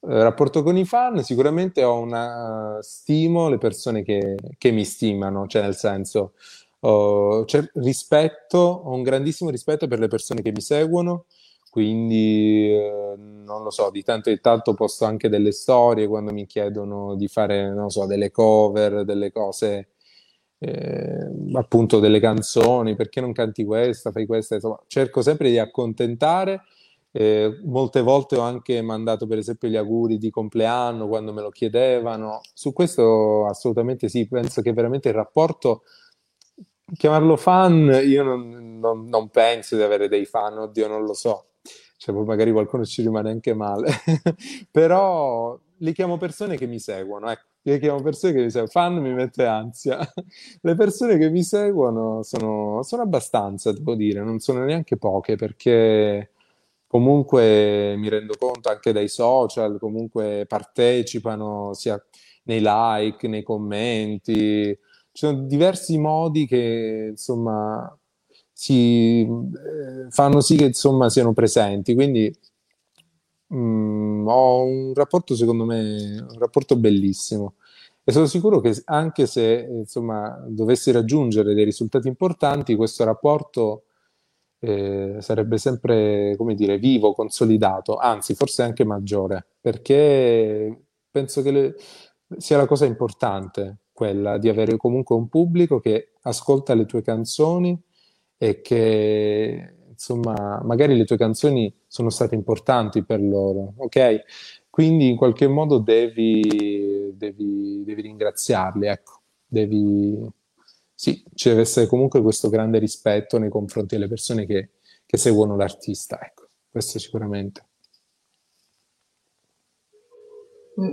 rapporto 0.01 0.63
con 0.63 0.77
i 0.77 0.85
fan, 0.85 1.23
sicuramente 1.23 1.83
ho 1.85 1.99
una 1.99 2.79
uh, 2.79 2.83
stimo 2.83 3.49
le 3.49 3.59
persone 3.59 4.03
che, 4.03 4.37
che, 4.57 4.71
mi 4.71 4.85
stimano, 4.85 5.47
cioè 5.47 5.63
nel 5.63 5.77
senso 5.77 6.33
ho, 6.81 7.45
rispetto, 7.75 8.59
ho 8.59 8.95
un 8.95 9.03
grandissimo 9.03 9.51
rispetto 9.51 9.87
per 9.89 9.99
le 9.99 10.09
persone 10.09 10.41
che 10.43 10.53
mi 10.53 10.63
seguono, 10.63 11.27
quindi 11.71 12.71
eh, 12.73 13.15
non 13.17 13.63
lo 13.63 13.71
so, 13.71 13.91
di 13.91 14.03
tanto 14.03 14.31
in 14.31 14.41
tanto 14.41 14.75
posto 14.75 15.05
anche 15.05 15.29
delle 15.29 15.53
storie 15.53 16.07
quando 16.09 16.33
mi 16.33 16.47
chiedono 16.47 17.15
di 17.17 17.29
fare, 17.29 17.71
non 17.73 17.91
so, 17.91 18.07
delle 18.07 18.31
cover, 18.31 19.05
delle 19.05 19.31
cose 19.33 19.89
eh, 20.63 21.27
appunto 21.55 21.99
delle 22.01 22.21
canzoni, 22.21 22.95
perché 22.95 23.21
non 23.21 23.33
canti 23.33 23.65
questa, 23.65 24.13
fai 24.13 24.27
questa, 24.27 24.57
insomma, 24.57 24.79
cerco 24.87 25.23
sempre 25.23 25.51
di 25.51 25.59
accontentare. 25.59 26.63
Eh, 27.13 27.61
molte 27.65 28.03
volte 28.03 28.37
ho 28.37 28.43
anche 28.43 28.81
mandato 28.83 29.27
per 29.27 29.39
esempio 29.39 29.69
gli 29.69 29.75
auguri 29.75 30.17
di 30.17 30.31
compleanno 30.31 31.09
quando 31.09 31.33
me 31.33 31.41
lo 31.41 31.49
chiedevano. 31.51 32.41
Su 32.53 32.73
questo 32.73 33.47
assolutamente 33.47 34.09
sì, 34.09 34.29
penso 34.29 34.61
che 34.63 34.73
veramente 34.73 35.09
il 35.09 35.15
rapporto, 35.15 35.83
chiamarlo 36.95 37.37
fan, 37.37 38.01
io 38.05 38.23
non, 38.23 38.79
non, 38.79 39.07
non 39.07 39.29
penso 39.31 39.77
di 39.77 39.83
avere 39.83 40.09
dei 40.09 40.27
fan, 40.27 40.59
oddio 40.59 40.89
non 40.89 41.05
lo 41.05 41.15
so, 41.15 41.47
cioè 41.97 42.15
magari 42.15 42.53
qualcuno 42.53 42.85
ci 42.85 43.03
rimane 43.03 43.31
anche 43.31 43.55
male, 43.55 43.91
però 44.71 45.59
li 45.79 45.93
chiamo 45.93 46.17
persone 46.17 46.57
che 46.57 46.67
mi 46.67 46.79
seguono, 46.79 47.31
ecco 47.31 47.50
io 47.63 47.79
chiamo 47.79 48.01
persone 48.03 48.33
che 48.33 48.41
mi 48.43 48.51
seguono, 48.51 48.71
fan 48.71 48.95
mi 49.03 49.13
mette 49.13 49.45
ansia. 49.47 49.99
Le 50.63 50.75
persone 50.75 51.19
che 51.19 51.29
mi 51.31 51.43
seguono 51.43 52.23
sono, 52.23 52.83
sono 52.83 53.03
abbastanza, 53.03 53.73
devo 53.73 53.95
dire, 53.95 54.23
non 54.23 54.39
sono 54.41 54.65
neanche 54.65 54.97
poche 54.97 55.37
perché 55.37 56.31
comunque 56.87 57.95
mi 57.97 58.09
rendo 58.09 58.35
conto 58.39 58.69
anche 58.71 58.93
dai 58.93 59.09
social, 59.09 59.79
comunque 59.79 60.45
partecipano 60.49 61.73
sia 61.75 62.03
nei 62.45 62.61
like, 62.63 63.29
nei 63.29 63.43
commenti. 63.43 64.77
Ci 65.13 65.27
sono 65.27 65.43
diversi 65.43 65.99
modi 65.99 66.47
che 66.47 67.09
insomma 67.11 67.95
si, 68.53 69.21
eh, 69.23 70.11
fanno 70.11 70.41
sì 70.41 70.57
che 70.57 70.65
insomma 70.65 71.09
siano 71.11 71.33
presenti. 71.33 71.95
Quindi 71.95 72.33
Mm, 73.53 74.27
ho 74.29 74.63
un 74.65 74.95
rapporto, 74.95 75.35
secondo 75.35 75.65
me, 75.65 76.21
un 76.21 76.39
rapporto 76.39 76.77
bellissimo. 76.77 77.55
E 78.05 78.13
sono 78.13 78.27
sicuro 78.27 78.61
che 78.61 78.81
anche 78.87 79.27
se, 79.27 79.67
insomma, 79.69 80.43
dovessi 80.49 80.91
raggiungere 80.93 81.55
dei 81.55 81.65
risultati 81.65 82.09
importanti, 82.09 82.75
questo 82.77 83.05
rapporto 83.05 83.85
eh, 84.61 85.17
sarebbe 85.21 85.59
sempre, 85.59 86.35
come 86.37 86.55
dire, 86.55 86.79
vivo, 86.79 87.13
consolidato, 87.13 87.97
anzi, 87.97 88.35
forse 88.35 88.63
anche 88.63 88.85
maggiore, 88.85 89.47
perché 89.61 90.85
penso 91.11 91.43
che 91.43 91.51
le- 91.51 91.75
sia 92.39 92.57
la 92.57 92.67
cosa 92.67 92.85
importante, 92.87 93.79
quella 93.93 94.39
di 94.39 94.49
avere 94.49 94.77
comunque 94.77 95.15
un 95.17 95.29
pubblico 95.29 95.81
che 95.81 96.13
ascolta 96.23 96.75
le 96.75 96.87
tue 96.87 97.03
canzoni 97.03 97.79
e 98.39 98.61
che 98.63 99.75
insomma, 99.91 100.61
magari 100.65 100.97
le 100.97 101.05
tue 101.05 101.17
canzoni 101.19 101.73
sono 101.91 102.09
state 102.09 102.37
importanti 102.37 103.03
per 103.03 103.21
loro, 103.21 103.73
ok? 103.79 104.21
Quindi 104.71 105.09
in 105.09 105.17
qualche 105.17 105.49
modo 105.49 105.79
devi, 105.79 107.11
devi, 107.17 107.83
devi 107.85 108.03
ringraziarli, 108.03 108.87
ecco, 108.87 109.23
devi, 109.45 110.17
sì, 110.95 111.25
ci 111.35 111.49
deve 111.49 111.63
essere 111.63 111.89
comunque 111.89 112.23
questo 112.23 112.49
grande 112.49 112.79
rispetto 112.79 113.39
nei 113.39 113.49
confronti 113.49 113.97
delle 113.97 114.07
persone 114.07 114.47
che, 114.47 114.71
che 115.05 115.17
seguono 115.17 115.57
l'artista, 115.57 116.21
ecco, 116.23 116.51
questo 116.71 117.01
sicuramente. 117.01 117.67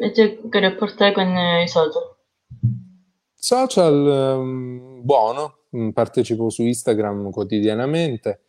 E 0.01 0.11
te 0.11 0.41
che 0.49 0.59
rapporto 0.59 1.03
hai 1.03 1.13
con 1.13 1.27
i 1.63 1.67
social? 1.67 2.15
Social, 3.35 4.39
um, 4.39 5.01
buono, 5.03 5.59
partecipo 5.93 6.49
su 6.49 6.63
Instagram 6.63 7.29
quotidianamente, 7.29 8.41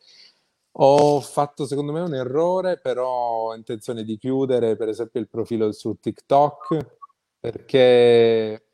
ho 0.81 1.21
fatto 1.21 1.67
secondo 1.67 1.93
me 1.93 2.01
un 2.01 2.15
errore, 2.15 2.79
però 2.79 3.09
ho 3.09 3.55
intenzione 3.55 4.05
di 4.05 4.17
chiudere 4.17 4.77
per 4.77 4.89
esempio 4.89 5.21
il 5.21 5.29
profilo 5.29 5.73
su 5.73 5.97
TikTok 6.01 6.99
perché, 7.41 8.65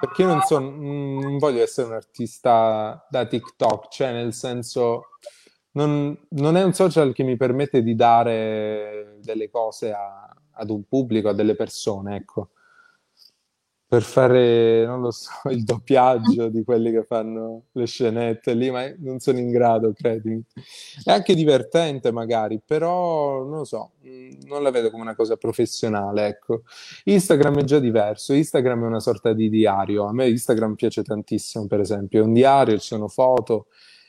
perché 0.00 0.24
non, 0.24 0.40
so, 0.42 0.58
non 0.58 1.38
voglio 1.38 1.62
essere 1.62 1.86
un 1.88 1.94
artista 1.94 3.06
da 3.08 3.26
TikTok, 3.26 3.88
cioè 3.88 4.12
nel 4.12 4.34
senso 4.34 5.08
non, 5.72 6.18
non 6.30 6.56
è 6.56 6.62
un 6.62 6.72
social 6.74 7.12
che 7.12 7.22
mi 7.22 7.36
permette 7.36 7.82
di 7.82 7.94
dare 7.94 9.16
delle 9.20 9.48
cose 9.50 9.92
a, 9.92 10.28
ad 10.52 10.70
un 10.70 10.84
pubblico, 10.84 11.30
a 11.30 11.34
delle 11.34 11.54
persone, 11.54 12.16
ecco. 12.16 12.50
Per 13.96 14.04
fare, 14.04 14.84
non 14.84 15.00
lo 15.00 15.10
so, 15.10 15.30
il 15.48 15.64
doppiaggio 15.64 16.48
di 16.48 16.62
quelli 16.64 16.90
che 16.90 17.02
fanno 17.04 17.68
le 17.72 17.86
scenette 17.86 18.52
lì, 18.52 18.70
ma 18.70 18.86
non 18.98 19.20
sono 19.20 19.38
in 19.38 19.50
grado, 19.50 19.94
credimi. 19.94 20.42
È 21.02 21.10
anche 21.10 21.34
divertente 21.34 22.12
magari, 22.12 22.60
però 22.62 23.42
non 23.44 23.58
lo 23.58 23.64
so, 23.64 23.92
mm, 24.06 24.30
non 24.48 24.62
la 24.62 24.70
vedo 24.70 24.90
come 24.90 25.02
una 25.02 25.14
cosa 25.14 25.36
professionale, 25.36 26.26
ecco. 26.26 26.62
Instagram 27.04 27.60
è 27.60 27.64
già 27.64 27.78
diverso, 27.78 28.34
Instagram 28.34 28.82
è 28.82 28.86
una 28.86 29.00
sorta 29.00 29.32
di 29.32 29.48
diario, 29.48 30.04
a 30.04 30.12
me 30.12 30.28
Instagram 30.28 30.74
piace 30.74 31.02
tantissimo, 31.02 31.66
per 31.66 31.80
esempio, 31.80 32.20
è 32.20 32.22
un 32.22 32.34
diario, 32.34 32.78
ci 32.78 32.88
sono 32.88 33.08
foto, 33.08 33.68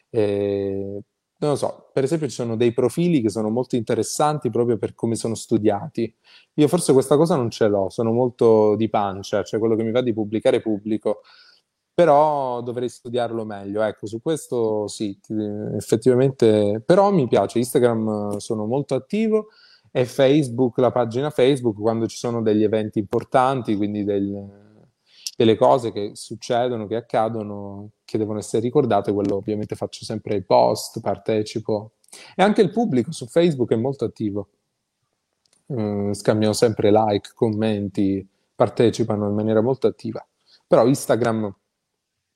eh, 0.09 0.99
non 1.39 1.51
lo 1.51 1.55
so, 1.55 1.89
per 1.93 2.03
esempio 2.03 2.27
ci 2.27 2.35
sono 2.35 2.55
dei 2.55 2.73
profili 2.73 3.21
che 3.21 3.29
sono 3.29 3.49
molto 3.49 3.75
interessanti 3.75 4.49
proprio 4.49 4.77
per 4.77 4.95
come 4.95 5.15
sono 5.15 5.35
studiati. 5.35 6.13
Io 6.55 6.67
forse 6.67 6.93
questa 6.93 7.15
cosa 7.15 7.35
non 7.35 7.51
ce 7.51 7.67
l'ho, 7.67 7.89
sono 7.89 8.11
molto 8.11 8.75
di 8.75 8.89
pancia, 8.89 9.43
cioè 9.43 9.59
quello 9.59 9.75
che 9.75 9.83
mi 9.83 9.91
va 9.91 10.01
di 10.01 10.13
pubblicare 10.13 10.61
pubblico, 10.61 11.21
però 11.93 12.61
dovrei 12.61 12.89
studiarlo 12.89 13.45
meglio. 13.45 13.83
Ecco, 13.83 14.07
su 14.07 14.21
questo 14.21 14.88
sì, 14.88 15.19
effettivamente, 15.75 16.81
però 16.85 17.11
mi 17.11 17.27
piace, 17.27 17.59
Instagram 17.59 18.38
sono 18.38 18.65
molto 18.65 18.95
attivo 18.95 19.47
e 19.91 20.05
Facebook, 20.05 20.77
la 20.79 20.91
pagina 20.91 21.29
Facebook, 21.29 21.79
quando 21.79 22.07
ci 22.07 22.17
sono 22.17 22.41
degli 22.41 22.63
eventi 22.63 22.99
importanti, 22.99 23.75
quindi 23.75 24.03
del 24.03 24.65
delle 25.38 25.55
cose 25.55 25.91
che 25.91 26.11
succedono, 26.15 26.88
che 26.88 26.95
accadono, 26.95 27.91
che 28.05 28.17
devono 28.17 28.39
essere 28.39 28.63
ricordate, 28.63 29.13
quello 29.13 29.35
ovviamente 29.35 29.75
faccio 29.75 30.03
sempre 30.03 30.35
i 30.35 30.41
post, 30.41 30.99
partecipo. 30.99 31.91
E 32.35 32.41
anche 32.41 32.63
il 32.63 32.71
pubblico 32.71 33.11
su 33.11 33.27
Facebook 33.27 33.71
è 33.71 33.75
molto 33.75 34.05
attivo. 34.05 34.49
Mm, 35.71 36.13
scambiano 36.13 36.53
sempre 36.53 36.89
like, 36.91 37.33
commenti, 37.35 38.27
partecipano 38.55 39.27
in 39.27 39.35
maniera 39.35 39.61
molto 39.61 39.85
attiva. 39.85 40.25
Però 40.65 40.88
Instagram, 40.88 41.55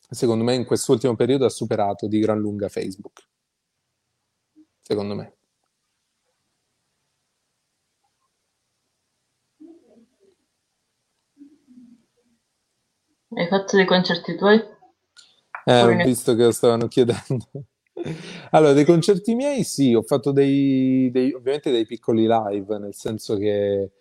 secondo 0.07 0.43
me, 0.43 0.53
in 0.53 0.65
quest'ultimo 0.65 1.15
periodo 1.15 1.45
ha 1.45 1.49
superato 1.49 2.07
di 2.07 2.19
gran 2.19 2.39
lunga 2.39 2.69
Facebook. 2.69 3.27
Secondo 4.79 5.15
me. 5.15 5.33
Hai 13.33 13.47
fatto 13.47 13.77
dei 13.77 13.85
concerti 13.85 14.35
tuoi? 14.35 14.61
Eh, 15.63 15.81
ho 15.81 15.95
visto 16.03 16.35
che 16.35 16.43
lo 16.43 16.51
stavano 16.51 16.87
chiedendo. 16.87 17.47
Allora, 18.51 18.73
dei 18.73 18.85
concerti 18.85 19.35
miei 19.35 19.63
sì, 19.63 19.93
ho 19.93 20.01
fatto 20.01 20.31
dei, 20.31 21.11
dei, 21.11 21.33
ovviamente 21.33 21.69
dei 21.69 21.85
piccoli 21.85 22.25
live, 22.25 22.79
nel 22.79 22.95
senso 22.95 23.37
che 23.37 23.91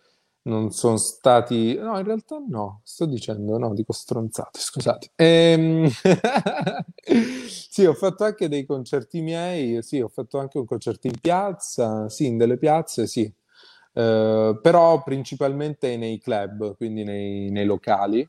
non 0.43 0.71
sono 0.71 0.97
stati... 0.97 1.75
No, 1.75 1.99
in 1.99 2.05
realtà 2.05 2.43
no, 2.49 2.81
sto 2.83 3.05
dicendo, 3.05 3.59
no, 3.59 3.75
dico 3.75 3.93
stronzate, 3.93 4.59
scusate. 4.59 5.11
Ehm... 5.17 5.87
sì, 7.47 7.85
ho 7.85 7.93
fatto 7.93 8.25
anche 8.25 8.49
dei 8.49 8.65
concerti 8.65 9.21
miei, 9.21 9.83
sì, 9.83 10.01
ho 10.01 10.09
fatto 10.09 10.39
anche 10.39 10.57
un 10.57 10.65
concerto 10.65 11.07
in 11.07 11.19
piazza, 11.21 12.09
sì, 12.09 12.27
in 12.27 12.39
delle 12.39 12.57
piazze, 12.57 13.07
sì. 13.07 13.31
Uh, 13.93 14.59
però 14.63 15.03
principalmente 15.03 15.97
nei 15.99 16.19
club, 16.21 16.75
quindi 16.77 17.05
nei, 17.05 17.51
nei 17.51 17.67
locali. 17.67 18.27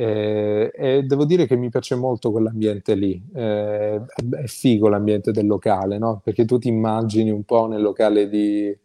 Eh, 0.00 0.70
e 0.72 1.02
devo 1.02 1.24
dire 1.24 1.44
che 1.48 1.56
mi 1.56 1.70
piace 1.70 1.96
molto 1.96 2.30
quell'ambiente 2.30 2.94
lì, 2.94 3.20
eh, 3.34 3.96
è, 3.96 4.46
figo 4.46 4.88
l'ambiente 4.88 5.32
del 5.32 5.48
locale, 5.48 5.98
no? 5.98 6.20
Perché 6.22 6.44
tu 6.44 6.56
ti 6.58 6.68
immagini 6.68 7.30
un 7.30 7.42
po' 7.42 7.66
nel 7.66 7.82
locale 7.82 8.28
di, 8.28 8.68
eh, 8.68 8.78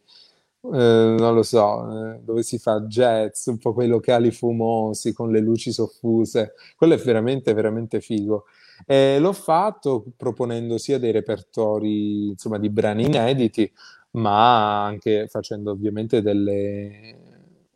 non 0.61 1.35
lo 1.35 1.43
so, 1.43 2.13
eh, 2.15 2.19
dove 2.23 2.41
si 2.41 2.57
fa 2.57 2.81
jazz, 2.87 3.45
un 3.45 3.59
po' 3.59 3.73
quei 3.73 3.87
locali 3.87 4.31
fumosi 4.31 5.13
con 5.13 5.29
le 5.31 5.39
luci 5.39 5.71
soffuse, 5.71 6.53
quello 6.75 6.95
è 6.95 6.97
veramente, 6.97 7.53
veramente 7.53 8.01
figo. 8.01 8.45
E 8.83 9.19
l'ho 9.19 9.33
fatto 9.33 10.03
proponendo 10.17 10.79
sia 10.79 10.97
dei 10.97 11.11
repertori, 11.11 12.29
insomma, 12.29 12.57
di 12.57 12.71
brani 12.71 13.05
inediti, 13.05 13.71
ma 14.13 14.83
anche 14.83 15.27
facendo 15.27 15.69
ovviamente 15.71 16.23
delle 16.23 17.32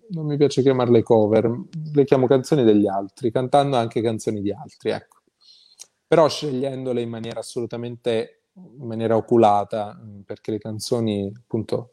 non 0.09 0.25
mi 0.25 0.37
piace 0.37 0.61
chiamarle 0.61 1.03
cover, 1.03 1.51
le 1.93 2.03
chiamo 2.05 2.27
canzoni 2.27 2.63
degli 2.63 2.87
altri, 2.87 3.31
cantando 3.31 3.75
anche 3.75 4.01
canzoni 4.01 4.41
di 4.41 4.51
altri, 4.51 4.91
ecco. 4.91 5.17
Però 6.07 6.27
scegliendole 6.27 7.01
in 7.01 7.09
maniera 7.09 7.39
assolutamente, 7.39 8.43
in 8.53 8.85
maniera 8.85 9.15
oculata, 9.15 9.99
perché 10.25 10.51
le 10.51 10.59
canzoni, 10.59 11.31
appunto, 11.35 11.91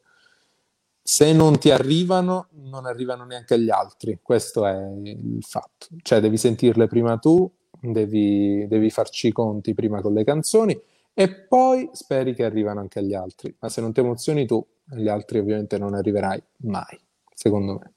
se 1.03 1.33
non 1.33 1.59
ti 1.59 1.71
arrivano, 1.71 2.49
non 2.53 2.87
arrivano 2.87 3.25
neanche 3.25 3.55
agli 3.55 3.71
altri, 3.71 4.21
questo 4.23 4.65
è 4.67 4.75
il 5.03 5.43
fatto. 5.43 5.89
Cioè, 6.01 6.21
devi 6.21 6.39
sentirle 6.39 6.87
prima 6.87 7.19
tu, 7.19 7.51
devi, 7.79 8.67
devi 8.69 8.89
farci 8.91 9.27
i 9.29 9.33
conti 9.33 9.75
prima 9.75 10.01
con 10.01 10.15
le 10.15 10.25
canzoni 10.25 10.81
e 11.13 11.33
poi 11.33 11.91
speri 11.93 12.35
che 12.35 12.45
arrivano 12.45 12.81
anche 12.81 13.01
agli 13.01 13.15
altri. 13.15 13.55
Ma 13.59 13.69
se 13.69 13.81
non 13.81 13.93
ti 13.93 14.01
emozioni 14.01 14.47
tu, 14.47 14.65
agli 14.91 15.09
altri 15.09 15.39
ovviamente 15.39 15.77
non 15.77 15.95
arriverai 15.95 16.43
mai, 16.59 16.99
secondo 17.35 17.79
me. 17.79 17.93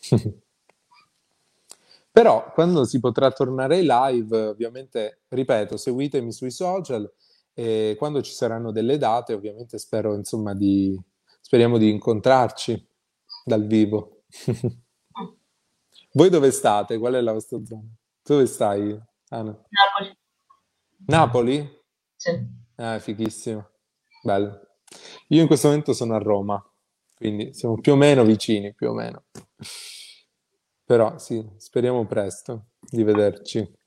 Però 2.12 2.52
quando 2.52 2.84
si 2.84 2.98
potrà 2.98 3.30
tornare 3.30 3.76
ai 3.76 3.86
live, 3.86 4.46
ovviamente, 4.46 5.20
ripeto, 5.28 5.76
seguitemi 5.76 6.32
sui 6.32 6.50
social 6.50 7.10
e 7.54 7.94
quando 7.98 8.20
ci 8.20 8.32
saranno 8.32 8.72
delle 8.72 8.98
date, 8.98 9.32
ovviamente 9.32 9.78
spero, 9.78 10.14
insomma, 10.14 10.54
di 10.54 11.00
speriamo 11.40 11.78
di 11.78 11.90
incontrarci 11.90 12.86
dal 13.44 13.66
vivo. 13.66 14.22
Voi 16.12 16.28
dove 16.28 16.50
state? 16.50 16.98
Qual 16.98 17.14
è 17.14 17.20
la 17.20 17.32
vostra 17.32 17.64
zona? 17.64 17.88
Dove 18.22 18.46
stai, 18.46 18.98
Anna? 19.28 19.50
Napoli. 19.68 20.18
Napoli? 21.06 21.82
Sì. 22.16 22.30
Ah, 22.76 22.98
fighissimo. 22.98 23.68
Bello. 24.22 24.60
Io 25.28 25.40
in 25.40 25.46
questo 25.46 25.68
momento 25.68 25.92
sono 25.92 26.14
a 26.14 26.18
Roma, 26.18 26.62
quindi 27.20 27.52
siamo 27.52 27.78
più 27.78 27.92
o 27.92 27.96
meno 27.96 28.24
vicini, 28.24 28.72
più 28.72 28.88
o 28.88 28.94
meno. 28.94 29.24
Però 30.86 31.18
sì, 31.18 31.46
speriamo 31.58 32.06
presto 32.06 32.68
di 32.80 33.02
vederci. 33.02 33.78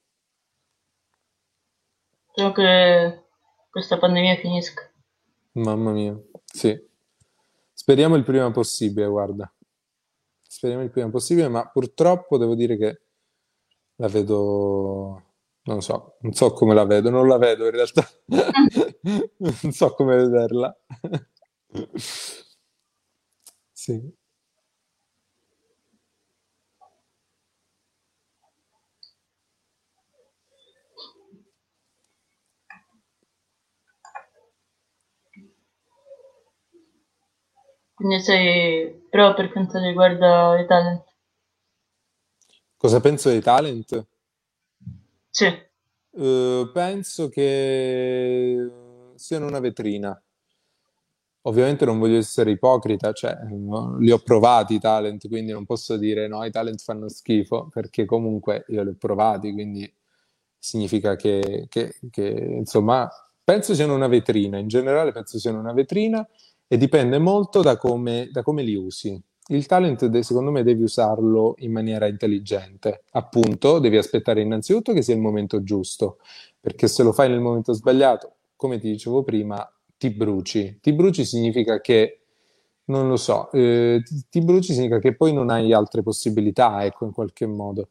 Spero 2.30 2.52
che 2.52 3.24
questa 3.72 3.98
pandemia 3.98 4.36
finisca. 4.36 4.88
Mamma 5.54 5.92
mia, 5.94 6.16
sì. 6.46 6.80
Speriamo 7.74 8.14
il 8.18 8.24
prima 8.24 8.52
possibile, 8.52 9.08
guarda. 9.08 9.52
Speriamo 10.40 10.84
il 10.84 10.92
prima 10.92 11.10
possibile, 11.10 11.48
ma 11.48 11.68
purtroppo 11.68 12.38
devo 12.38 12.54
dire 12.54 12.78
che 12.78 13.02
la 13.96 14.10
vedo, 14.10 15.24
non 15.64 15.82
so, 15.82 16.18
non 16.20 16.34
so 16.34 16.54
come 16.54 16.76
la 16.76 16.86
vedo, 16.86 17.10
non 17.10 17.28
la 17.28 17.40
vedo 17.40 17.66
in 17.66 17.72
realtà. 17.72 18.08
non 19.40 19.72
so 19.72 19.96
come 19.96 20.18
vederla. 20.18 20.78
Sì. 23.84 24.16
Quindi 37.94 38.22
sei 38.22 39.06
pro 39.10 39.34
per 39.34 39.52
quanto 39.52 39.80
riguarda 39.80 40.58
i 40.62 40.66
talent? 40.66 41.04
Cosa 42.78 43.02
penso 43.02 43.30
dei 43.30 43.42
talent? 43.42 44.08
Sì. 45.30 45.48
Uh, 46.12 46.72
penso 46.72 47.28
che 47.28 48.56
siano 49.16 49.48
una 49.48 49.60
vetrina. 49.60 50.23
Ovviamente 51.46 51.84
non 51.86 52.00
voglio 52.00 52.18
essere 52.18 52.52
ipocrita, 52.52 53.12
cioè 53.12 53.38
no, 53.52 53.98
li 53.98 54.12
ho 54.12 54.20
provati 54.20 54.76
i 54.76 54.80
talent, 54.80 55.28
quindi 55.28 55.52
non 55.52 55.66
posso 55.66 55.98
dire 55.98 56.28
no, 56.28 56.44
i 56.46 56.52
talent 56.52 56.82
fanno 56.82 57.10
schifo, 57.10 57.68
perché 57.70 58.06
comunque 58.06 58.64
io 58.70 58.84
li 58.84 58.90
ho 58.90 58.96
provati, 58.98 59.52
quindi 59.52 59.92
significa 60.58 61.18
che, 61.18 61.66
che, 61.70 61.96
che 62.10 62.56
insomma, 62.58 63.10
penso 63.44 63.76
siano 63.76 63.94
una 63.94 64.08
vetrina, 64.08 64.58
in 64.58 64.68
generale 64.70 65.12
penso 65.12 65.38
siano 65.38 65.60
una 65.60 65.74
vetrina 65.74 66.26
e 66.66 66.78
dipende 66.78 67.18
molto 67.20 67.62
da 67.62 67.76
come, 67.78 68.30
da 68.32 68.42
come 68.42 68.64
li 68.64 68.76
usi. 68.76 69.22
Il 69.48 69.66
talent, 69.66 70.20
secondo 70.20 70.52
me, 70.52 70.64
devi 70.64 70.84
usarlo 70.84 71.56
in 71.58 71.74
maniera 71.74 72.08
intelligente. 72.08 73.04
Appunto, 73.12 73.80
devi 73.80 73.98
aspettare 73.98 74.40
innanzitutto 74.40 74.94
che 74.94 75.02
sia 75.02 75.14
il 75.14 75.20
momento 75.20 75.64
giusto, 75.64 76.20
perché 76.62 76.88
se 76.88 77.04
lo 77.04 77.12
fai 77.12 77.28
nel 77.30 77.42
momento 77.42 77.74
sbagliato, 77.74 78.36
come 78.56 78.80
ti 78.80 78.90
dicevo 78.90 79.24
prima, 79.24 79.70
ti 80.04 80.10
bruci. 80.10 80.80
Ti 80.82 80.92
bruci 80.92 81.24
significa 81.24 81.80
che, 81.80 82.20
non 82.86 83.08
lo 83.08 83.16
so, 83.16 83.50
eh, 83.54 84.02
ti, 84.04 84.26
ti 84.30 84.42
bruci 84.42 84.74
significa 84.74 85.00
che 85.00 85.16
poi 85.16 85.32
non 85.32 85.50
hai 85.50 85.72
altre 85.72 86.04
possibilità, 86.04 86.84
ecco, 86.84 87.06
in 87.06 87.14
qualche 87.14 87.46
modo. 87.46 87.88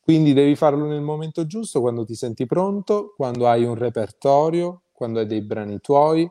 Quindi 0.00 0.32
devi 0.32 0.56
farlo 0.56 0.86
nel 0.86 1.02
momento 1.02 1.46
giusto, 1.46 1.80
quando 1.80 2.04
ti 2.04 2.14
senti 2.16 2.46
pronto, 2.46 3.14
quando 3.16 3.46
hai 3.46 3.62
un 3.64 3.76
repertorio, 3.76 4.82
quando 4.92 5.20
hai 5.20 5.26
dei 5.26 5.42
brani 5.42 5.80
tuoi, 5.80 6.28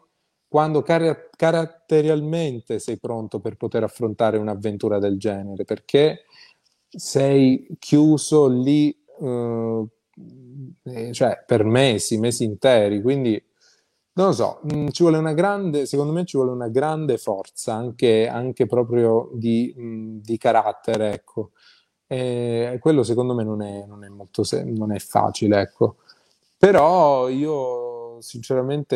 quando 0.49 0.81
car- 0.81 1.29
caratterialmente 1.37 2.79
sei 2.79 2.99
pronto 2.99 3.39
per 3.39 3.55
poter 3.55 3.83
affrontare 3.83 4.37
un'avventura 4.37 4.99
del 4.99 5.17
genere, 5.17 5.63
perché 5.63 6.25
sei 6.89 7.65
chiuso 7.79 8.49
lì, 8.49 8.93
uh, 9.19 9.87
cioè 11.11 11.43
per 11.47 11.63
mesi, 11.63 12.17
mesi 12.17 12.43
interi, 12.43 13.01
quindi 13.01 13.41
non 14.13 14.27
lo 14.27 14.31
so, 14.33 14.59
mh, 14.63 14.75
mm, 14.75 14.87
ci 14.89 15.03
vuole 15.03 15.17
una 15.17 15.33
grande, 15.33 15.85
secondo 15.85 16.11
me 16.11 16.25
ci 16.25 16.37
vuole 16.37 16.51
una 16.51 16.67
grande 16.67 17.17
forza, 17.17 17.73
anche, 17.73 18.27
anche 18.27 18.65
proprio 18.65 19.29
di, 19.33 19.73
mh, 19.75 19.83
mm, 19.83 20.17
di, 20.19 20.37
carattere, 20.37 21.13
ecco. 21.13 21.51
E 22.07 22.77
quello 22.81 23.03
secondo 23.03 23.33
me 23.33 23.43
non 23.43 23.61
è, 23.61 23.85
non 23.87 24.03
è 24.03 24.09
molto 24.09 24.43
non 24.65 24.91
è 24.91 24.99
facile, 24.99 25.61
ecco. 25.61 25.97
Però 26.57 27.29
io 27.29 28.21
sinceramente 28.21 28.95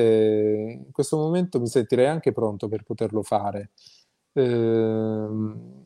in 0.86 0.92
questo 0.92 1.18
momento 1.18 1.60
mi 1.60 1.68
sentirei 1.68 2.08
anche 2.08 2.32
pronto 2.32 2.68
per 2.68 2.84
poterlo 2.84 3.24
fare. 3.24 3.72
Ehm, 4.34 5.86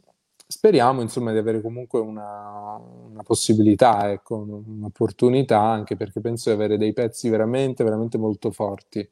speriamo 0.52 1.02
insomma 1.02 1.32
di 1.32 1.38
avere 1.38 1.62
comunque 1.62 2.00
una, 2.00 2.76
una 2.76 3.22
possibilità, 3.22 4.12
ecco, 4.12 4.38
un'opportunità, 4.66 5.62
anche 5.62 5.96
perché 5.96 6.22
penso 6.22 6.50
di 6.50 6.56
avere 6.56 6.78
dei 6.78 6.92
pezzi 6.92 7.30
veramente, 7.30 7.84
veramente 7.84 8.18
molto 8.18 8.50
forti. 8.52 9.08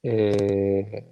E... 0.00 1.04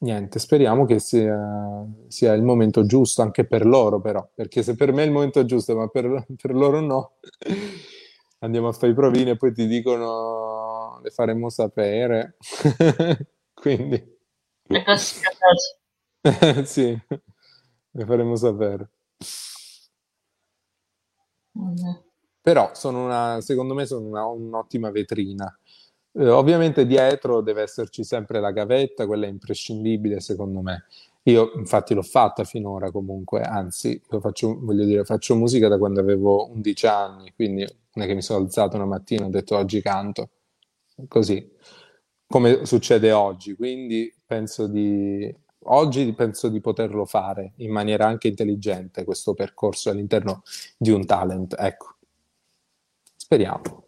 Niente, 0.00 0.38
speriamo 0.38 0.84
che 0.84 1.00
sia, 1.00 1.84
sia, 2.06 2.32
il 2.32 2.44
momento 2.44 2.86
giusto 2.86 3.22
anche 3.22 3.44
per 3.44 3.66
loro, 3.66 4.00
però, 4.00 4.28
perché 4.32 4.62
se 4.62 4.76
per 4.76 4.92
me 4.92 5.02
è 5.02 5.06
il 5.06 5.10
momento 5.10 5.44
giusto, 5.44 5.74
ma 5.74 5.88
per, 5.88 6.26
per 6.40 6.54
loro 6.54 6.78
no, 6.78 7.14
andiamo 8.38 8.68
a 8.68 8.72
fare 8.72 8.92
i 8.92 8.94
provini 8.94 9.30
e 9.30 9.36
poi 9.36 9.52
ti 9.52 9.66
dicono 9.66 11.00
le 11.02 11.10
faremo 11.10 11.50
sapere. 11.50 12.36
Quindi... 13.52 14.16
Sì. 16.64 17.00
Le 17.98 18.04
faremo 18.04 18.36
sapere. 18.36 18.90
Mm. 21.58 21.74
Però 22.40 22.70
sono 22.72 23.04
una, 23.04 23.40
secondo 23.40 23.74
me 23.74 23.86
sono 23.86 24.06
una, 24.06 24.24
un'ottima 24.24 24.92
vetrina. 24.92 25.52
Eh, 26.12 26.28
ovviamente 26.28 26.86
dietro 26.86 27.40
deve 27.40 27.62
esserci 27.62 28.04
sempre 28.04 28.38
la 28.38 28.52
gavetta, 28.52 29.04
quella 29.04 29.26
è 29.26 29.28
imprescindibile 29.28 30.20
secondo 30.20 30.60
me. 30.60 30.84
Io 31.24 31.52
infatti 31.56 31.92
l'ho 31.92 32.02
fatta 32.02 32.44
finora 32.44 32.92
comunque, 32.92 33.40
anzi, 33.40 34.00
io 34.10 34.20
faccio, 34.20 34.56
voglio 34.60 34.84
dire, 34.84 35.04
faccio 35.04 35.34
musica 35.34 35.66
da 35.66 35.76
quando 35.76 35.98
avevo 35.98 36.48
11 36.52 36.86
anni, 36.86 37.32
quindi 37.34 37.62
non 37.94 38.04
è 38.04 38.08
che 38.08 38.14
mi 38.14 38.22
sono 38.22 38.44
alzato 38.44 38.76
una 38.76 38.86
mattina 38.86 39.24
e 39.24 39.26
ho 39.26 39.30
detto 39.30 39.56
oggi 39.56 39.82
canto, 39.82 40.30
così, 41.08 41.52
come 42.28 42.64
succede 42.64 43.10
oggi, 43.12 43.56
quindi 43.56 44.14
penso 44.24 44.68
di 44.68 45.34
oggi 45.74 46.12
penso 46.12 46.48
di 46.48 46.60
poterlo 46.60 47.04
fare 47.04 47.52
in 47.56 47.70
maniera 47.70 48.06
anche 48.06 48.28
intelligente 48.28 49.04
questo 49.04 49.34
percorso 49.34 49.90
all'interno 49.90 50.42
di 50.76 50.90
un 50.90 51.04
talent. 51.06 51.54
Ecco, 51.58 51.96
speriamo. 53.16 53.86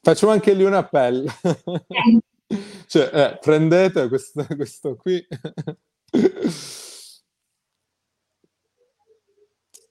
Faccio 0.00 0.28
anche 0.28 0.52
lì 0.54 0.64
un 0.64 0.74
appello. 0.74 1.30
cioè, 2.86 3.10
eh, 3.12 3.38
prendete 3.40 4.08
questo, 4.08 4.44
questo 4.56 4.96
qui. 4.96 5.24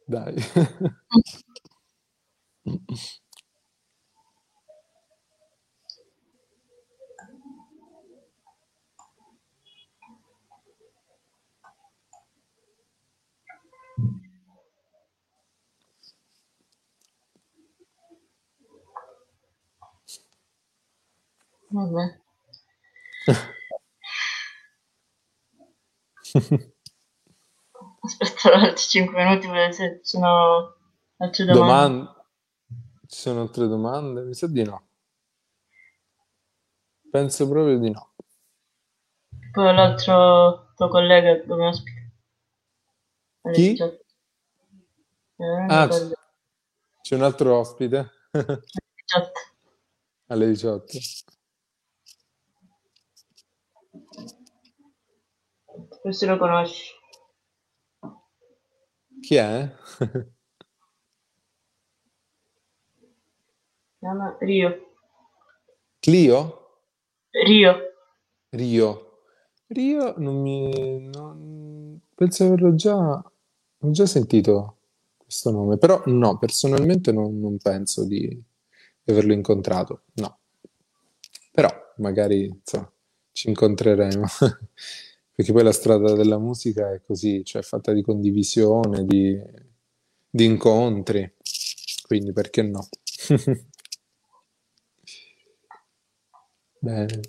Dai. 0.06 0.36
Vabbè. 21.72 22.20
Aspetterò 28.04 28.56
altri 28.56 28.84
5 28.84 29.24
minuti 29.24 29.48
per 29.48 29.56
vedere 29.56 29.72
se 29.72 30.00
ci 30.04 30.18
sono 30.18 30.76
altre 31.18 31.46
domande. 31.46 31.98
Domande? 31.98 32.26
Ci 33.08 33.20
sono 33.20 33.42
altre 33.42 33.68
domande? 33.68 34.24
Mi 34.24 34.34
sa 34.34 34.48
di 34.48 34.64
no. 34.64 34.88
Penso 37.10 37.48
proprio 37.48 37.78
di 37.78 37.92
no. 37.92 38.14
Poi 39.52 39.74
l'altro 39.74 40.74
tuo 40.76 40.90
collega 40.90 41.42
come 41.46 41.68
ospite. 41.68 42.12
Chi? 43.54 43.78
Eh, 45.36 45.66
ah, 45.68 45.88
c'è 47.02 47.16
un 47.16 47.24
altro 47.24 47.58
ospite? 47.58 48.10
Alle 50.28 50.48
18. 50.48 50.98
Questo 56.02 56.26
lo 56.26 56.38
conosci. 56.38 56.92
Chi 59.22 59.36
è? 59.36 59.72
chiama 64.00 64.36
Rio. 64.40 64.96
Clio? 66.00 66.82
Rio. 67.30 67.78
Rio. 68.50 69.20
Rio 69.68 70.16
non 70.18 70.42
mi... 70.42 71.08
Non... 71.08 72.00
Penso 72.16 72.44
di 72.44 72.50
averlo 72.50 72.74
già... 72.74 72.98
Ho 72.98 73.92
già 73.92 74.06
sentito 74.08 74.78
questo 75.18 75.52
nome, 75.52 75.78
però 75.78 76.02
no, 76.06 76.38
personalmente 76.38 77.12
non, 77.12 77.40
non 77.40 77.58
penso 77.58 78.06
di, 78.06 78.28
di 78.28 79.12
averlo 79.12 79.34
incontrato, 79.34 80.04
no. 80.14 80.40
Però 81.52 81.70
magari, 81.98 82.46
insomma, 82.46 82.92
ci 83.32 83.50
incontreremo. 83.50 84.26
perché 85.34 85.54
poi 85.54 85.64
la 85.64 85.72
strada 85.72 86.14
della 86.14 86.38
musica 86.38 86.92
è 86.94 87.02
così, 87.02 87.44
cioè 87.44 87.62
fatta 87.62 87.94
di 87.94 88.02
condivisione, 88.02 89.06
di, 89.06 89.40
di 90.30 90.46
incontri, 90.46 91.36
quindi 92.06 92.34
perché 92.34 92.62
no? 92.64 92.88
Bene. 96.80 97.20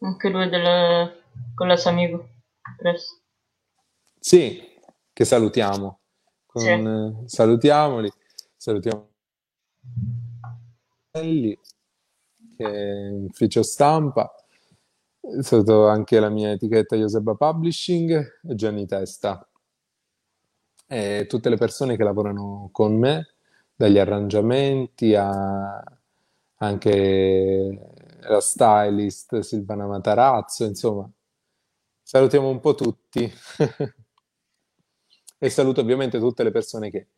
Anche 0.00 0.28
lui 0.30 0.48
del, 0.48 1.22
con 1.54 1.68
la 1.68 1.76
Samigo, 1.76 2.28
presto. 2.76 3.20
Sì, 4.18 4.60
che 5.12 5.24
salutiamo. 5.24 6.00
Con, 6.46 6.62
sì. 6.62 6.68
eh, 6.68 7.28
salutiamoli, 7.28 8.10
salutiamo 8.56 9.10
che 11.12 11.58
è 12.56 13.10
ufficio 13.10 13.62
stampa, 13.62 14.34
sotto 15.40 15.86
anche 15.86 16.18
la 16.18 16.30
mia 16.30 16.52
etichetta 16.52 16.96
Joseba 16.96 17.34
Publishing 17.34 18.40
e 18.48 18.54
Gianni 18.54 18.86
Testa. 18.86 19.46
E 20.86 21.26
tutte 21.28 21.50
le 21.50 21.56
persone 21.56 21.96
che 21.96 22.02
lavorano 22.02 22.70
con 22.72 22.96
me, 22.98 23.34
dagli 23.74 23.98
arrangiamenti 23.98 25.14
a 25.14 25.82
anche 26.56 27.78
la 28.20 28.40
stylist 28.40 29.40
Silvana 29.40 29.86
Matarazzo, 29.86 30.64
insomma, 30.64 31.10
salutiamo 32.02 32.48
un 32.48 32.60
po' 32.60 32.74
tutti. 32.74 33.30
e 35.38 35.50
saluto 35.50 35.80
ovviamente 35.82 36.18
tutte 36.18 36.42
le 36.42 36.50
persone 36.52 36.90
che, 36.90 37.08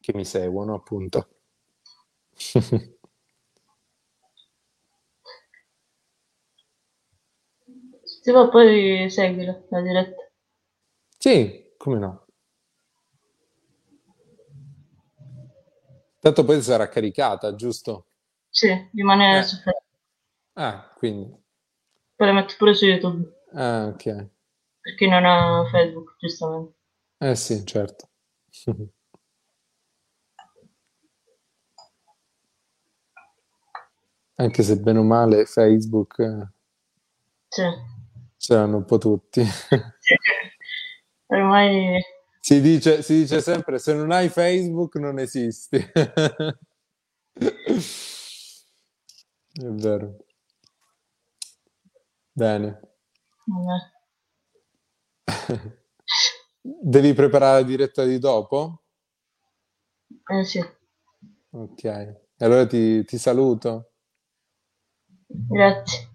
che 0.00 0.12
mi 0.14 0.24
seguono, 0.26 0.74
appunto. 0.74 1.28
Se 8.28 8.32
va 8.34 8.46
poi 8.50 9.08
seguilo, 9.08 9.64
la 9.70 9.80
diretta. 9.80 10.30
Sì, 11.16 11.72
come 11.78 11.98
no. 11.98 12.26
Tanto 16.20 16.44
poi 16.44 16.60
sarà 16.60 16.90
caricata, 16.90 17.54
giusto? 17.54 18.08
Sì, 18.50 18.68
rimane 18.92 19.38
Eh. 19.38 19.42
su 19.44 19.56
Facebook. 19.56 19.84
Ah, 20.52 20.92
quindi. 20.94 21.34
Poi 22.16 22.26
la 22.26 22.34
metto 22.34 22.52
pure 22.58 22.74
su 22.74 22.84
YouTube, 22.84 23.32
Ah, 23.54 23.86
ok. 23.86 24.04
per 24.80 24.94
chi 24.94 25.08
non 25.08 25.24
ha 25.24 25.66
Facebook, 25.70 26.16
giustamente. 26.18 26.74
Eh 27.16 27.34
sì, 27.34 27.64
certo. 27.64 28.10
Anche 34.36 34.62
se 34.62 34.76
bene 34.76 34.98
o 34.98 35.02
male 35.02 35.46
Facebook 35.46 36.18
eh, 36.18 36.48
Sì. 37.48 37.62
Ce 38.38 38.54
l'hanno 38.54 38.78
un 38.78 38.84
po' 38.84 38.98
tutti. 38.98 39.42
Ormai 41.30 42.00
Si 42.40 42.60
dice, 42.62 43.02
si 43.02 43.20
dice 43.20 43.40
sempre, 43.42 43.78
se 43.78 43.92
non 43.94 44.10
hai 44.10 44.28
Facebook 44.30 44.94
non 44.96 45.18
esisti. 45.18 45.76
È 49.52 49.64
vero. 49.64 50.16
Bene. 52.32 52.80
Devi 56.62 57.12
preparare 57.14 57.60
la 57.60 57.66
diretta 57.66 58.04
di 58.04 58.18
dopo? 58.18 58.82
Eh 60.30 60.44
sì. 60.44 60.60
Ok, 61.50 61.84
allora 62.38 62.66
ti, 62.66 63.04
ti 63.04 63.18
saluto. 63.18 63.90
Grazie. 65.26 66.08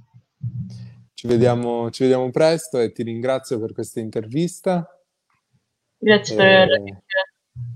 Ci 1.24 1.30
vediamo, 1.30 1.89
ci 1.89 2.03
vediamo 2.03 2.30
presto 2.32 2.80
e 2.80 2.91
ti 2.91 3.01
ringrazio 3.01 3.57
per 3.57 3.71
questa 3.71 4.01
intervista. 4.01 4.86
Grazie 5.97 6.36
per 6.36 6.45
E- 6.45 6.67
chiacchierata. 6.84 7.32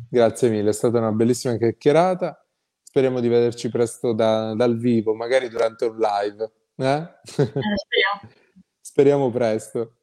Grazie 0.09 0.49
mille, 0.49 0.69
è 0.69 0.73
stata 0.73 0.97
una 0.97 1.13
bellissima 1.13 1.55
chiacchierata. 1.55 2.45
Speriamo 2.83 3.21
di 3.21 3.29
vederci 3.29 3.69
presto 3.69 4.11
da- 4.11 4.53
dal 4.53 4.77
vivo, 4.77 5.13
magari 5.15 5.47
durante 5.47 5.85
un 5.85 5.95
live. 5.97 6.51
eh? 6.75 6.91
Eh, 6.97 7.21
speriamo. 7.23 8.19
Speriamo 8.81 9.31
presto. 9.31 9.95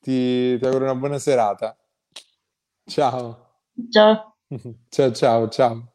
Ti, 0.00 0.58
ti 0.58 0.64
auguro 0.64 0.82
una 0.82 0.96
buona 0.96 1.20
serata. 1.20 1.78
Ciao. 2.86 3.60
Ciao. 3.88 4.36
Ciao, 4.88 5.12
ciao, 5.12 5.48
ciao. 5.48 5.92